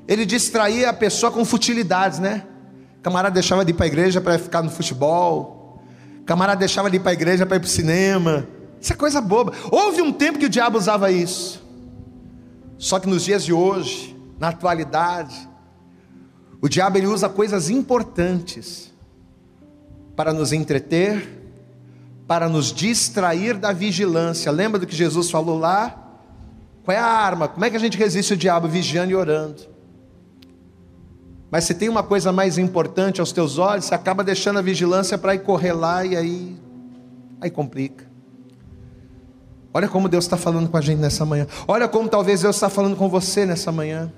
ele 0.08 0.24
distraía 0.24 0.90
a 0.90 0.92
pessoa 0.92 1.30
com 1.30 1.44
futilidades, 1.44 2.18
né? 2.18 2.44
Camarada 3.02 3.34
deixava 3.34 3.64
de 3.64 3.70
ir 3.70 3.74
para 3.74 3.84
a 3.84 3.86
igreja 3.86 4.20
para 4.20 4.38
ficar 4.38 4.62
no 4.62 4.70
futebol, 4.70 5.80
camarada 6.24 6.58
deixava 6.58 6.90
de 6.90 6.96
ir 6.96 7.00
para 7.00 7.10
a 7.10 7.14
igreja 7.14 7.46
para 7.46 7.56
ir 7.56 7.60
para 7.60 7.66
o 7.66 7.70
cinema, 7.70 8.46
isso 8.80 8.92
é 8.92 8.96
coisa 8.96 9.20
boba. 9.20 9.52
Houve 9.70 10.02
um 10.02 10.12
tempo 10.12 10.38
que 10.38 10.46
o 10.46 10.48
diabo 10.48 10.76
usava 10.76 11.10
isso, 11.10 11.62
só 12.78 12.98
que 12.98 13.08
nos 13.08 13.24
dias 13.24 13.44
de 13.44 13.52
hoje, 13.52 14.16
na 14.38 14.48
atualidade, 14.48 15.48
o 16.60 16.68
diabo 16.68 16.98
ele 16.98 17.06
usa 17.06 17.28
coisas 17.28 17.70
importantes 17.70 18.92
para 20.16 20.32
nos 20.32 20.52
entreter, 20.52 21.45
para 22.26 22.48
nos 22.48 22.72
distrair 22.72 23.54
da 23.54 23.72
vigilância. 23.72 24.50
Lembra 24.50 24.80
do 24.80 24.86
que 24.86 24.96
Jesus 24.96 25.30
falou 25.30 25.58
lá? 25.58 26.02
Qual 26.84 26.96
é 26.96 27.00
a 27.00 27.06
arma? 27.06 27.48
Como 27.48 27.64
é 27.64 27.70
que 27.70 27.76
a 27.76 27.80
gente 27.80 27.96
resiste 27.96 28.34
o 28.34 28.36
diabo? 28.36 28.68
Vigiando 28.68 29.12
e 29.12 29.14
orando. 29.14 29.62
Mas 31.50 31.64
se 31.64 31.74
tem 31.74 31.88
uma 31.88 32.02
coisa 32.02 32.32
mais 32.32 32.58
importante 32.58 33.20
aos 33.20 33.32
teus 33.32 33.58
olhos, 33.58 33.84
você 33.84 33.94
acaba 33.94 34.24
deixando 34.24 34.58
a 34.58 34.62
vigilância 34.62 35.16
para 35.16 35.34
ir 35.34 35.40
correr 35.40 35.72
lá 35.72 36.04
e 36.04 36.16
aí, 36.16 36.56
aí 37.40 37.50
complica. 37.50 38.04
Olha 39.72 39.88
como 39.88 40.08
Deus 40.08 40.24
está 40.24 40.36
falando 40.36 40.68
com 40.68 40.76
a 40.76 40.80
gente 40.80 40.98
nessa 40.98 41.24
manhã. 41.24 41.46
Olha 41.68 41.86
como 41.86 42.08
talvez 42.08 42.40
Deus 42.40 42.56
está 42.56 42.68
falando 42.68 42.96
com 42.96 43.08
você 43.08 43.44
nessa 43.44 43.70
manhã. 43.70 44.10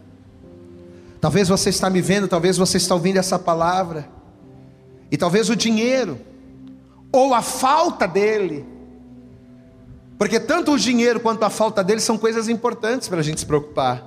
Talvez 1.21 1.49
você 1.49 1.69
está 1.69 1.91
me 1.91 2.01
vendo, 2.01 2.29
talvez 2.29 2.57
você 2.57 2.77
está 2.77 2.95
ouvindo 2.95 3.19
essa 3.19 3.39
palavra. 3.39 4.09
E 5.11 5.17
talvez 5.17 5.51
o 5.51 5.57
dinheiro, 5.57 6.19
ou 7.13 7.35
a 7.35 7.43
falta 7.43 8.07
dele. 8.07 8.67
Porque 10.19 10.41
tanto 10.41 10.73
o 10.73 10.79
dinheiro 10.79 11.21
quanto 11.21 11.45
a 11.45 11.51
falta 11.51 11.83
dele 11.83 12.01
são 12.01 12.19
coisas 12.19 12.49
importantes 12.49 13.09
para 13.09 13.21
a 13.21 13.23
gente 13.23 13.41
se 13.41 13.47
preocupar. 13.47 14.05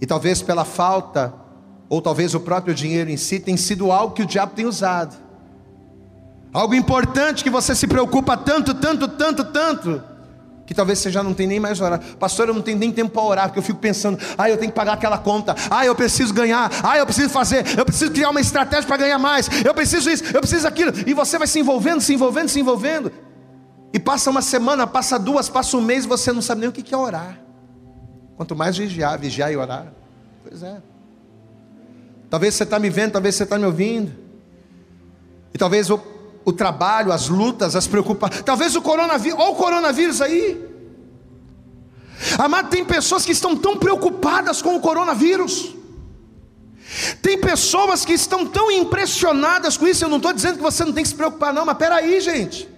E 0.00 0.06
talvez 0.06 0.42
pela 0.42 0.64
falta, 0.64 1.32
ou 1.88 2.02
talvez 2.02 2.34
o 2.34 2.40
próprio 2.40 2.74
dinheiro 2.74 3.10
em 3.10 3.16
si, 3.16 3.40
tem 3.40 3.56
sido 3.56 3.90
algo 3.90 4.14
que 4.14 4.22
o 4.22 4.26
diabo 4.26 4.52
tem 4.54 4.66
usado. 4.66 5.16
Algo 6.52 6.74
importante 6.74 7.42
que 7.42 7.48
você 7.48 7.74
se 7.74 7.86
preocupa 7.86 8.36
tanto, 8.36 8.74
tanto, 8.74 9.08
tanto, 9.08 9.44
tanto, 9.44 10.04
que 10.72 10.76
talvez 10.76 10.98
você 10.98 11.10
já 11.10 11.22
não 11.22 11.34
tem 11.34 11.46
nem 11.46 11.60
mais 11.60 11.80
orar. 11.82 12.00
Pastor, 12.18 12.48
eu 12.48 12.54
não 12.54 12.62
tenho 12.62 12.78
nem 12.78 12.90
tempo 12.90 13.10
para 13.10 13.22
orar, 13.22 13.46
porque 13.48 13.58
eu 13.58 13.62
fico 13.62 13.78
pensando, 13.78 14.18
ah, 14.38 14.48
eu 14.48 14.56
tenho 14.56 14.72
que 14.72 14.76
pagar 14.76 14.94
aquela 14.94 15.18
conta, 15.18 15.54
ah, 15.70 15.84
eu 15.84 15.94
preciso 15.94 16.32
ganhar, 16.32 16.70
ah, 16.82 16.96
eu 16.96 17.04
preciso 17.04 17.28
fazer, 17.28 17.78
eu 17.78 17.84
preciso 17.84 18.10
criar 18.10 18.30
uma 18.30 18.40
estratégia 18.40 18.86
para 18.86 18.96
ganhar 18.96 19.18
mais, 19.18 19.48
eu 19.64 19.74
preciso 19.74 20.08
isso, 20.10 20.24
eu 20.34 20.40
preciso 20.40 20.66
aquilo, 20.66 20.92
e 21.06 21.12
você 21.12 21.36
vai 21.38 21.46
se 21.46 21.60
envolvendo, 21.60 22.00
se 22.00 22.14
envolvendo, 22.14 22.48
se 22.48 22.58
envolvendo, 22.58 23.12
e 23.92 24.00
passa 24.00 24.30
uma 24.30 24.40
semana, 24.40 24.86
passa 24.86 25.18
duas, 25.18 25.50
passa 25.50 25.76
um 25.76 25.82
mês, 25.82 26.06
você 26.06 26.32
não 26.32 26.40
sabe 26.40 26.62
nem 26.62 26.70
o 26.70 26.72
que 26.72 26.94
é 26.94 26.96
orar. 26.96 27.38
Quanto 28.34 28.56
mais 28.56 28.74
vigiar, 28.74 29.18
vigiar 29.18 29.52
e 29.52 29.56
orar. 29.56 29.92
Pois 30.42 30.62
é. 30.62 30.80
Talvez 32.30 32.54
você 32.54 32.62
está 32.62 32.78
me 32.78 32.88
vendo, 32.88 33.12
talvez 33.12 33.34
você 33.34 33.42
está 33.42 33.58
me 33.58 33.66
ouvindo. 33.66 34.10
E 35.52 35.58
talvez 35.58 35.90
o 35.90 35.98
o 36.44 36.52
trabalho, 36.52 37.12
as 37.12 37.28
lutas, 37.28 37.76
as 37.76 37.86
preocupações, 37.86 38.42
talvez 38.42 38.74
o 38.74 38.82
coronavírus, 38.82 39.38
ou 39.38 39.52
o 39.52 39.56
coronavírus 39.56 40.20
aí. 40.20 40.72
Amado, 42.38 42.68
tem 42.68 42.84
pessoas 42.84 43.24
que 43.24 43.32
estão 43.32 43.56
tão 43.56 43.76
preocupadas 43.76 44.62
com 44.62 44.76
o 44.76 44.80
coronavírus. 44.80 45.74
Tem 47.20 47.38
pessoas 47.38 48.04
que 48.04 48.12
estão 48.12 48.46
tão 48.46 48.70
impressionadas 48.70 49.76
com 49.76 49.86
isso. 49.86 50.04
Eu 50.04 50.08
não 50.08 50.18
estou 50.18 50.32
dizendo 50.32 50.56
que 50.56 50.62
você 50.62 50.84
não 50.84 50.92
tem 50.92 51.02
que 51.02 51.08
se 51.08 51.14
preocupar, 51.14 51.52
não, 51.52 51.64
mas 51.64 51.76
peraí, 51.76 52.20
gente. 52.20 52.68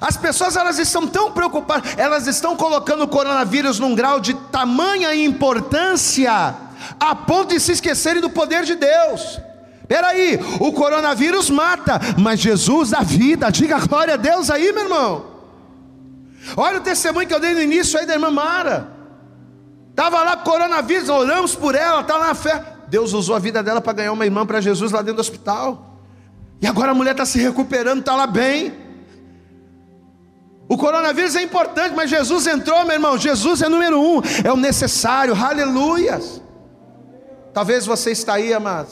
As 0.00 0.16
pessoas 0.16 0.56
elas 0.56 0.78
estão 0.78 1.06
tão 1.06 1.32
preocupadas, 1.32 1.94
elas 1.96 2.26
estão 2.26 2.54
colocando 2.54 3.04
o 3.04 3.08
coronavírus 3.08 3.78
num 3.78 3.94
grau 3.94 4.20
de 4.20 4.34
tamanha 4.34 5.14
importância, 5.14 6.54
a 7.00 7.14
ponto 7.14 7.54
de 7.54 7.60
se 7.60 7.72
esquecerem 7.72 8.20
do 8.20 8.28
poder 8.28 8.64
de 8.64 8.74
Deus. 8.74 9.40
Peraí, 9.88 10.38
o 10.60 10.72
coronavírus 10.72 11.48
mata, 11.48 12.00
mas 12.18 12.40
Jesus 12.40 12.90
dá 12.90 13.00
vida. 13.00 13.50
Diga 13.50 13.78
glória 13.78 14.14
a 14.14 14.16
Deus 14.16 14.50
aí, 14.50 14.72
meu 14.72 14.84
irmão. 14.84 15.26
Olha 16.56 16.78
o 16.78 16.82
testemunho 16.82 17.26
que 17.26 17.34
eu 17.34 17.40
dei 17.40 17.54
no 17.54 17.62
início 17.62 17.98
aí 17.98 18.06
da 18.06 18.14
irmã 18.14 18.30
Mara. 18.30 18.88
Estava 19.90 20.22
lá 20.22 20.36
com 20.36 20.50
coronavírus, 20.50 21.08
oramos 21.08 21.54
por 21.54 21.74
ela, 21.74 22.00
está 22.00 22.16
lá 22.16 22.28
na 22.28 22.34
fé. 22.34 22.62
Deus 22.88 23.12
usou 23.12 23.34
a 23.34 23.38
vida 23.38 23.62
dela 23.62 23.80
para 23.80 23.92
ganhar 23.92 24.12
uma 24.12 24.24
irmã 24.24 24.44
para 24.44 24.60
Jesus 24.60 24.92
lá 24.92 24.98
dentro 24.98 25.16
do 25.16 25.20
hospital. 25.20 26.00
E 26.60 26.66
agora 26.66 26.92
a 26.92 26.94
mulher 26.94 27.12
está 27.12 27.24
se 27.24 27.38
recuperando, 27.38 28.00
está 28.00 28.14
lá 28.14 28.26
bem. 28.26 28.72
O 30.68 30.76
coronavírus 30.76 31.36
é 31.36 31.42
importante, 31.42 31.94
mas 31.94 32.10
Jesus 32.10 32.46
entrou, 32.46 32.84
meu 32.84 32.94
irmão. 32.94 33.16
Jesus 33.16 33.62
é 33.62 33.68
número 33.68 34.00
um, 34.00 34.20
é 34.44 34.52
o 34.52 34.56
necessário, 34.56 35.34
aleluias. 35.34 36.42
Talvez 37.54 37.86
você 37.86 38.10
está 38.10 38.34
aí, 38.34 38.52
amado, 38.52 38.88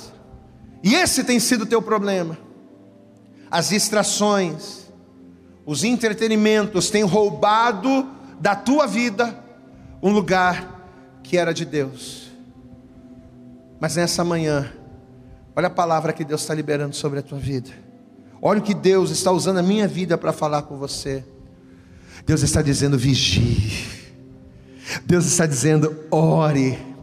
e 0.84 0.94
esse 0.94 1.24
tem 1.24 1.40
sido 1.40 1.62
o 1.62 1.66
teu 1.66 1.80
problema. 1.80 2.36
As 3.50 3.70
distrações, 3.70 4.84
os 5.64 5.82
entretenimentos 5.82 6.90
têm 6.90 7.02
roubado 7.02 8.06
da 8.38 8.54
tua 8.54 8.86
vida 8.86 9.42
um 10.02 10.12
lugar 10.12 11.18
que 11.22 11.38
era 11.38 11.54
de 11.54 11.64
Deus. 11.64 12.30
Mas 13.80 13.96
nessa 13.96 14.22
manhã, 14.22 14.70
olha 15.56 15.68
a 15.68 15.70
palavra 15.70 16.12
que 16.12 16.22
Deus 16.22 16.42
está 16.42 16.52
liberando 16.52 16.94
sobre 16.94 17.20
a 17.20 17.22
tua 17.22 17.38
vida. 17.38 17.70
Olha 18.42 18.60
o 18.60 18.62
que 18.62 18.74
Deus 18.74 19.10
está 19.10 19.32
usando 19.32 19.56
a 19.56 19.62
minha 19.62 19.88
vida 19.88 20.18
para 20.18 20.34
falar 20.34 20.62
com 20.62 20.76
você. 20.76 21.24
Deus 22.26 22.42
está 22.42 22.60
dizendo: 22.60 22.98
vigie. 22.98 23.88
Deus 25.06 25.24
está 25.24 25.46
dizendo: 25.46 25.96
ore. 26.10 26.93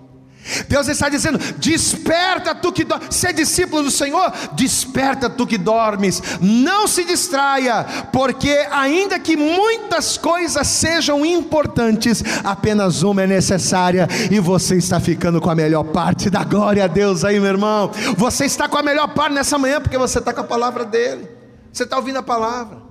Deus 0.67 0.87
está 0.87 1.07
dizendo: 1.07 1.37
desperta 1.57 2.55
tu 2.55 2.71
que 2.71 2.83
dormes, 2.83 3.15
se 3.15 3.27
é 3.27 3.33
discípulo 3.33 3.83
do 3.83 3.91
Senhor, 3.91 4.31
desperta 4.53 5.29
tu 5.29 5.45
que 5.45 5.57
dormes, 5.57 6.21
não 6.41 6.87
se 6.87 7.03
distraia, 7.03 7.85
porque 8.11 8.67
ainda 8.71 9.19
que 9.19 9.37
muitas 9.37 10.17
coisas 10.17 10.65
sejam 10.67 11.25
importantes, 11.25 12.23
apenas 12.43 13.03
uma 13.03 13.21
é 13.23 13.27
necessária, 13.27 14.07
e 14.31 14.39
você 14.39 14.75
está 14.75 14.99
ficando 14.99 15.39
com 15.39 15.49
a 15.49 15.55
melhor 15.55 15.83
parte 15.85 16.29
da 16.29 16.43
glória 16.43 16.85
a 16.85 16.87
Deus 16.87 17.23
aí, 17.23 17.39
meu 17.39 17.49
irmão. 17.49 17.91
Você 18.17 18.45
está 18.45 18.67
com 18.67 18.77
a 18.77 18.83
melhor 18.83 19.13
parte 19.13 19.33
nessa 19.33 19.57
manhã, 19.57 19.79
porque 19.79 19.97
você 19.97 20.19
está 20.19 20.33
com 20.33 20.41
a 20.41 20.45
palavra 20.45 20.83
dele, 20.83 21.27
você 21.71 21.83
está 21.83 21.97
ouvindo 21.97 22.17
a 22.17 22.23
palavra. 22.23 22.81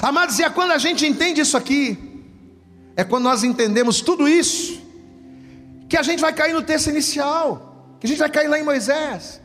Amados, 0.00 0.38
e 0.38 0.44
é 0.44 0.50
quando 0.50 0.70
a 0.70 0.78
gente 0.78 1.04
entende 1.04 1.40
isso 1.40 1.56
aqui, 1.56 1.98
é 2.96 3.02
quando 3.02 3.24
nós 3.24 3.42
entendemos 3.42 4.00
tudo 4.00 4.28
isso 4.28 4.79
que 5.90 5.96
a 5.96 6.02
gente 6.04 6.20
vai 6.20 6.32
cair 6.32 6.54
no 6.54 6.62
texto 6.62 6.88
inicial, 6.88 7.96
que 7.98 8.06
a 8.06 8.08
gente 8.08 8.18
vai 8.18 8.30
cair 8.30 8.46
lá 8.46 8.60
em 8.60 8.62
Moisés. 8.62 9.40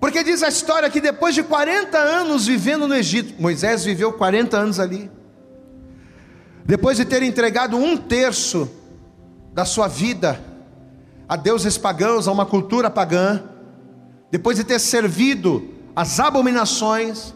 Porque 0.00 0.24
diz 0.24 0.42
a 0.42 0.48
história 0.48 0.88
que 0.88 1.02
depois 1.02 1.34
de 1.34 1.42
40 1.42 1.98
anos 1.98 2.46
vivendo 2.46 2.88
no 2.88 2.94
Egito, 2.94 3.40
Moisés 3.40 3.84
viveu 3.84 4.14
40 4.14 4.56
anos 4.56 4.80
ali. 4.80 5.10
Depois 6.64 6.96
de 6.96 7.04
ter 7.04 7.22
entregado 7.22 7.76
um 7.76 7.94
terço 7.94 8.70
da 9.52 9.66
sua 9.66 9.86
vida 9.86 10.40
a 11.28 11.36
deuses 11.36 11.76
pagãos, 11.76 12.26
a 12.26 12.32
uma 12.32 12.46
cultura 12.46 12.88
pagã, 12.88 13.42
depois 14.30 14.56
de 14.56 14.64
ter 14.64 14.78
servido 14.78 15.74
as 15.94 16.18
abominações, 16.18 17.34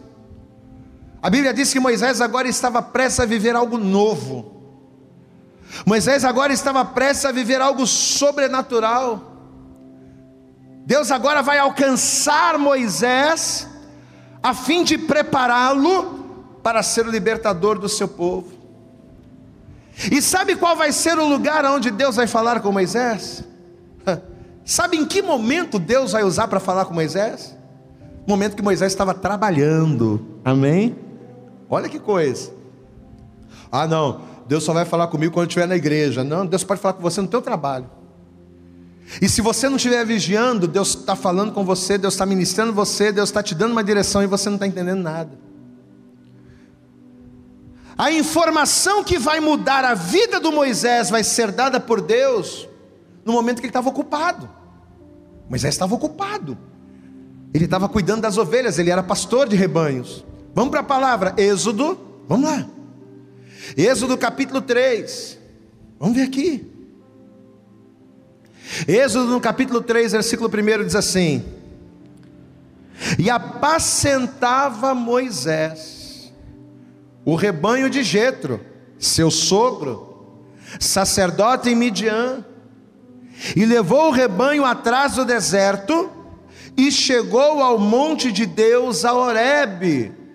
a 1.21 1.29
Bíblia 1.29 1.53
diz 1.53 1.71
que 1.75 1.79
Moisés 1.79 2.23
agora 2.23 2.49
estava 2.49 2.81
prestes 2.81 3.21
a 3.21 3.27
viver 3.27 3.55
algo 3.55 3.77
novo. 3.77 4.56
Moisés 5.85 6.25
agora 6.25 6.53
estava 6.53 6.85
prestes 6.85 7.27
a 7.27 7.33
viver 7.33 7.61
algo 7.61 7.87
sobrenatural. 7.87 9.33
Deus 10.85 11.11
agora 11.11 11.43
vai 11.43 11.59
alcançar 11.59 12.59
Moisés, 12.59 13.69
a 14.43 14.55
fim 14.55 14.85
de 14.85 14.97
prepará-lo 14.97 16.59
para 16.63 16.83
ser 16.83 17.07
o 17.07 17.11
libertador 17.11 17.79
do 17.79 17.89
seu 17.89 18.09
povo. 18.09 18.53
E 20.11 20.23
sabe 20.23 20.57
qual 20.57 20.77
vai 20.77 20.93
ser 20.93 21.19
o 21.19 21.27
lugar 21.27 21.65
onde 21.65 21.91
Deus 21.91 22.17
vai 22.17 22.27
falar 22.27 22.61
com 22.61 22.71
Moisés? 22.71 23.43
Sabe 24.65 24.97
em 24.97 25.07
que 25.07 25.23
momento 25.23 25.79
Deus 25.79 26.13
vai 26.13 26.25
usar 26.25 26.49
para 26.49 26.61
falar 26.61 26.85
com 26.87 26.95
Moisés? 26.95 27.57
momento 28.27 28.57
que 28.57 28.63
Moisés 28.63 28.93
estava 28.93 29.15
trabalhando, 29.15 30.41
amém? 30.45 30.97
Olha 31.71 31.89
que 31.89 31.99
coisa. 31.99 32.53
Ah, 33.71 33.87
não, 33.87 34.21
Deus 34.49 34.63
só 34.65 34.73
vai 34.73 34.85
falar 34.85 35.09
comigo 35.09 35.33
quando 35.33 35.45
eu 35.45 35.49
estiver 35.49 35.67
na 35.67 35.77
igreja. 35.77 36.23
Não, 36.23 36.47
Deus 36.47 36.63
pode 36.63 36.81
falar 36.81 36.95
com 36.95 37.03
você 37.03 37.21
no 37.21 37.29
teu 37.29 37.43
trabalho. 37.43 37.91
E 39.21 39.29
se 39.29 39.41
você 39.41 39.69
não 39.69 39.77
estiver 39.77 40.05
vigiando, 40.05 40.67
Deus 40.67 40.89
está 40.89 41.15
falando 41.15 41.53
com 41.53 41.65
você, 41.65 41.97
Deus 41.97 42.15
está 42.15 42.27
ministrando 42.27 42.73
você, 42.73 43.13
Deus 43.13 43.29
está 43.29 43.43
te 43.43 43.55
dando 43.55 43.73
uma 43.73 43.85
direção 43.85 44.23
e 44.23 44.27
você 44.27 44.49
não 44.49 44.57
está 44.57 44.67
entendendo 44.67 45.01
nada. 45.01 45.39
A 47.97 48.11
informação 48.11 49.03
que 49.03 49.19
vai 49.19 49.41
mudar 49.41 49.85
a 49.85 49.95
vida 49.95 50.39
do 50.39 50.53
Moisés 50.53 51.09
vai 51.09 51.25
ser 51.25 51.51
dada 51.51 51.81
por 51.81 52.01
Deus 52.01 52.69
no 53.25 53.33
momento 53.33 53.57
que 53.57 53.63
ele 53.63 53.71
estava 53.71 53.89
ocupado. 53.89 54.51
Moisés 55.49 55.75
estava 55.75 55.95
ocupado. 55.95 56.59
Ele 57.55 57.65
estava 57.65 57.89
cuidando 57.89 58.23
das 58.23 58.37
ovelhas, 58.37 58.79
ele 58.79 58.91
era 58.91 59.03
pastor 59.03 59.49
de 59.49 59.57
rebanhos. 59.57 60.25
Vamos 60.55 60.71
para 60.71 60.81
a 60.81 60.85
palavra, 60.85 61.35
Êxodo, 61.39 61.99
vamos 62.29 62.51
lá. 62.51 62.67
Êxodo 63.77 64.17
capítulo 64.17 64.63
3. 64.63 65.39
Vamos 66.01 66.17
ver 66.17 66.23
aqui. 66.23 66.73
Êxodo 68.89 69.27
no 69.27 69.41
capítulo 69.41 69.83
3, 69.83 70.13
versículo 70.13 70.49
1 70.49 70.85
diz 70.85 70.95
assim: 70.95 71.45
E 73.19 73.29
apacentava 73.29 74.95
Moisés 74.95 76.33
o 77.23 77.35
rebanho 77.35 77.91
de 77.91 78.03
Jetro, 78.03 78.61
seu 78.99 79.31
sogro, 79.31 80.47
sacerdote 80.81 81.69
em 81.69 81.75
Midian, 81.75 82.45
e 83.55 83.67
levou 83.67 84.09
o 84.09 84.13
rebanho 84.13 84.65
atrás 84.65 85.17
do 85.17 85.25
deserto 85.25 86.11
e 86.77 86.91
chegou 86.91 87.61
ao 87.61 87.79
monte 87.79 88.33
de 88.33 88.47
Deus 88.47 89.05
a 89.05 89.13
Horebe 89.13 90.26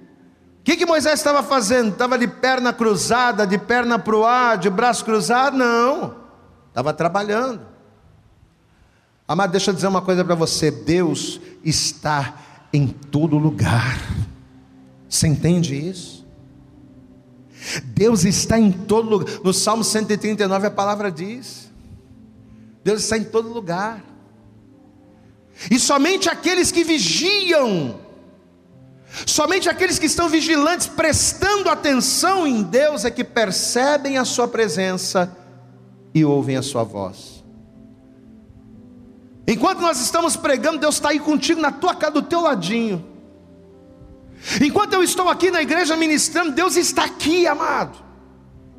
o 0.62 0.64
que, 0.64 0.78
que 0.78 0.86
Moisés 0.86 1.16
estava 1.16 1.42
fazendo? 1.42 1.90
Estava 1.90 2.20
de 2.20 2.28
perna 2.28 2.72
cruzada, 2.72 3.48
de 3.48 3.58
perna 3.58 3.98
para 3.98 4.16
o 4.16 4.24
ar, 4.24 4.60
de 4.60 4.70
braço 4.70 5.04
cruzado? 5.04 5.58
Não, 5.58 6.16
estava 6.70 6.94
trabalhando. 6.94 7.66
Amado, 9.28 9.50
deixa 9.50 9.72
eu 9.72 9.74
dizer 9.74 9.88
uma 9.88 10.04
coisa 10.04 10.24
para 10.24 10.36
você: 10.36 10.70
Deus 10.70 11.42
está 11.64 12.36
em 12.72 12.88
todo 12.88 13.40
lugar. 13.40 14.00
Você 15.10 15.28
entende 15.28 15.76
isso? 15.76 16.24
Deus 17.84 18.24
está 18.24 18.60
em 18.60 18.72
todo 18.72 19.10
lugar. 19.10 19.40
No 19.44 19.52
Salmo 19.52 19.84
139 19.84 20.68
a 20.68 20.72
palavra 20.72 21.12
diz: 21.12 21.72
Deus 22.84 23.02
está 23.02 23.18
em 23.18 23.24
todo 23.24 23.52
lugar. 23.52 24.04
E 25.72 25.80
somente 25.80 26.30
aqueles 26.30 26.72
que 26.72 26.84
vigiam 26.84 28.00
Somente 29.26 29.68
aqueles 29.68 30.00
que 30.00 30.06
estão 30.06 30.30
vigilantes, 30.30 30.88
prestando 30.88 31.70
atenção 31.70 32.48
em 32.48 32.64
Deus, 32.64 33.04
é 33.04 33.12
que 33.12 33.24
percebem 33.24 34.18
a 34.18 34.26
Sua 34.26 34.48
presença 34.48 35.36
e 36.14 36.24
ouvem 36.24 36.56
a 36.56 36.62
Sua 36.62 36.84
voz. 36.84 37.44
Enquanto 39.48 39.82
nós 39.82 40.00
estamos 40.00 40.36
pregando, 40.36 40.78
Deus 40.78 40.96
está 40.96 41.10
aí 41.10 41.20
contigo, 41.20 41.60
na 41.60 41.72
tua 41.72 41.94
casa, 41.94 42.14
do 42.14 42.22
teu 42.22 42.42
ladinho. 42.42 43.06
Enquanto 44.62 44.94
eu 44.94 45.04
estou 45.04 45.28
aqui 45.30 45.52
na 45.52 45.62
igreja 45.62 45.96
ministrando, 45.98 46.52
Deus 46.52 46.76
está 46.76 47.04
aqui, 47.04 47.46
amado. 47.46 47.98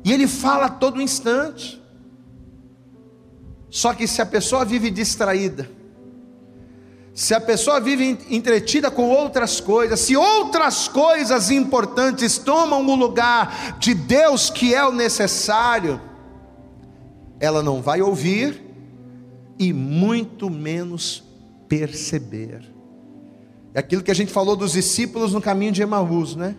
E 0.03 0.11
Ele 0.11 0.27
fala 0.27 0.65
a 0.65 0.69
todo 0.69 1.01
instante. 1.01 1.81
Só 3.69 3.93
que 3.93 4.07
se 4.07 4.21
a 4.21 4.25
pessoa 4.25 4.65
vive 4.65 4.89
distraída, 4.89 5.69
se 7.13 7.35
a 7.35 7.39
pessoa 7.39 7.79
vive 7.79 8.17
entretida 8.29 8.89
com 8.89 9.09
outras 9.09 9.59
coisas, 9.59 9.99
se 9.99 10.15
outras 10.15 10.87
coisas 10.87 11.51
importantes 11.51 12.39
tomam 12.39 12.85
o 12.87 12.95
lugar 12.95 13.77
de 13.79 13.93
Deus 13.93 14.49
que 14.49 14.73
é 14.73 14.83
o 14.83 14.91
necessário, 14.91 16.01
ela 17.39 17.61
não 17.61 17.81
vai 17.81 18.01
ouvir 18.01 18.61
e 19.59 19.71
muito 19.71 20.49
menos 20.49 21.23
perceber. 21.67 22.73
É 23.75 23.79
aquilo 23.79 24.01
que 24.01 24.11
a 24.11 24.15
gente 24.15 24.31
falou 24.31 24.55
dos 24.55 24.71
discípulos 24.71 25.33
no 25.33 25.41
caminho 25.41 25.71
de 25.71 25.81
Emaús, 25.81 26.35
né? 26.35 26.55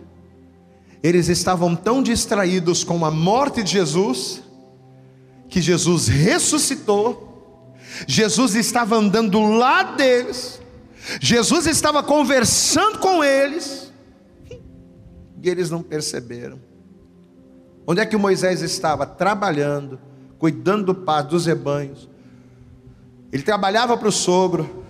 Eles 1.03 1.27
estavam 1.27 1.75
tão 1.75 2.01
distraídos 2.01 2.83
com 2.83 3.05
a 3.05 3.11
morte 3.11 3.61
de 3.61 3.71
Jesus, 3.71 4.41
que 5.49 5.61
Jesus 5.61 6.07
ressuscitou, 6.07 7.34
Jesus 8.07 8.55
estava 8.55 8.95
andando 8.95 9.31
do 9.31 9.41
lado 9.41 9.97
deles, 9.97 10.61
Jesus 11.21 11.67
estava 11.67 12.01
conversando 12.01 12.99
com 12.99 13.23
eles, 13.23 13.91
e 15.41 15.49
eles 15.49 15.69
não 15.69 15.83
perceberam. 15.83 16.59
Onde 17.87 18.01
é 18.01 18.05
que 18.05 18.17
Moisés 18.17 18.61
estava? 18.61 19.05
Trabalhando, 19.05 19.99
cuidando 20.39 20.85
do 20.85 20.95
pasto, 20.95 21.29
dos 21.29 21.45
rebanhos. 21.45 22.09
Ele 23.31 23.43
trabalhava 23.43 23.95
para 23.95 24.07
o 24.07 24.11
sogro, 24.11 24.85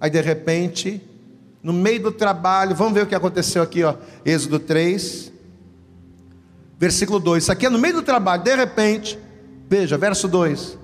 Aí 0.00 0.10
de 0.10 0.20
repente, 0.20 1.02
no 1.62 1.72
meio 1.72 2.02
do 2.02 2.12
trabalho, 2.12 2.74
vamos 2.74 2.92
ver 2.92 3.04
o 3.04 3.06
que 3.06 3.14
aconteceu 3.14 3.62
aqui, 3.62 3.82
ó. 3.82 3.94
Êxodo 4.24 4.58
3, 4.58 5.32
versículo 6.78 7.18
2. 7.18 7.44
Isso 7.44 7.52
aqui 7.52 7.66
é 7.66 7.70
no 7.70 7.78
meio 7.78 7.94
do 7.94 8.02
trabalho, 8.02 8.42
de 8.42 8.54
repente, 8.54 9.18
veja, 9.68 9.96
verso 9.96 10.28
2. 10.28 10.78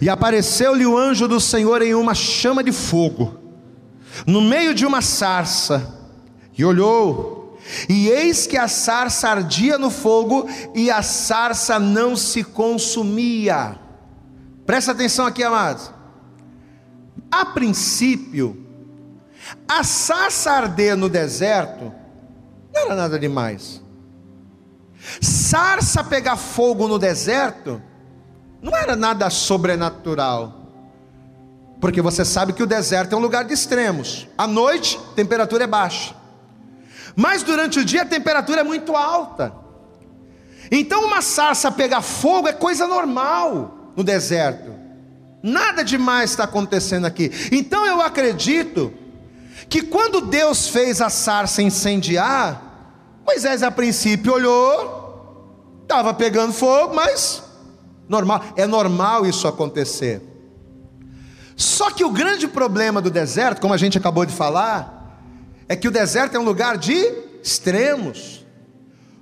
E 0.00 0.08
apareceu-lhe 0.08 0.86
o 0.86 0.96
anjo 0.96 1.28
do 1.28 1.40
Senhor 1.40 1.82
em 1.82 1.94
uma 1.94 2.14
chama 2.14 2.62
de 2.62 2.72
fogo, 2.72 3.38
no 4.26 4.40
meio 4.40 4.74
de 4.74 4.86
uma 4.86 5.02
sarça, 5.02 5.98
e 6.56 6.64
olhou, 6.64 7.58
e 7.88 8.08
eis 8.08 8.46
que 8.46 8.56
a 8.56 8.68
sarça 8.68 9.28
ardia 9.28 9.78
no 9.78 9.90
fogo, 9.90 10.48
e 10.74 10.90
a 10.90 11.02
sarça 11.02 11.78
não 11.78 12.16
se 12.16 12.44
consumia. 12.44 13.78
Presta 14.66 14.92
atenção 14.92 15.26
aqui, 15.26 15.42
amados. 15.42 15.92
A 17.30 17.44
princípio, 17.46 18.64
a 19.68 19.82
sarça 19.82 20.52
arder 20.52 20.96
no 20.96 21.08
deserto 21.08 21.92
não 22.72 22.82
era 22.82 22.94
nada 22.94 23.18
demais. 23.18 23.82
Sarça 25.20 26.02
pegar 26.02 26.36
fogo 26.36 26.88
no 26.88 26.98
deserto 26.98 27.82
não 28.64 28.74
era 28.74 28.96
nada 28.96 29.28
sobrenatural. 29.28 30.62
Porque 31.78 32.00
você 32.00 32.24
sabe 32.24 32.54
que 32.54 32.62
o 32.62 32.66
deserto 32.66 33.14
é 33.14 33.16
um 33.16 33.20
lugar 33.20 33.44
de 33.44 33.52
extremos. 33.52 34.26
À 34.38 34.46
noite, 34.46 34.98
a 35.12 35.14
temperatura 35.14 35.64
é 35.64 35.66
baixa. 35.66 36.14
Mas 37.14 37.42
durante 37.42 37.78
o 37.78 37.84
dia 37.84 38.02
a 38.02 38.06
temperatura 38.06 38.62
é 38.62 38.64
muito 38.64 38.96
alta. 38.96 39.52
Então 40.70 41.04
uma 41.04 41.20
sarça 41.20 41.70
pegar 41.70 42.00
fogo 42.00 42.48
é 42.48 42.54
coisa 42.54 42.86
normal 42.86 43.92
no 43.94 44.02
deserto. 44.02 44.72
Nada 45.42 45.84
demais 45.84 46.30
está 46.30 46.44
acontecendo 46.44 47.04
aqui. 47.04 47.30
Então 47.52 47.84
eu 47.84 48.00
acredito 48.00 48.94
que 49.68 49.82
quando 49.82 50.22
Deus 50.22 50.68
fez 50.68 51.02
a 51.02 51.10
sarça 51.10 51.60
incendiar, 51.60 52.62
Moisés 53.26 53.62
a 53.62 53.70
princípio 53.70 54.32
olhou, 54.32 55.78
estava 55.82 56.14
pegando 56.14 56.54
fogo, 56.54 56.94
mas 56.94 57.42
Normal, 58.08 58.42
é 58.56 58.66
normal 58.66 59.26
isso 59.26 59.48
acontecer. 59.48 60.22
Só 61.56 61.90
que 61.90 62.04
o 62.04 62.10
grande 62.10 62.48
problema 62.48 63.00
do 63.00 63.10
deserto, 63.10 63.60
como 63.60 63.74
a 63.74 63.76
gente 63.76 63.96
acabou 63.96 64.26
de 64.26 64.32
falar, 64.32 65.20
é 65.68 65.76
que 65.76 65.88
o 65.88 65.90
deserto 65.90 66.36
é 66.36 66.38
um 66.38 66.44
lugar 66.44 66.76
de 66.76 66.94
extremos. 67.42 68.44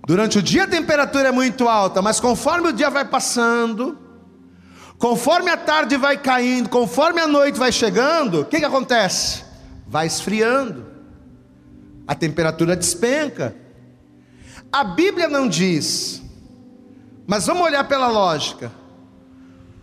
Durante 0.06 0.38
o 0.38 0.42
dia 0.42 0.64
a 0.64 0.66
temperatura 0.66 1.28
é 1.28 1.32
muito 1.32 1.68
alta, 1.68 2.02
mas 2.02 2.18
conforme 2.18 2.68
o 2.68 2.72
dia 2.72 2.90
vai 2.90 3.04
passando, 3.04 3.98
conforme 4.98 5.50
a 5.50 5.56
tarde 5.56 5.96
vai 5.96 6.16
caindo, 6.16 6.68
conforme 6.68 7.20
a 7.20 7.26
noite 7.26 7.58
vai 7.58 7.70
chegando, 7.70 8.40
o 8.40 8.44
que, 8.44 8.58
que 8.58 8.64
acontece? 8.64 9.44
Vai 9.86 10.06
esfriando, 10.06 10.86
a 12.06 12.14
temperatura 12.14 12.74
despenca. 12.74 13.54
A 14.72 14.82
Bíblia 14.82 15.28
não 15.28 15.46
diz 15.46 16.21
mas 17.32 17.46
vamos 17.46 17.62
olhar 17.62 17.84
pela 17.84 18.08
lógica. 18.08 18.70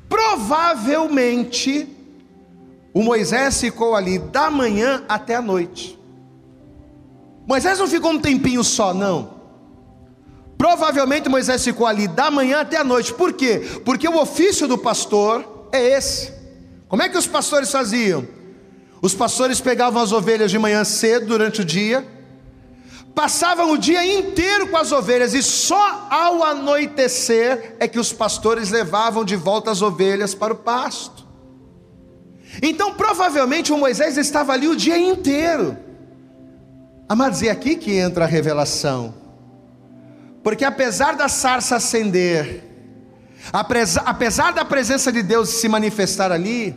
Provavelmente, 0.07 1.89
o 2.93 3.01
Moisés 3.01 3.59
ficou 3.59 3.95
ali 3.95 4.19
da 4.19 4.51
manhã 4.51 5.03
até 5.09 5.33
a 5.33 5.41
noite. 5.41 5.97
Moisés 7.47 7.79
não 7.79 7.87
ficou 7.87 8.11
um 8.11 8.19
tempinho 8.19 8.63
só, 8.63 8.93
não. 8.93 9.31
Provavelmente 10.59 11.27
Moisés 11.27 11.63
ficou 11.63 11.87
ali 11.87 12.07
da 12.07 12.29
manhã 12.29 12.59
até 12.59 12.77
a 12.77 12.83
noite. 12.83 13.15
Por 13.15 13.33
quê? 13.33 13.81
Porque 13.83 14.07
o 14.07 14.21
ofício 14.21 14.67
do 14.67 14.77
pastor 14.77 15.69
é 15.71 15.97
esse. 15.97 16.31
Como 16.87 17.01
é 17.01 17.09
que 17.09 17.17
os 17.17 17.25
pastores 17.25 17.71
faziam? 17.71 18.27
Os 19.01 19.15
pastores 19.15 19.59
pegavam 19.59 20.03
as 20.03 20.11
ovelhas 20.11 20.51
de 20.51 20.59
manhã 20.59 20.83
cedo 20.83 21.25
durante 21.25 21.61
o 21.61 21.65
dia 21.65 22.07
passavam 23.16 23.72
o 23.72 23.78
dia 23.78 24.05
inteiro 24.05 24.68
com 24.68 24.78
as 24.78 24.91
ovelhas 24.91 25.34
e 25.34 25.43
só 25.43 26.07
ao 26.10 26.43
anoitecer 26.43 27.76
é 27.80 27.88
que 27.88 27.99
os 27.99 28.14
pastores 28.14 28.70
levavam 28.70 29.26
de 29.26 29.36
volta 29.36 29.72
as 29.72 29.82
ovelhas 29.82 30.34
para 30.34 30.53
o 30.53 30.57
pasto. 30.57 31.28
Então, 32.62 32.93
provavelmente, 32.93 33.72
o 33.72 33.78
Moisés 33.78 34.18
estava 34.18 34.53
ali 34.53 34.68
o 34.68 34.76
dia 34.76 34.97
inteiro. 34.97 35.78
Amados, 37.07 37.41
e 37.41 37.49
aqui 37.49 37.76
que 37.76 37.93
entra 37.97 38.26
a 38.26 38.28
revelação. 38.28 39.14
Porque 40.43 40.64
apesar 40.64 41.16
da 41.16 41.28
sarça 41.28 41.76
acender, 41.76 42.64
apesar 44.05 44.51
da 44.51 44.64
presença 44.64 45.12
de 45.12 45.22
Deus 45.22 45.49
se 45.49 45.68
manifestar 45.68 46.32
ali, 46.32 46.76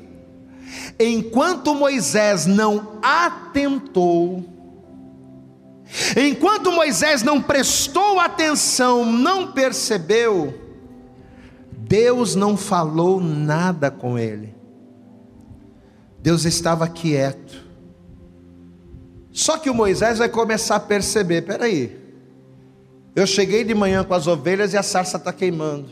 enquanto 0.99 1.74
Moisés 1.74 2.47
não 2.47 2.99
atentou, 3.03 4.51
Enquanto 6.16 6.72
Moisés 6.72 7.22
não 7.22 7.41
prestou 7.41 8.18
atenção, 8.18 9.05
não 9.05 9.53
percebeu, 9.53 10.55
Deus 11.70 12.35
não 12.35 12.57
falou 12.57 13.20
nada 13.20 13.91
com 13.91 14.18
ele. 14.18 14.55
Deus 16.18 16.45
estava 16.45 16.89
quieto. 16.89 17.62
Só 19.33 19.59
que 19.59 19.68
o 19.68 19.74
Moisés 19.74 20.18
vai 20.18 20.28
começar 20.28 20.76
a 20.76 20.80
perceber: 20.80 21.43
peraí, 21.43 22.01
eu 23.14 23.26
cheguei 23.26 23.64
de 23.64 23.74
manhã 23.74 24.05
com 24.05 24.14
as 24.14 24.26
ovelhas 24.26 24.72
e 24.72 24.76
a 24.76 24.83
sarça 24.83 25.16
está 25.16 25.33
queimando. 25.33 25.91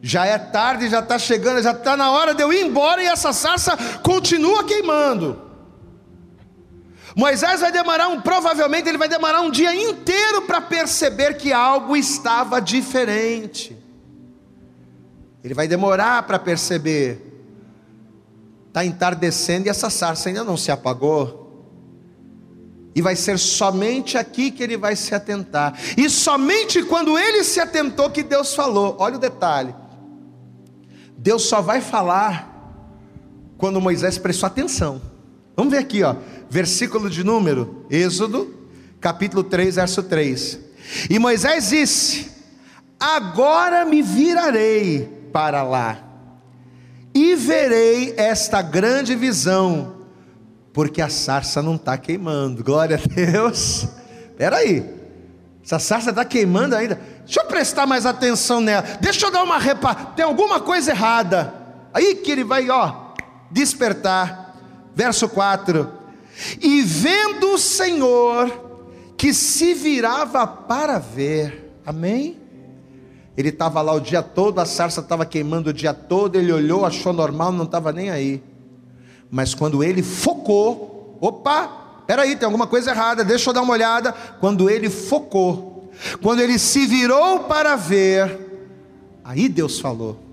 Já 0.00 0.26
é 0.26 0.38
tarde, 0.38 0.88
já 0.88 1.00
está 1.00 1.18
chegando, 1.18 1.62
já 1.62 1.72
está 1.72 1.96
na 1.96 2.10
hora 2.10 2.34
de 2.34 2.42
eu 2.42 2.52
ir 2.52 2.64
embora 2.64 3.02
e 3.02 3.06
essa 3.06 3.32
sarça 3.32 3.76
continua 4.02 4.64
queimando. 4.64 5.43
Moisés 7.14 7.60
vai 7.60 7.70
demorar 7.70 8.08
um, 8.08 8.20
provavelmente 8.20 8.88
ele 8.88 8.98
vai 8.98 9.08
demorar 9.08 9.40
um 9.40 9.50
dia 9.50 9.74
inteiro 9.74 10.42
para 10.42 10.60
perceber 10.60 11.36
que 11.36 11.52
algo 11.52 11.96
estava 11.96 12.60
diferente. 12.60 13.76
Ele 15.42 15.54
vai 15.54 15.68
demorar 15.68 16.24
para 16.24 16.38
perceber. 16.38 17.32
Está 18.68 18.84
entardecendo 18.84 19.66
e 19.66 19.68
essa 19.68 19.88
sarça 19.90 20.28
ainda 20.28 20.42
não 20.42 20.56
se 20.56 20.72
apagou. 20.72 21.42
E 22.96 23.02
vai 23.02 23.14
ser 23.14 23.38
somente 23.38 24.18
aqui 24.18 24.50
que 24.50 24.62
ele 24.62 24.76
vai 24.76 24.96
se 24.96 25.14
atentar. 25.14 25.78
E 25.96 26.10
somente 26.10 26.82
quando 26.82 27.16
ele 27.16 27.44
se 27.44 27.60
atentou 27.60 28.10
que 28.10 28.22
Deus 28.22 28.54
falou. 28.54 28.96
Olha 28.98 29.16
o 29.16 29.20
detalhe. 29.20 29.74
Deus 31.16 31.42
só 31.42 31.60
vai 31.60 31.80
falar 31.80 32.50
quando 33.56 33.80
Moisés 33.80 34.18
prestou 34.18 34.48
atenção. 34.48 35.13
Vamos 35.56 35.72
ver 35.72 35.78
aqui, 35.78 36.02
ó 36.02 36.16
versículo 36.54 37.10
de 37.10 37.24
número, 37.24 37.84
Êxodo, 37.90 38.54
capítulo 39.00 39.42
3, 39.42 39.74
verso 39.74 40.04
3. 40.04 40.60
E 41.10 41.18
Moisés 41.18 41.70
disse: 41.70 42.30
Agora 43.00 43.84
me 43.84 44.00
virarei 44.02 45.28
para 45.32 45.64
lá, 45.64 45.98
e 47.12 47.34
verei 47.34 48.14
esta 48.16 48.62
grande 48.62 49.16
visão, 49.16 49.96
porque 50.72 51.02
a 51.02 51.08
sarça 51.08 51.60
não 51.60 51.74
está 51.74 51.98
queimando. 51.98 52.62
Glória 52.62 53.00
a 53.02 53.14
Deus. 53.14 53.88
Espera 54.30 54.58
aí, 54.58 54.88
essa 55.64 55.80
sarça 55.80 56.10
está 56.10 56.24
queimando 56.24 56.76
ainda. 56.76 57.00
Deixa 57.24 57.40
eu 57.40 57.46
prestar 57.46 57.84
mais 57.84 58.06
atenção 58.06 58.60
nela. 58.60 58.82
Deixa 59.00 59.26
eu 59.26 59.32
dar 59.32 59.42
uma 59.42 59.58
repa. 59.58 59.92
Tem 59.92 60.24
alguma 60.24 60.60
coisa 60.60 60.92
errada. 60.92 61.52
Aí 61.92 62.14
que 62.14 62.30
ele 62.30 62.44
vai, 62.44 62.70
ó, 62.70 63.12
despertar. 63.50 64.43
Verso 64.94 65.28
4. 65.28 65.88
E 66.60 66.82
vendo 66.82 67.54
o 67.54 67.58
Senhor 67.58 68.64
que 69.16 69.32
se 69.32 69.74
virava 69.74 70.46
para 70.46 70.98
ver, 70.98 71.72
amém? 71.86 72.38
Ele 73.36 73.48
estava 73.48 73.80
lá 73.82 73.92
o 73.92 74.00
dia 74.00 74.22
todo, 74.22 74.60
a 74.60 74.66
sarça 74.66 75.00
estava 75.00 75.26
queimando 75.26 75.70
o 75.70 75.72
dia 75.72 75.92
todo, 75.92 76.36
ele 76.36 76.52
olhou, 76.52 76.84
achou 76.84 77.12
normal, 77.12 77.50
não 77.50 77.64
estava 77.64 77.92
nem 77.92 78.10
aí. 78.10 78.42
Mas 79.30 79.54
quando 79.54 79.82
ele 79.82 80.02
focou, 80.02 81.18
opa, 81.20 81.66
peraí, 82.06 82.36
tem 82.36 82.46
alguma 82.46 82.66
coisa 82.66 82.90
errada, 82.90 83.24
deixa 83.24 83.50
eu 83.50 83.54
dar 83.54 83.62
uma 83.62 83.72
olhada. 83.72 84.12
Quando 84.12 84.70
ele 84.70 84.88
focou, 84.88 85.92
quando 86.22 86.40
ele 86.40 86.58
se 86.58 86.86
virou 86.86 87.40
para 87.40 87.74
ver, 87.74 88.70
aí 89.24 89.48
Deus 89.48 89.80
falou. 89.80 90.23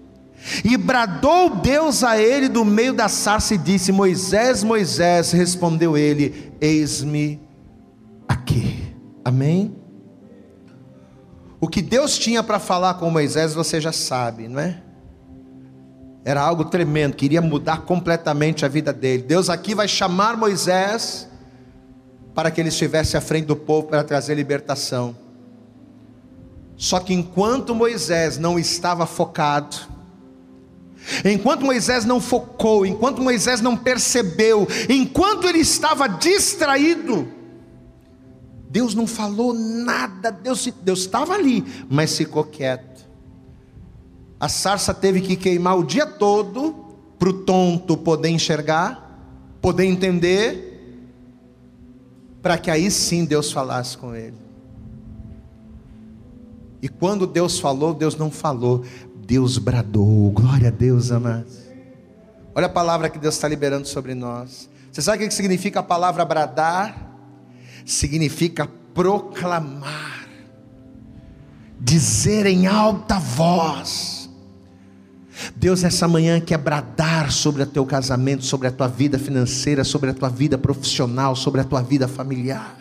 E 0.66 0.76
bradou 0.76 1.56
Deus 1.56 2.04
a 2.04 2.20
ele 2.20 2.50
do 2.50 2.66
meio 2.66 2.94
da 2.94 3.08
sarça 3.08 3.54
e 3.54 3.58
disse: 3.58 3.92
Moisés, 3.92 4.64
Moisés, 4.64 5.32
respondeu 5.32 5.98
ele: 5.98 6.52
Eis-me 6.60 7.40
aqui. 8.28 8.96
Amém? 9.24 9.76
O 11.60 11.68
que 11.68 11.82
Deus 11.82 12.18
tinha 12.18 12.42
para 12.42 12.58
falar 12.58 12.96
com 12.96 13.12
Moisés, 13.12 13.54
você 13.54 13.80
já 13.80 13.92
sabe, 13.92 14.48
não 14.48 14.60
é? 14.60 14.82
Era 16.26 16.42
algo 16.42 16.66
tremendo, 16.66 17.16
queria 17.16 17.42
mudar 17.42 17.82
completamente 17.82 18.66
a 18.66 18.68
vida 18.68 18.92
dele. 18.92 19.24
Deus 19.24 19.50
aqui 19.50 19.76
vai 19.76 19.88
chamar 19.88 20.36
Moisés 20.38 21.28
para 22.34 22.50
que 22.50 22.62
ele 22.62 22.70
estivesse 22.70 23.18
à 23.18 23.22
frente 23.22 23.46
do 23.46 23.56
povo 23.56 23.88
para 23.88 24.04
trazer 24.04 24.36
libertação. 24.36 25.16
Só 26.76 27.00
que 27.00 27.14
enquanto 27.14 27.76
Moisés 27.76 28.38
não 28.40 28.58
estava 28.58 29.06
focado, 29.06 29.78
Enquanto 31.26 31.66
Moisés 31.66 32.06
não 32.06 32.22
focou, 32.22 32.86
enquanto 32.86 33.22
Moisés 33.22 33.62
não 33.62 33.76
percebeu, 33.76 34.68
enquanto 34.90 35.48
ele 35.48 35.60
estava 35.60 36.08
distraído, 36.08 37.28
Deus 38.70 38.96
não 38.96 39.06
falou 39.06 39.54
nada, 39.54 40.32
Deus, 40.32 40.70
estava 40.88 41.34
ali, 41.34 41.66
mas 41.90 42.16
ficou 42.16 42.44
quieto. 42.44 43.06
A 44.40 44.48
sarça 44.48 44.94
teve 44.94 45.22
que 45.22 45.36
queimar 45.36 45.78
o 45.78 45.84
dia 45.84 46.06
todo 46.06 46.74
para 47.20 47.30
o 47.30 47.34
tonto 47.34 47.98
poder 47.98 48.30
enxergar, 48.30 49.20
poder 49.62 49.86
entender, 49.86 50.72
para 52.42 52.58
que 52.58 52.72
aí 52.72 52.90
sim 52.90 53.26
Deus 53.26 53.52
falasse 53.52 53.98
com 53.98 54.16
ele. 54.16 54.38
E 56.82 56.90
quando 56.90 57.28
Deus 57.28 57.60
falou, 57.60 57.94
Deus 57.94 58.16
não 58.16 58.32
falou, 58.32 58.84
Deus 59.32 59.58
bradou. 59.58 60.30
Glória 60.32 60.68
a 60.68 60.72
Deus, 60.72 61.10
amados. 61.10 61.60
Olha 62.54 62.66
a 62.66 62.70
palavra 62.70 63.10
que 63.10 63.18
Deus 63.18 63.36
está 63.36 63.48
liberando 63.48 63.88
sobre 63.88 64.14
nós. 64.14 64.70
Você 64.92 65.02
sabe 65.02 65.24
o 65.24 65.28
que 65.30 65.34
significa 65.34 65.80
a 65.80 65.84
palavra 65.84 66.26
bradar? 66.26 67.16
Significa 67.86 68.68
proclamar, 68.94 70.28
dizer 71.80 72.46
em 72.46 72.68
alta 72.68 73.20
voz. 73.20 74.30
Deus, 75.56 75.86
essa 75.86 76.10
manhã 76.10 76.42
quer 76.42 76.58
bradar 76.58 77.32
sobre 77.32 77.64
o 77.64 77.66
teu 77.66 77.86
casamento, 77.86 78.44
sobre 78.44 78.68
a 78.68 78.72
tua 78.72 78.90
vida 78.90 79.18
financeira, 79.18 79.86
sobre 79.86 80.10
a 80.10 80.14
tua 80.14 80.28
vida 80.28 80.58
profissional, 80.58 81.38
sobre 81.38 81.62
a 81.62 81.64
tua 81.64 81.82
vida 81.82 82.06
familiar. 82.06 82.76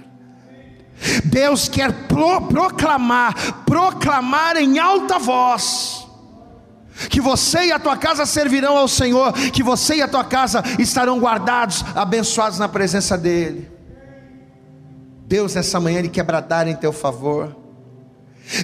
Deus 1.27 1.69
quer 1.69 2.09
pro, 2.09 2.43
proclamar, 2.49 3.65
proclamar 3.65 4.57
em 4.57 4.81
alta 4.81 5.17
voz, 5.17 6.00
que 7.09 7.21
você 7.21 7.67
e 7.67 7.73
a 7.73 7.79
tua 7.79 7.97
casa 7.97 8.27
servirão 8.27 8.77
ao 8.77 8.89
Senhor, 8.89 9.33
que 9.33 9.63
você 9.63 9.97
e 9.97 10.03
a 10.03 10.09
tua 10.09 10.25
casa 10.25 10.63
estarão 10.79 11.19
guardados, 11.19 11.85
abençoados 11.95 12.59
na 12.59 12.69
presença 12.69 13.17
dEle. 13.17 13.71
Deus, 15.27 15.55
essa 15.55 15.79
manhã, 15.79 16.01
Ele 16.01 16.09
quer 16.09 16.25
bradar 16.25 16.67
em 16.67 16.75
teu 16.75 16.93
favor, 16.93 17.57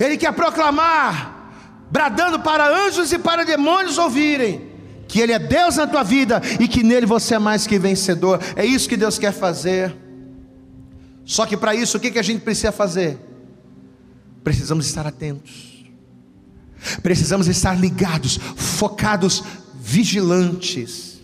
Ele 0.00 0.16
quer 0.16 0.32
proclamar, 0.32 1.52
bradando 1.90 2.40
para 2.40 2.68
anjos 2.86 3.12
e 3.12 3.18
para 3.18 3.44
demônios 3.44 3.98
ouvirem, 3.98 4.72
que 5.06 5.20
Ele 5.20 5.32
é 5.32 5.38
Deus 5.38 5.76
na 5.76 5.86
tua 5.86 6.02
vida 6.02 6.42
e 6.58 6.66
que 6.66 6.82
nele 6.82 7.06
você 7.06 7.36
é 7.36 7.38
mais 7.38 7.66
que 7.66 7.78
vencedor, 7.78 8.40
é 8.56 8.64
isso 8.64 8.88
que 8.88 8.96
Deus 8.96 9.18
quer 9.18 9.32
fazer. 9.32 9.94
Só 11.24 11.46
que 11.46 11.56
para 11.56 11.74
isso, 11.74 11.96
o 11.96 12.00
que, 12.00 12.10
que 12.10 12.18
a 12.18 12.22
gente 12.22 12.42
precisa 12.42 12.70
fazer? 12.70 13.18
Precisamos 14.44 14.86
estar 14.86 15.06
atentos, 15.06 15.65
precisamos 17.02 17.48
estar 17.48 17.78
ligados, 17.78 18.38
focados, 18.56 19.42
vigilantes, 19.74 21.20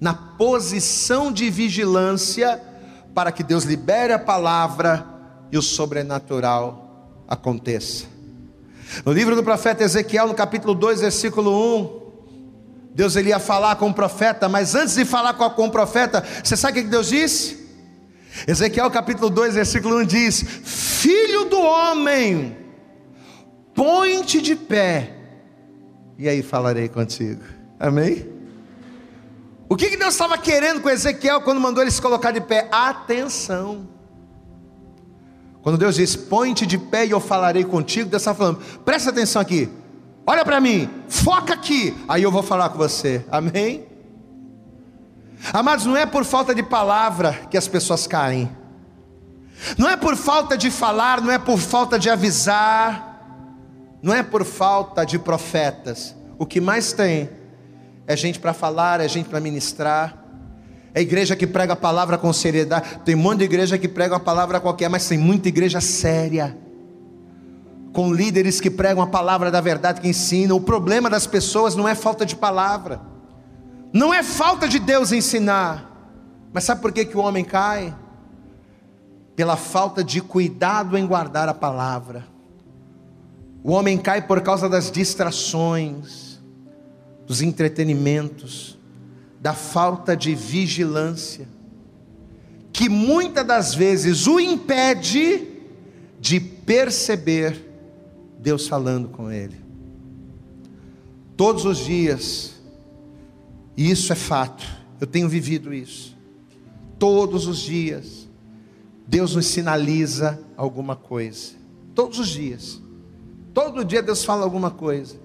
na 0.00 0.14
posição 0.14 1.32
de 1.32 1.50
vigilância, 1.50 2.60
para 3.14 3.32
que 3.32 3.42
Deus 3.42 3.64
libere 3.64 4.12
a 4.12 4.18
palavra 4.18 5.06
e 5.50 5.56
o 5.56 5.62
sobrenatural 5.62 7.24
aconteça. 7.26 8.04
No 9.04 9.12
livro 9.12 9.34
do 9.34 9.42
profeta 9.42 9.82
Ezequiel, 9.82 10.28
no 10.28 10.34
capítulo 10.34 10.74
2, 10.74 11.00
versículo 11.00 11.78
1, 11.78 12.06
Deus 12.94 13.16
ele 13.16 13.28
ia 13.30 13.38
falar 13.38 13.76
com 13.76 13.90
o 13.90 13.94
profeta, 13.94 14.48
mas 14.48 14.74
antes 14.74 14.94
de 14.94 15.04
falar 15.04 15.34
com 15.34 15.66
o 15.66 15.70
profeta, 15.70 16.24
você 16.42 16.56
sabe 16.56 16.80
o 16.80 16.82
que 16.82 16.88
Deus 16.88 17.08
disse? 17.08 17.66
Ezequiel 18.46 18.90
capítulo 18.90 19.30
2, 19.30 19.54
versículo 19.54 19.98
1 20.00 20.06
diz: 20.06 20.44
Filho 20.64 21.46
do 21.46 21.60
homem, 21.60 22.56
põe-te 23.76 24.40
de 24.40 24.56
pé, 24.56 25.14
e 26.18 26.28
aí 26.28 26.42
falarei 26.42 26.88
contigo. 26.88 27.42
Amém? 27.78 28.26
O 29.68 29.76
que, 29.76 29.90
que 29.90 29.96
Deus 29.96 30.14
estava 30.14 30.38
querendo 30.38 30.80
com 30.80 30.88
Ezequiel 30.88 31.42
quando 31.42 31.60
mandou 31.60 31.82
ele 31.82 31.90
se 31.90 32.00
colocar 32.00 32.30
de 32.30 32.40
pé? 32.40 32.68
Atenção. 32.72 33.86
Quando 35.60 35.76
Deus 35.76 35.96
diz, 35.96 36.16
põe-te 36.16 36.64
de 36.64 36.78
pé 36.78 37.06
e 37.06 37.10
eu 37.10 37.20
falarei 37.20 37.64
contigo, 37.64 38.08
Deus 38.08 38.22
está 38.22 38.32
falando, 38.32 38.60
presta 38.84 39.10
atenção 39.10 39.42
aqui, 39.42 39.68
olha 40.24 40.44
para 40.44 40.60
mim, 40.60 40.88
foca 41.08 41.54
aqui, 41.54 41.92
aí 42.08 42.22
eu 42.22 42.30
vou 42.30 42.42
falar 42.42 42.68
com 42.68 42.78
você, 42.78 43.24
amém? 43.28 43.84
Amados, 45.52 45.84
não 45.84 45.96
é 45.96 46.06
por 46.06 46.24
falta 46.24 46.54
de 46.54 46.62
palavra 46.62 47.32
que 47.50 47.56
as 47.56 47.66
pessoas 47.66 48.06
caem, 48.06 48.48
não 49.76 49.90
é 49.90 49.96
por 49.96 50.14
falta 50.14 50.56
de 50.56 50.70
falar, 50.70 51.20
não 51.20 51.32
é 51.32 51.38
por 51.38 51.58
falta 51.58 51.98
de 51.98 52.08
avisar, 52.08 53.05
não 54.06 54.14
é 54.14 54.22
por 54.22 54.44
falta 54.44 55.04
de 55.04 55.18
profetas. 55.18 56.14
O 56.38 56.46
que 56.46 56.60
mais 56.60 56.92
tem 56.92 57.28
é 58.06 58.16
gente 58.16 58.38
para 58.38 58.52
falar, 58.52 59.00
é 59.00 59.08
gente 59.08 59.28
para 59.28 59.40
ministrar. 59.40 60.16
É 60.94 61.00
igreja 61.00 61.34
que 61.34 61.44
prega 61.44 61.72
a 61.72 61.76
palavra 61.76 62.16
com 62.16 62.32
seriedade. 62.32 63.00
Tem 63.04 63.16
um 63.16 63.18
monte 63.18 63.38
de 63.38 63.46
igreja 63.46 63.76
que 63.76 63.88
prega 63.88 64.14
a 64.14 64.20
palavra 64.20 64.60
qualquer, 64.60 64.88
mas 64.88 65.08
tem 65.08 65.18
muita 65.18 65.48
igreja 65.48 65.80
séria. 65.80 66.56
Com 67.92 68.14
líderes 68.14 68.60
que 68.60 68.70
pregam 68.70 69.02
a 69.02 69.08
palavra 69.08 69.50
da 69.50 69.60
verdade, 69.60 70.00
que 70.00 70.06
ensinam. 70.06 70.56
O 70.56 70.60
problema 70.60 71.10
das 71.10 71.26
pessoas 71.26 71.74
não 71.74 71.88
é 71.88 71.96
falta 71.96 72.24
de 72.24 72.36
palavra. 72.36 73.00
Não 73.92 74.14
é 74.14 74.22
falta 74.22 74.68
de 74.68 74.78
Deus 74.78 75.10
ensinar, 75.10 75.90
mas 76.52 76.62
sabe 76.62 76.80
por 76.80 76.92
que, 76.92 77.04
que 77.04 77.16
o 77.16 77.20
homem 77.20 77.44
cai? 77.44 77.92
Pela 79.34 79.56
falta 79.56 80.04
de 80.04 80.20
cuidado 80.20 80.96
em 80.96 81.04
guardar 81.04 81.48
a 81.48 81.54
palavra. 81.54 82.35
O 83.66 83.72
homem 83.72 83.98
cai 83.98 84.24
por 84.24 84.40
causa 84.42 84.68
das 84.68 84.92
distrações, 84.92 86.38
dos 87.26 87.42
entretenimentos, 87.42 88.78
da 89.40 89.54
falta 89.54 90.16
de 90.16 90.36
vigilância, 90.36 91.48
que 92.72 92.88
muitas 92.88 93.44
das 93.44 93.74
vezes 93.74 94.28
o 94.28 94.38
impede 94.38 95.48
de 96.20 96.38
perceber 96.38 97.60
Deus 98.38 98.68
falando 98.68 99.08
com 99.08 99.32
ele. 99.32 99.60
Todos 101.36 101.64
os 101.64 101.78
dias, 101.78 102.54
e 103.76 103.90
isso 103.90 104.12
é 104.12 104.16
fato. 104.16 104.64
Eu 105.00 105.08
tenho 105.08 105.28
vivido 105.28 105.74
isso. 105.74 106.16
Todos 107.00 107.48
os 107.48 107.58
dias, 107.58 108.28
Deus 109.08 109.34
nos 109.34 109.46
sinaliza 109.46 110.38
alguma 110.56 110.94
coisa. 110.94 111.54
Todos 111.96 112.20
os 112.20 112.28
dias. 112.28 112.85
Todo 113.56 113.82
dia 113.82 114.02
Deus 114.02 114.22
fala 114.22 114.44
alguma 114.44 114.70
coisa. 114.70 115.16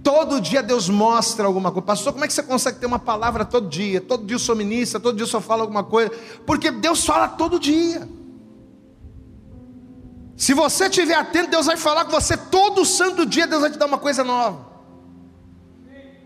Todo 0.00 0.40
dia 0.40 0.62
Deus 0.62 0.88
mostra 0.88 1.44
alguma 1.44 1.72
coisa. 1.72 1.84
Pastor, 1.84 2.12
como 2.12 2.24
é 2.24 2.28
que 2.28 2.32
você 2.32 2.42
consegue 2.44 2.78
ter 2.78 2.86
uma 2.86 3.00
palavra 3.00 3.44
todo 3.44 3.68
dia? 3.68 4.00
Todo 4.00 4.24
dia 4.24 4.36
eu 4.36 4.38
sou 4.38 4.54
ministra, 4.54 5.00
todo 5.00 5.16
dia 5.16 5.24
eu 5.24 5.28
só 5.28 5.40
falo 5.40 5.62
alguma 5.62 5.82
coisa. 5.82 6.12
Porque 6.46 6.70
Deus 6.70 7.04
fala 7.04 7.26
todo 7.26 7.58
dia. 7.58 8.08
Se 10.36 10.54
você 10.54 10.86
estiver 10.86 11.16
atento, 11.16 11.50
Deus 11.50 11.66
vai 11.66 11.76
falar 11.76 12.04
com 12.04 12.12
você 12.12 12.36
todo 12.36 12.84
santo 12.84 13.26
dia, 13.26 13.44
Deus 13.44 13.62
vai 13.62 13.72
te 13.72 13.76
dar 13.76 13.86
uma 13.86 13.98
coisa 13.98 14.22
nova. 14.22 14.64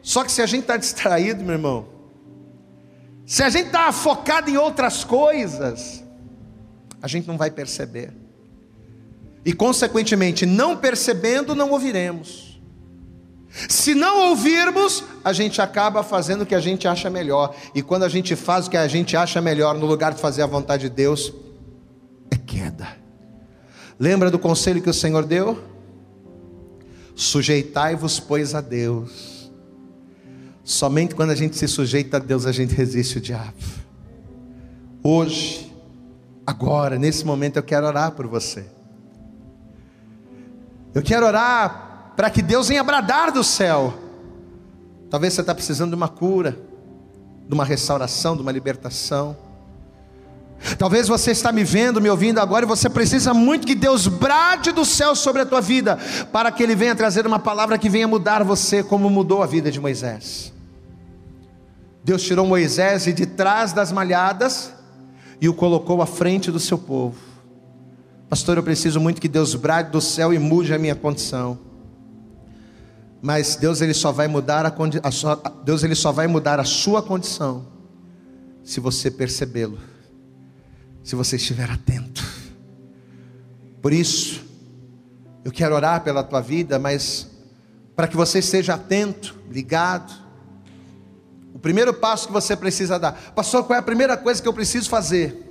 Só 0.03 0.23
que 0.23 0.31
se 0.31 0.43
a 0.43 0.47
gente 0.47 0.65
está 0.65 0.77
distraído, 0.77 1.43
meu 1.43 1.55
irmão, 1.55 1.87
se 3.25 3.43
a 3.43 3.49
gente 3.49 3.69
está 3.69 3.91
focado 3.91 4.51
em 4.51 4.59
outras 4.59 5.03
coisas, 5.03 6.05
a 7.01 7.09
gente 7.09 7.27
não 7.27 7.39
vai 7.39 7.51
perceber. 7.51 8.26
E, 9.47 9.53
consequentemente, 9.53 10.45
não 10.45 10.77
percebendo, 10.77 11.55
não 11.55 11.71
ouviremos. 11.71 12.61
Se 13.69 13.95
não 13.95 14.31
ouvirmos, 14.31 15.05
a 15.25 15.33
gente 15.33 15.63
acaba 15.63 16.03
fazendo 16.03 16.43
o 16.43 16.47
que 16.47 16.55
a 16.55 16.61
gente 16.61 16.87
acha 16.89 17.09
melhor. 17.09 17.55
E 17.75 17.81
quando 17.81 18.03
a 18.03 18.09
gente 18.09 18.35
faz 18.35 18.67
o 18.67 18.71
que 18.71 18.77
a 18.77 18.89
gente 18.89 19.17
acha 19.17 19.41
melhor, 19.41 19.79
no 19.79 19.87
lugar 19.87 20.13
de 20.13 20.21
fazer 20.21 20.43
a 20.43 20.47
vontade 20.47 20.91
de 20.91 20.95
Deus, 20.95 21.33
é 22.31 22.37
queda. 22.37 22.89
Lembra 23.99 24.31
do 24.31 24.39
conselho 24.39 24.83
que 24.83 24.91
o 24.91 24.95
Senhor 24.95 25.25
deu? 25.25 25.63
Sujeitai-vos, 27.15 28.21
pois, 28.21 28.55
a 28.55 28.61
Deus 28.61 29.37
Somente 30.67 31.15
quando 31.15 31.31
a 31.31 31.35
gente 31.37 31.57
se 31.57 31.69
sujeita 31.69 32.17
a 32.17 32.21
Deus, 32.21 32.45
a 32.45 32.51
gente 32.51 32.75
resiste 32.75 33.19
o 33.19 33.21
diabo. 33.21 33.55
Hoje, 35.01 35.73
agora, 36.45 36.99
nesse 36.99 37.25
momento, 37.25 37.57
eu 37.57 37.63
quero 37.63 37.87
orar 37.87 38.11
por 38.11 38.27
você. 38.27 38.76
Eu 40.97 41.03
quero 41.03 41.27
orar 41.27 42.15
para 42.17 42.31
que 42.31 42.41
Deus 42.41 42.69
venha 42.69 42.83
bradar 42.83 43.31
do 43.31 43.45
céu. 43.45 43.93
Talvez 45.11 45.35
você 45.35 45.43
está 45.43 45.55
precisando 45.55 45.91
de 45.91 45.95
uma 45.95 46.09
cura, 46.09 46.59
de 47.47 47.53
uma 47.53 47.67
restauração, 47.67 48.35
de 48.35 48.41
uma 48.41 48.51
libertação. 48.51 49.37
Talvez 50.79 51.07
você 51.07 51.33
está 51.33 51.53
me 51.53 51.63
vendo, 51.63 52.01
me 52.01 52.09
ouvindo 52.09 52.39
agora 52.39 52.65
e 52.65 52.67
você 52.67 52.89
precisa 52.89 53.35
muito 53.35 53.67
que 53.67 53.75
Deus 53.75 54.07
brade 54.07 54.73
do 54.73 54.87
céu 54.87 55.15
sobre 55.15 55.43
a 55.43 55.45
tua 55.45 55.61
vida, 55.61 55.99
para 56.33 56.51
que 56.51 56.63
Ele 56.63 56.75
venha 56.75 56.97
trazer 56.97 57.27
uma 57.27 57.39
palavra 57.39 57.77
que 57.77 57.91
venha 57.91 58.09
mudar 58.09 58.43
você, 58.43 58.83
como 58.83 59.11
mudou 59.11 59.43
a 59.43 59.47
vida 59.47 59.71
de 59.71 59.79
Moisés. 59.79 60.51
Deus 62.03 62.23
tirou 62.23 62.47
Moisés 62.47 63.05
de 63.05 63.27
trás 63.27 63.71
das 63.75 63.93
malhadas 63.93 64.73
e 65.43 65.47
o 65.47 65.53
colocou 65.53 66.01
à 66.01 66.07
frente 66.07 66.51
do 66.51 66.59
seu 66.59 66.79
povo. 66.79 67.36
Pastor, 68.29 68.57
eu 68.57 68.63
preciso 68.63 69.01
muito 69.01 69.21
que 69.21 69.29
Deus 69.29 69.55
brade 69.55 69.91
do 69.91 70.01
céu 70.01 70.35
e 70.35 70.39
mude 70.39 70.75
a 70.75 70.79
minha 70.79 70.97
condição. 70.97 71.59
Mas 73.23 73.55
Deus 73.55 73.81
ele 73.81 73.95
só 73.95 74.11
vai 74.11 74.27
mudar 74.27 74.67
a, 74.67 74.75
a 75.03 75.11
sua, 75.11 75.41
Deus 75.65 75.85
ele 75.85 75.95
só 75.95 76.11
vai 76.11 76.27
mudar 76.27 76.59
a 76.59 76.65
sua 76.65 77.03
condição 77.03 77.67
se 78.65 78.81
você 78.81 79.11
percebê-lo. 79.11 79.79
Se 81.05 81.15
você 81.15 81.37
estiver 81.37 81.71
atento. 81.71 82.25
Por 83.81 83.93
isso, 83.93 84.45
eu 85.45 85.53
quero 85.53 85.77
orar 85.77 86.03
pela 86.03 86.25
tua 86.25 86.41
vida, 86.41 86.77
mas 86.77 87.31
para 87.95 88.09
que 88.09 88.17
você 88.17 88.41
esteja 88.41 88.75
atento, 88.75 89.37
ligado. 89.49 90.13
O 91.55 91.61
primeiro 91.61 91.95
passo 91.95 92.27
que 92.27 92.33
você 92.33 92.57
precisa 92.57 92.99
dar, 92.99 93.13
pastor, 93.37 93.63
qual 93.63 93.77
é 93.77 93.79
a 93.79 93.83
primeira 93.83 94.17
coisa 94.17 94.43
que 94.43 94.49
eu 94.49 94.53
preciso 94.53 94.91
fazer 94.91 95.46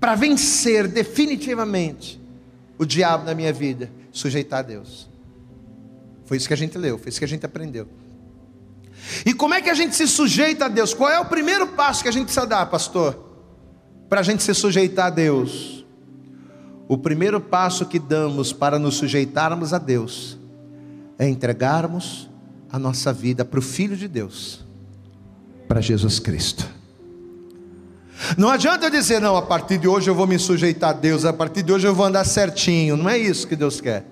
para 0.00 0.14
vencer 0.14 0.88
definitivamente 0.88 2.18
o 2.78 2.86
diabo 2.86 3.24
na 3.24 3.34
minha 3.34 3.52
vida? 3.52 3.90
Sujeitar 4.10 4.60
a 4.60 4.62
Deus. 4.62 5.08
Foi 6.24 6.38
isso 6.38 6.48
que 6.48 6.54
a 6.54 6.56
gente 6.56 6.78
leu, 6.78 6.98
foi 6.98 7.10
isso 7.10 7.18
que 7.18 7.24
a 7.24 7.28
gente 7.28 7.44
aprendeu. 7.44 7.86
E 9.26 9.34
como 9.34 9.54
é 9.54 9.60
que 9.60 9.68
a 9.68 9.74
gente 9.74 9.94
se 9.94 10.06
sujeita 10.06 10.64
a 10.64 10.68
Deus? 10.68 10.94
Qual 10.94 11.10
é 11.10 11.20
o 11.20 11.24
primeiro 11.26 11.66
passo 11.68 12.02
que 12.02 12.08
a 12.08 12.12
gente 12.12 12.24
precisa 12.24 12.46
dar, 12.46 12.66
pastor? 12.66 13.28
Para 14.08 14.20
a 14.20 14.22
gente 14.22 14.42
se 14.42 14.54
sujeitar 14.54 15.06
a 15.06 15.10
Deus. 15.10 15.84
O 16.88 16.98
primeiro 16.98 17.40
passo 17.40 17.86
que 17.86 17.98
damos 17.98 18.52
para 18.52 18.78
nos 18.78 18.96
sujeitarmos 18.96 19.72
a 19.72 19.78
Deus 19.78 20.38
é 21.18 21.28
entregarmos 21.28 22.28
a 22.70 22.78
nossa 22.78 23.12
vida 23.12 23.44
para 23.44 23.58
o 23.58 23.62
Filho 23.62 23.96
de 23.96 24.08
Deus, 24.08 24.64
para 25.68 25.80
Jesus 25.80 26.18
Cristo. 26.18 26.79
Não 28.36 28.50
adianta 28.50 28.86
eu 28.86 28.90
dizer, 28.90 29.20
não, 29.20 29.36
a 29.36 29.42
partir 29.42 29.78
de 29.78 29.88
hoje 29.88 30.10
eu 30.10 30.14
vou 30.14 30.26
me 30.26 30.38
sujeitar 30.38 30.90
a 30.90 30.92
Deus, 30.92 31.24
a 31.24 31.32
partir 31.32 31.62
de 31.62 31.72
hoje 31.72 31.86
eu 31.86 31.94
vou 31.94 32.06
andar 32.06 32.24
certinho. 32.24 32.96
Não 32.96 33.08
é 33.08 33.18
isso 33.18 33.46
que 33.46 33.56
Deus 33.56 33.80
quer. 33.80 34.04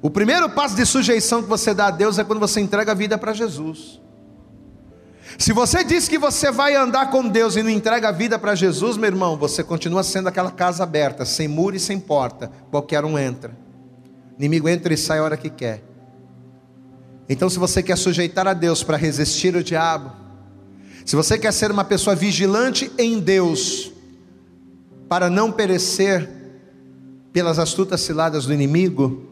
O 0.00 0.10
primeiro 0.10 0.50
passo 0.50 0.74
de 0.74 0.84
sujeição 0.84 1.42
que 1.42 1.48
você 1.48 1.72
dá 1.72 1.86
a 1.86 1.90
Deus 1.90 2.18
é 2.18 2.24
quando 2.24 2.40
você 2.40 2.60
entrega 2.60 2.90
a 2.90 2.94
vida 2.94 3.16
para 3.16 3.32
Jesus. 3.32 4.00
Se 5.38 5.52
você 5.52 5.84
diz 5.84 6.08
que 6.08 6.18
você 6.18 6.50
vai 6.50 6.74
andar 6.74 7.10
com 7.10 7.26
Deus 7.26 7.56
e 7.56 7.62
não 7.62 7.70
entrega 7.70 8.08
a 8.08 8.12
vida 8.12 8.38
para 8.38 8.54
Jesus, 8.54 8.96
meu 8.96 9.08
irmão, 9.08 9.36
você 9.36 9.62
continua 9.62 10.02
sendo 10.02 10.28
aquela 10.28 10.50
casa 10.50 10.82
aberta, 10.82 11.24
sem 11.24 11.46
muro 11.46 11.76
e 11.76 11.80
sem 11.80 11.98
porta, 11.98 12.50
qualquer 12.70 13.04
um 13.04 13.18
entra. 13.18 13.56
O 14.32 14.40
inimigo 14.40 14.68
entra 14.68 14.92
e 14.92 14.96
sai 14.96 15.20
a 15.20 15.22
hora 15.22 15.36
que 15.36 15.48
quer. 15.48 15.82
Então, 17.28 17.48
se 17.48 17.58
você 17.58 17.82
quer 17.82 17.96
sujeitar 17.96 18.46
a 18.46 18.52
Deus 18.52 18.82
para 18.82 18.96
resistir 18.96 19.54
o 19.54 19.62
diabo, 19.62 20.21
se 21.04 21.16
você 21.16 21.38
quer 21.38 21.52
ser 21.52 21.70
uma 21.70 21.84
pessoa 21.84 22.14
vigilante 22.14 22.90
em 22.98 23.18
Deus, 23.18 23.92
para 25.08 25.28
não 25.28 25.52
perecer 25.52 26.28
pelas 27.32 27.58
astutas 27.58 28.00
ciladas 28.00 28.46
do 28.46 28.54
inimigo, 28.54 29.26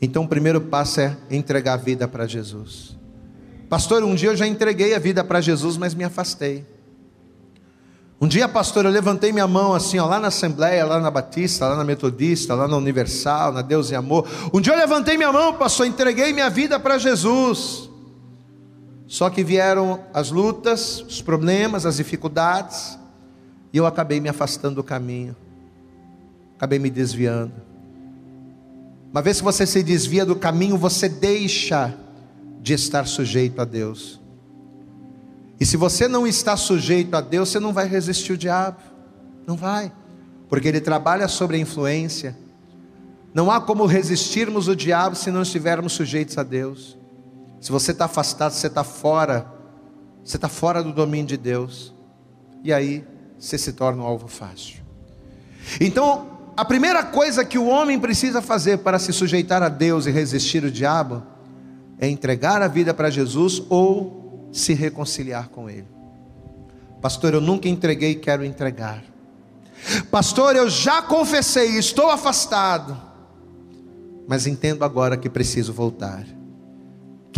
então 0.00 0.24
o 0.24 0.28
primeiro 0.28 0.60
passo 0.60 1.00
é 1.00 1.16
entregar 1.30 1.74
a 1.74 1.76
vida 1.76 2.06
para 2.06 2.26
Jesus. 2.26 2.96
Pastor, 3.68 4.02
um 4.02 4.14
dia 4.14 4.30
eu 4.30 4.36
já 4.36 4.46
entreguei 4.46 4.94
a 4.94 4.98
vida 4.98 5.22
para 5.22 5.40
Jesus, 5.40 5.76
mas 5.76 5.94
me 5.94 6.04
afastei. 6.04 6.64
Um 8.20 8.26
dia, 8.26 8.48
pastor, 8.48 8.84
eu 8.84 8.90
levantei 8.90 9.30
minha 9.32 9.46
mão 9.46 9.74
assim, 9.74 9.98
ó, 9.98 10.06
lá 10.06 10.18
na 10.18 10.28
Assembleia, 10.28 10.84
lá 10.84 10.98
na 10.98 11.10
Batista, 11.10 11.68
lá 11.68 11.76
na 11.76 11.84
Metodista, 11.84 12.54
lá 12.54 12.66
na 12.66 12.76
Universal, 12.76 13.52
na 13.52 13.62
Deus 13.62 13.90
e 13.90 13.94
Amor. 13.94 14.26
Um 14.52 14.60
dia 14.60 14.72
eu 14.72 14.78
levantei 14.78 15.16
minha 15.16 15.32
mão, 15.32 15.54
pastor, 15.54 15.86
entreguei 15.86 16.32
minha 16.32 16.50
vida 16.50 16.80
para 16.80 16.98
Jesus. 16.98 17.87
Só 19.08 19.30
que 19.30 19.42
vieram 19.42 20.00
as 20.12 20.30
lutas, 20.30 21.00
os 21.00 21.22
problemas, 21.22 21.86
as 21.86 21.96
dificuldades, 21.96 22.98
e 23.72 23.78
eu 23.78 23.86
acabei 23.86 24.20
me 24.20 24.28
afastando 24.28 24.76
do 24.76 24.84
caminho, 24.84 25.34
acabei 26.54 26.78
me 26.78 26.90
desviando. 26.90 27.54
Uma 29.10 29.22
vez 29.22 29.38
que 29.38 29.44
você 29.44 29.64
se 29.64 29.82
desvia 29.82 30.26
do 30.26 30.36
caminho, 30.36 30.76
você 30.76 31.08
deixa 31.08 31.94
de 32.60 32.74
estar 32.74 33.06
sujeito 33.06 33.62
a 33.62 33.64
Deus. 33.64 34.20
E 35.58 35.64
se 35.64 35.78
você 35.78 36.06
não 36.06 36.26
está 36.26 36.54
sujeito 36.54 37.14
a 37.14 37.22
Deus, 37.22 37.48
você 37.48 37.58
não 37.58 37.72
vai 37.72 37.88
resistir 37.88 38.34
o 38.34 38.36
diabo. 38.36 38.76
Não 39.46 39.56
vai. 39.56 39.90
Porque 40.50 40.68
ele 40.68 40.82
trabalha 40.82 41.26
sobre 41.28 41.56
a 41.56 41.60
influência. 41.60 42.36
Não 43.32 43.50
há 43.50 43.58
como 43.58 43.86
resistirmos 43.86 44.68
o 44.68 44.76
diabo 44.76 45.16
se 45.16 45.30
não 45.30 45.40
estivermos 45.40 45.94
sujeitos 45.94 46.36
a 46.36 46.42
Deus. 46.42 46.97
Se 47.60 47.72
você 47.72 47.92
está 47.92 48.04
afastado, 48.04 48.52
você 48.52 48.66
está 48.66 48.84
fora. 48.84 49.46
Você 50.24 50.36
está 50.36 50.48
fora 50.48 50.82
do 50.82 50.92
domínio 50.92 51.26
de 51.26 51.36
Deus. 51.36 51.94
E 52.62 52.72
aí 52.72 53.04
você 53.38 53.56
se 53.56 53.72
torna 53.72 54.02
um 54.02 54.06
alvo 54.06 54.28
fácil. 54.28 54.82
Então, 55.80 56.38
a 56.56 56.64
primeira 56.64 57.04
coisa 57.04 57.44
que 57.44 57.58
o 57.58 57.66
homem 57.66 57.98
precisa 57.98 58.42
fazer 58.42 58.78
para 58.78 58.98
se 58.98 59.12
sujeitar 59.12 59.62
a 59.62 59.68
Deus 59.68 60.06
e 60.06 60.10
resistir 60.10 60.64
o 60.64 60.70
diabo 60.70 61.22
é 61.98 62.08
entregar 62.08 62.62
a 62.62 62.68
vida 62.68 62.94
para 62.94 63.10
Jesus 63.10 63.62
ou 63.68 64.48
se 64.52 64.74
reconciliar 64.74 65.48
com 65.48 65.68
Ele. 65.68 65.86
Pastor, 67.00 67.34
eu 67.34 67.40
nunca 67.40 67.68
entreguei 67.68 68.12
e 68.12 68.16
quero 68.16 68.44
entregar. 68.44 69.04
Pastor, 70.10 70.56
eu 70.56 70.68
já 70.68 71.00
confessei, 71.00 71.78
estou 71.78 72.10
afastado, 72.10 73.00
mas 74.26 74.46
entendo 74.46 74.84
agora 74.84 75.16
que 75.16 75.30
preciso 75.30 75.72
voltar. 75.72 76.26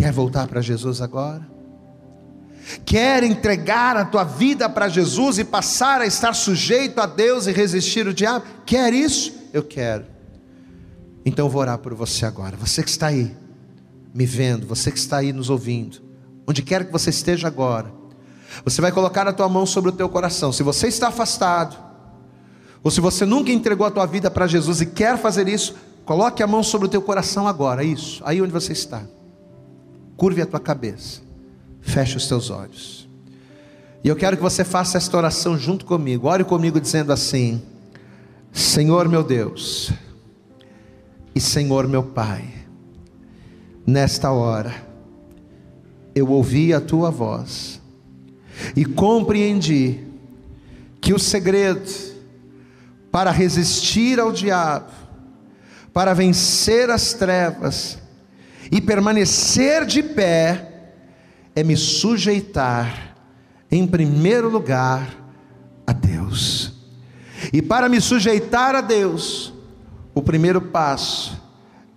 Quer 0.01 0.11
voltar 0.11 0.47
para 0.47 0.61
Jesus 0.61 0.99
agora? 0.99 1.47
Quer 2.83 3.23
entregar 3.23 3.95
a 3.95 4.03
tua 4.03 4.23
vida 4.23 4.67
para 4.67 4.89
Jesus 4.89 5.37
e 5.37 5.43
passar 5.43 6.01
a 6.01 6.07
estar 6.07 6.33
sujeito 6.33 6.99
a 6.99 7.05
Deus 7.05 7.45
e 7.45 7.51
resistir 7.51 8.07
o 8.07 8.13
diabo? 8.13 8.43
Quer 8.65 8.93
isso? 8.93 9.31
Eu 9.53 9.61
quero. 9.61 10.07
Então 11.23 11.47
vou 11.47 11.61
orar 11.61 11.77
por 11.77 11.93
você 11.93 12.25
agora. 12.25 12.57
Você 12.57 12.81
que 12.81 12.89
está 12.89 13.09
aí, 13.09 13.37
me 14.11 14.25
vendo, 14.25 14.65
você 14.65 14.89
que 14.89 14.97
está 14.97 15.17
aí 15.17 15.31
nos 15.31 15.51
ouvindo, 15.51 16.01
onde 16.47 16.63
quer 16.63 16.83
que 16.83 16.91
você 16.91 17.11
esteja 17.11 17.47
agora, 17.47 17.93
você 18.65 18.81
vai 18.81 18.91
colocar 18.91 19.27
a 19.27 19.33
tua 19.33 19.47
mão 19.47 19.67
sobre 19.67 19.91
o 19.91 19.93
teu 19.93 20.09
coração. 20.09 20.51
Se 20.51 20.63
você 20.63 20.87
está 20.87 21.09
afastado, 21.09 21.77
ou 22.81 22.89
se 22.89 22.99
você 22.99 23.23
nunca 23.23 23.51
entregou 23.51 23.85
a 23.85 23.91
tua 23.91 24.07
vida 24.07 24.31
para 24.31 24.47
Jesus 24.47 24.81
e 24.81 24.87
quer 24.87 25.15
fazer 25.19 25.47
isso, 25.47 25.75
coloque 26.05 26.41
a 26.41 26.47
mão 26.47 26.63
sobre 26.63 26.87
o 26.87 26.89
teu 26.89 27.03
coração 27.03 27.47
agora. 27.47 27.83
Isso, 27.83 28.19
aí 28.25 28.41
onde 28.41 28.51
você 28.51 28.73
está. 28.73 29.03
Curve 30.21 30.43
a 30.43 30.45
tua 30.45 30.59
cabeça. 30.59 31.19
Feche 31.81 32.15
os 32.15 32.27
teus 32.27 32.51
olhos. 32.51 33.09
E 34.03 34.07
eu 34.07 34.15
quero 34.15 34.37
que 34.37 34.43
você 34.43 34.63
faça 34.63 34.99
esta 34.99 35.17
oração 35.17 35.57
junto 35.57 35.83
comigo. 35.83 36.27
Ore 36.27 36.43
comigo 36.43 36.79
dizendo 36.79 37.11
assim: 37.11 37.59
Senhor 38.53 39.09
meu 39.09 39.23
Deus 39.23 39.91
e 41.33 41.41
Senhor 41.41 41.87
meu 41.87 42.03
Pai, 42.03 42.47
nesta 43.83 44.29
hora 44.31 44.75
eu 46.13 46.29
ouvi 46.29 46.71
a 46.71 46.79
tua 46.79 47.09
voz 47.09 47.81
e 48.75 48.85
compreendi 48.85 50.01
que 51.01 51.15
o 51.15 51.19
segredo 51.19 51.89
para 53.11 53.31
resistir 53.31 54.19
ao 54.19 54.31
diabo, 54.31 54.91
para 55.91 56.13
vencer 56.13 56.91
as 56.91 57.11
trevas 57.11 58.00
e 58.71 58.79
permanecer 58.79 59.85
de 59.85 60.01
pé, 60.01 60.69
é 61.53 61.63
me 61.63 61.75
sujeitar, 61.75 63.17
em 63.69 63.85
primeiro 63.85 64.49
lugar, 64.49 65.13
a 65.85 65.91
Deus. 65.91 66.71
E 67.51 67.61
para 67.61 67.89
me 67.89 67.99
sujeitar 67.99 68.73
a 68.73 68.81
Deus, 68.81 69.53
o 70.15 70.21
primeiro 70.21 70.61
passo 70.61 71.37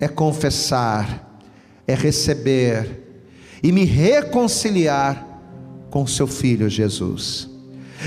é 0.01 0.09
confessar, 0.09 1.39
é 1.87 1.95
receber 1.95 3.23
e 3.63 3.71
me 3.71 3.85
reconciliar 3.85 5.25
com 5.91 6.07
seu 6.07 6.27
filho 6.27 6.69
Jesus. 6.69 7.49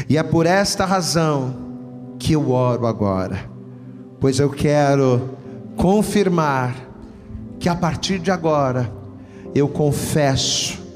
E 0.10 0.18
é 0.18 0.24
por 0.24 0.46
esta 0.46 0.86
razão 0.86 2.16
que 2.20 2.34
eu 2.34 2.52
oro 2.52 2.86
agora, 2.86 3.50
pois 4.20 4.40
eu 4.40 4.50
quero 4.50 5.38
confirmar 5.78 6.87
que 7.60 7.70
a 7.70 7.76
partir 7.76 8.20
de 8.20 8.32
agora 8.32 8.92
eu 9.54 9.68
confesso 9.68 10.88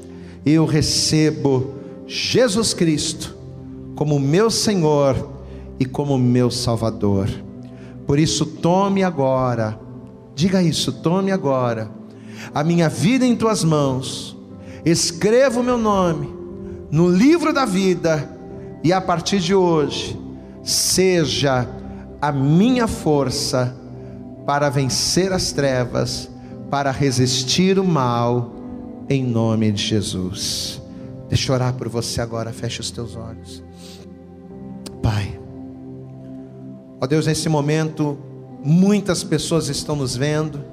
eu 0.44 0.66
recebo 0.66 1.74
Jesus 2.06 2.74
Cristo 2.74 3.36
como 3.94 4.18
meu 4.18 4.50
Senhor 4.50 5.30
e 5.78 5.84
como 5.84 6.18
meu 6.18 6.50
Salvador. 6.50 7.28
Por 8.06 8.18
isso, 8.18 8.44
tome 8.44 9.02
agora, 9.02 9.78
diga 10.34 10.62
isso, 10.62 10.92
tome 10.92 11.30
agora, 11.30 11.90
a 12.52 12.64
minha 12.64 12.88
vida 12.88 13.24
em 13.24 13.36
tuas 13.36 13.62
mãos, 13.62 14.36
escreva 14.84 15.60
o 15.60 15.62
meu 15.62 15.78
nome 15.78 16.28
no 16.90 17.08
livro 17.08 17.52
da 17.52 17.64
vida, 17.64 18.28
e 18.84 18.92
a 18.92 19.00
partir 19.00 19.38
de 19.38 19.54
hoje, 19.54 20.18
seja 20.62 21.66
a 22.20 22.32
minha 22.32 22.88
força 22.88 23.76
para 24.44 24.68
vencer 24.68 25.32
as 25.32 25.52
trevas, 25.52 26.28
para 26.72 26.90
resistir 26.90 27.78
o 27.78 27.84
mal 27.84 28.50
em 29.06 29.22
nome 29.22 29.70
de 29.70 29.82
Jesus. 29.82 30.80
Deixa 31.28 31.52
eu 31.52 31.54
orar 31.54 31.74
por 31.74 31.86
você 31.86 32.22
agora, 32.22 32.50
feche 32.50 32.80
os 32.80 32.90
teus 32.90 33.14
olhos. 33.14 33.62
Pai, 35.02 35.38
ó 36.98 37.06
Deus, 37.06 37.26
nesse 37.26 37.46
momento, 37.46 38.16
muitas 38.64 39.22
pessoas 39.22 39.68
estão 39.68 39.94
nos 39.94 40.16
vendo, 40.16 40.72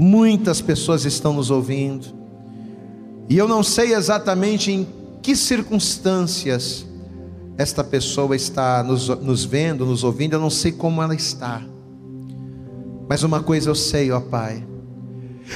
Muitas 0.00 0.60
pessoas 0.60 1.04
estão 1.04 1.32
nos 1.32 1.50
ouvindo. 1.50 2.06
E 3.28 3.36
eu 3.36 3.48
não 3.48 3.64
sei 3.64 3.94
exatamente 3.94 4.70
em 4.70 4.86
que 5.20 5.34
circunstâncias 5.34 6.86
esta 7.58 7.82
pessoa 7.82 8.36
está 8.36 8.84
nos, 8.84 9.08
nos 9.08 9.44
vendo, 9.44 9.84
nos 9.84 10.04
ouvindo, 10.04 10.34
eu 10.34 10.40
não 10.40 10.50
sei 10.50 10.70
como 10.70 11.02
ela 11.02 11.16
está. 11.16 11.60
Mas 13.08 13.24
uma 13.24 13.42
coisa 13.42 13.68
eu 13.68 13.74
sei, 13.74 14.12
ó 14.12 14.20
Pai, 14.20 14.67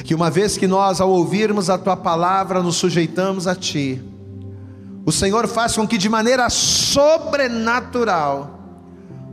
que 0.05 0.15
uma 0.15 0.31
vez 0.31 0.57
que 0.57 0.67
nós, 0.67 1.01
ao 1.01 1.11
ouvirmos 1.11 1.69
a 1.69 1.77
tua 1.77 1.97
palavra, 1.97 2.63
nos 2.63 2.77
sujeitamos 2.77 3.47
a 3.47 3.55
ti, 3.55 4.03
o 5.05 5.13
Senhor 5.13 5.47
faz 5.49 5.75
com 5.75 5.87
que 5.87 5.99
de 5.99 6.09
maneira 6.09 6.49
sobrenatural 6.49 8.59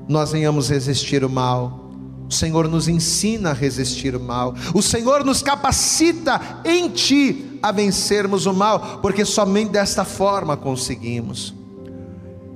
nós 0.08 0.32
venhamos 0.32 0.70
resistir 0.70 1.24
o 1.24 1.30
mal. 1.30 1.92
O 2.28 2.34
Senhor 2.34 2.68
nos 2.68 2.88
ensina 2.88 3.52
a 3.52 3.54
resistir 3.54 4.16
o 4.16 4.20
mal. 4.20 4.54
O 4.74 4.82
Senhor 4.82 5.24
nos 5.24 5.42
capacita 5.42 6.42
em 6.66 6.90
ti 6.90 7.60
a 7.62 7.72
vencermos 7.72 8.46
o 8.46 8.54
mal, 8.54 9.00
porque 9.02 9.26
somente 9.26 9.72
desta 9.72 10.06
forma 10.06 10.58
conseguimos. 10.58 11.54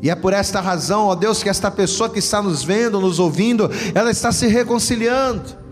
E 0.01 0.10
é 0.10 0.16
por 0.16 0.34
esta 0.34 0.60
razão, 0.60 1.08
ó 1.08 1.16
Deus, 1.16 1.41
que 1.41 1.49
esta 1.49 1.72
pessoa 1.72 2.10
que 2.10 2.20
está 2.20 2.41
nos 2.41 2.64
vendo, 2.64 2.99
nos 2.99 3.20
ouvindo, 3.20 3.70
ela 3.95 4.12
está 4.12 4.32
se 4.32 4.47
reconciliando. 4.47 5.62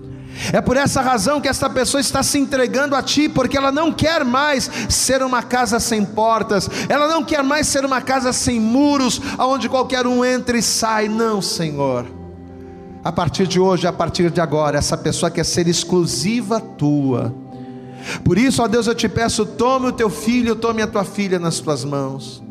É 0.51 0.59
por 0.61 0.77
essa 0.77 1.01
razão 1.01 1.39
que 1.39 1.47
esta 1.47 1.69
pessoa 1.69 2.01
está 2.01 2.23
se 2.23 2.39
entregando 2.39 2.95
a 2.95 3.01
Ti, 3.01 3.29
porque 3.29 3.57
ela 3.57 3.71
não 3.71 3.91
quer 3.91 4.25
mais 4.25 4.69
ser 4.89 5.21
uma 5.21 5.43
casa 5.43 5.79
sem 5.79 6.03
portas, 6.03 6.69
ela 6.89 7.07
não 7.07 7.23
quer 7.23 7.43
mais 7.43 7.67
ser 7.67 7.85
uma 7.85 8.01
casa 8.01 8.33
sem 8.33 8.59
muros, 8.59 9.21
aonde 9.37 9.69
qualquer 9.69 10.07
um 10.07 10.25
entra 10.25 10.57
e 10.57 10.61
sai. 10.61 11.07
Não, 11.07 11.41
Senhor. 11.41 12.05
A 13.03 13.11
partir 13.11 13.47
de 13.47 13.59
hoje, 13.59 13.87
a 13.87 13.93
partir 13.93 14.29
de 14.29 14.39
agora, 14.39 14.77
essa 14.77 14.97
pessoa 14.97 15.31
quer 15.31 15.43
ser 15.43 15.67
exclusiva 15.67 16.59
tua. 16.59 17.33
Por 18.23 18.37
isso, 18.37 18.61
ó 18.63 18.67
Deus, 18.67 18.87
eu 18.87 18.95
te 18.95 19.07
peço, 19.07 19.45
tome 19.45 19.87
o 19.87 19.91
teu 19.91 20.09
filho, 20.09 20.55
tome 20.55 20.81
a 20.81 20.87
tua 20.87 21.03
filha 21.03 21.39
nas 21.39 21.59
tuas 21.59 21.83
mãos. 21.83 22.41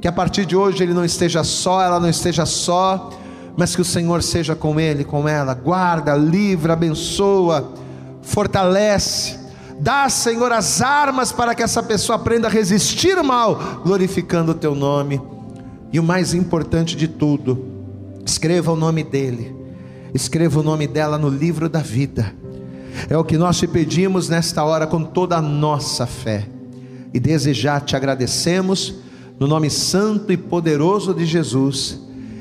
Que 0.00 0.08
a 0.08 0.12
partir 0.12 0.44
de 0.44 0.56
hoje 0.56 0.82
ele 0.82 0.94
não 0.94 1.04
esteja 1.04 1.42
só, 1.42 1.82
ela 1.82 1.98
não 1.98 2.08
esteja 2.08 2.44
só, 2.44 3.10
mas 3.56 3.74
que 3.74 3.80
o 3.80 3.84
Senhor 3.84 4.22
seja 4.22 4.54
com 4.54 4.78
ele, 4.78 5.04
com 5.04 5.28
ela. 5.28 5.54
Guarda, 5.54 6.14
livra, 6.14 6.74
abençoa, 6.74 7.72
fortalece. 8.22 9.38
Dá, 9.80 10.08
Senhor, 10.08 10.52
as 10.52 10.80
armas 10.82 11.32
para 11.32 11.54
que 11.54 11.62
essa 11.62 11.82
pessoa 11.82 12.16
aprenda 12.16 12.48
a 12.48 12.50
resistir 12.50 13.22
mal, 13.22 13.80
glorificando 13.82 14.52
o 14.52 14.54
teu 14.54 14.74
nome. 14.74 15.20
E 15.92 15.98
o 15.98 16.02
mais 16.02 16.34
importante 16.34 16.96
de 16.96 17.08
tudo, 17.08 17.64
escreva 18.24 18.72
o 18.72 18.76
nome 18.76 19.02
dele, 19.02 19.54
escreva 20.12 20.60
o 20.60 20.62
nome 20.62 20.86
dela 20.86 21.16
no 21.16 21.28
livro 21.28 21.68
da 21.68 21.80
vida. 21.80 22.34
É 23.08 23.16
o 23.16 23.24
que 23.24 23.36
nós 23.36 23.58
te 23.58 23.66
pedimos 23.66 24.28
nesta 24.28 24.64
hora 24.64 24.86
com 24.86 25.02
toda 25.02 25.36
a 25.36 25.42
nossa 25.42 26.06
fé. 26.06 26.46
E 27.12 27.20
desejar 27.20 27.80
te 27.80 27.96
agradecemos 27.96 28.94
no 29.38 29.46
nome 29.46 29.70
santo 29.70 30.32
e 30.32 30.36
poderoso 30.36 31.14
de 31.14 31.24
Jesus, 31.24 32.00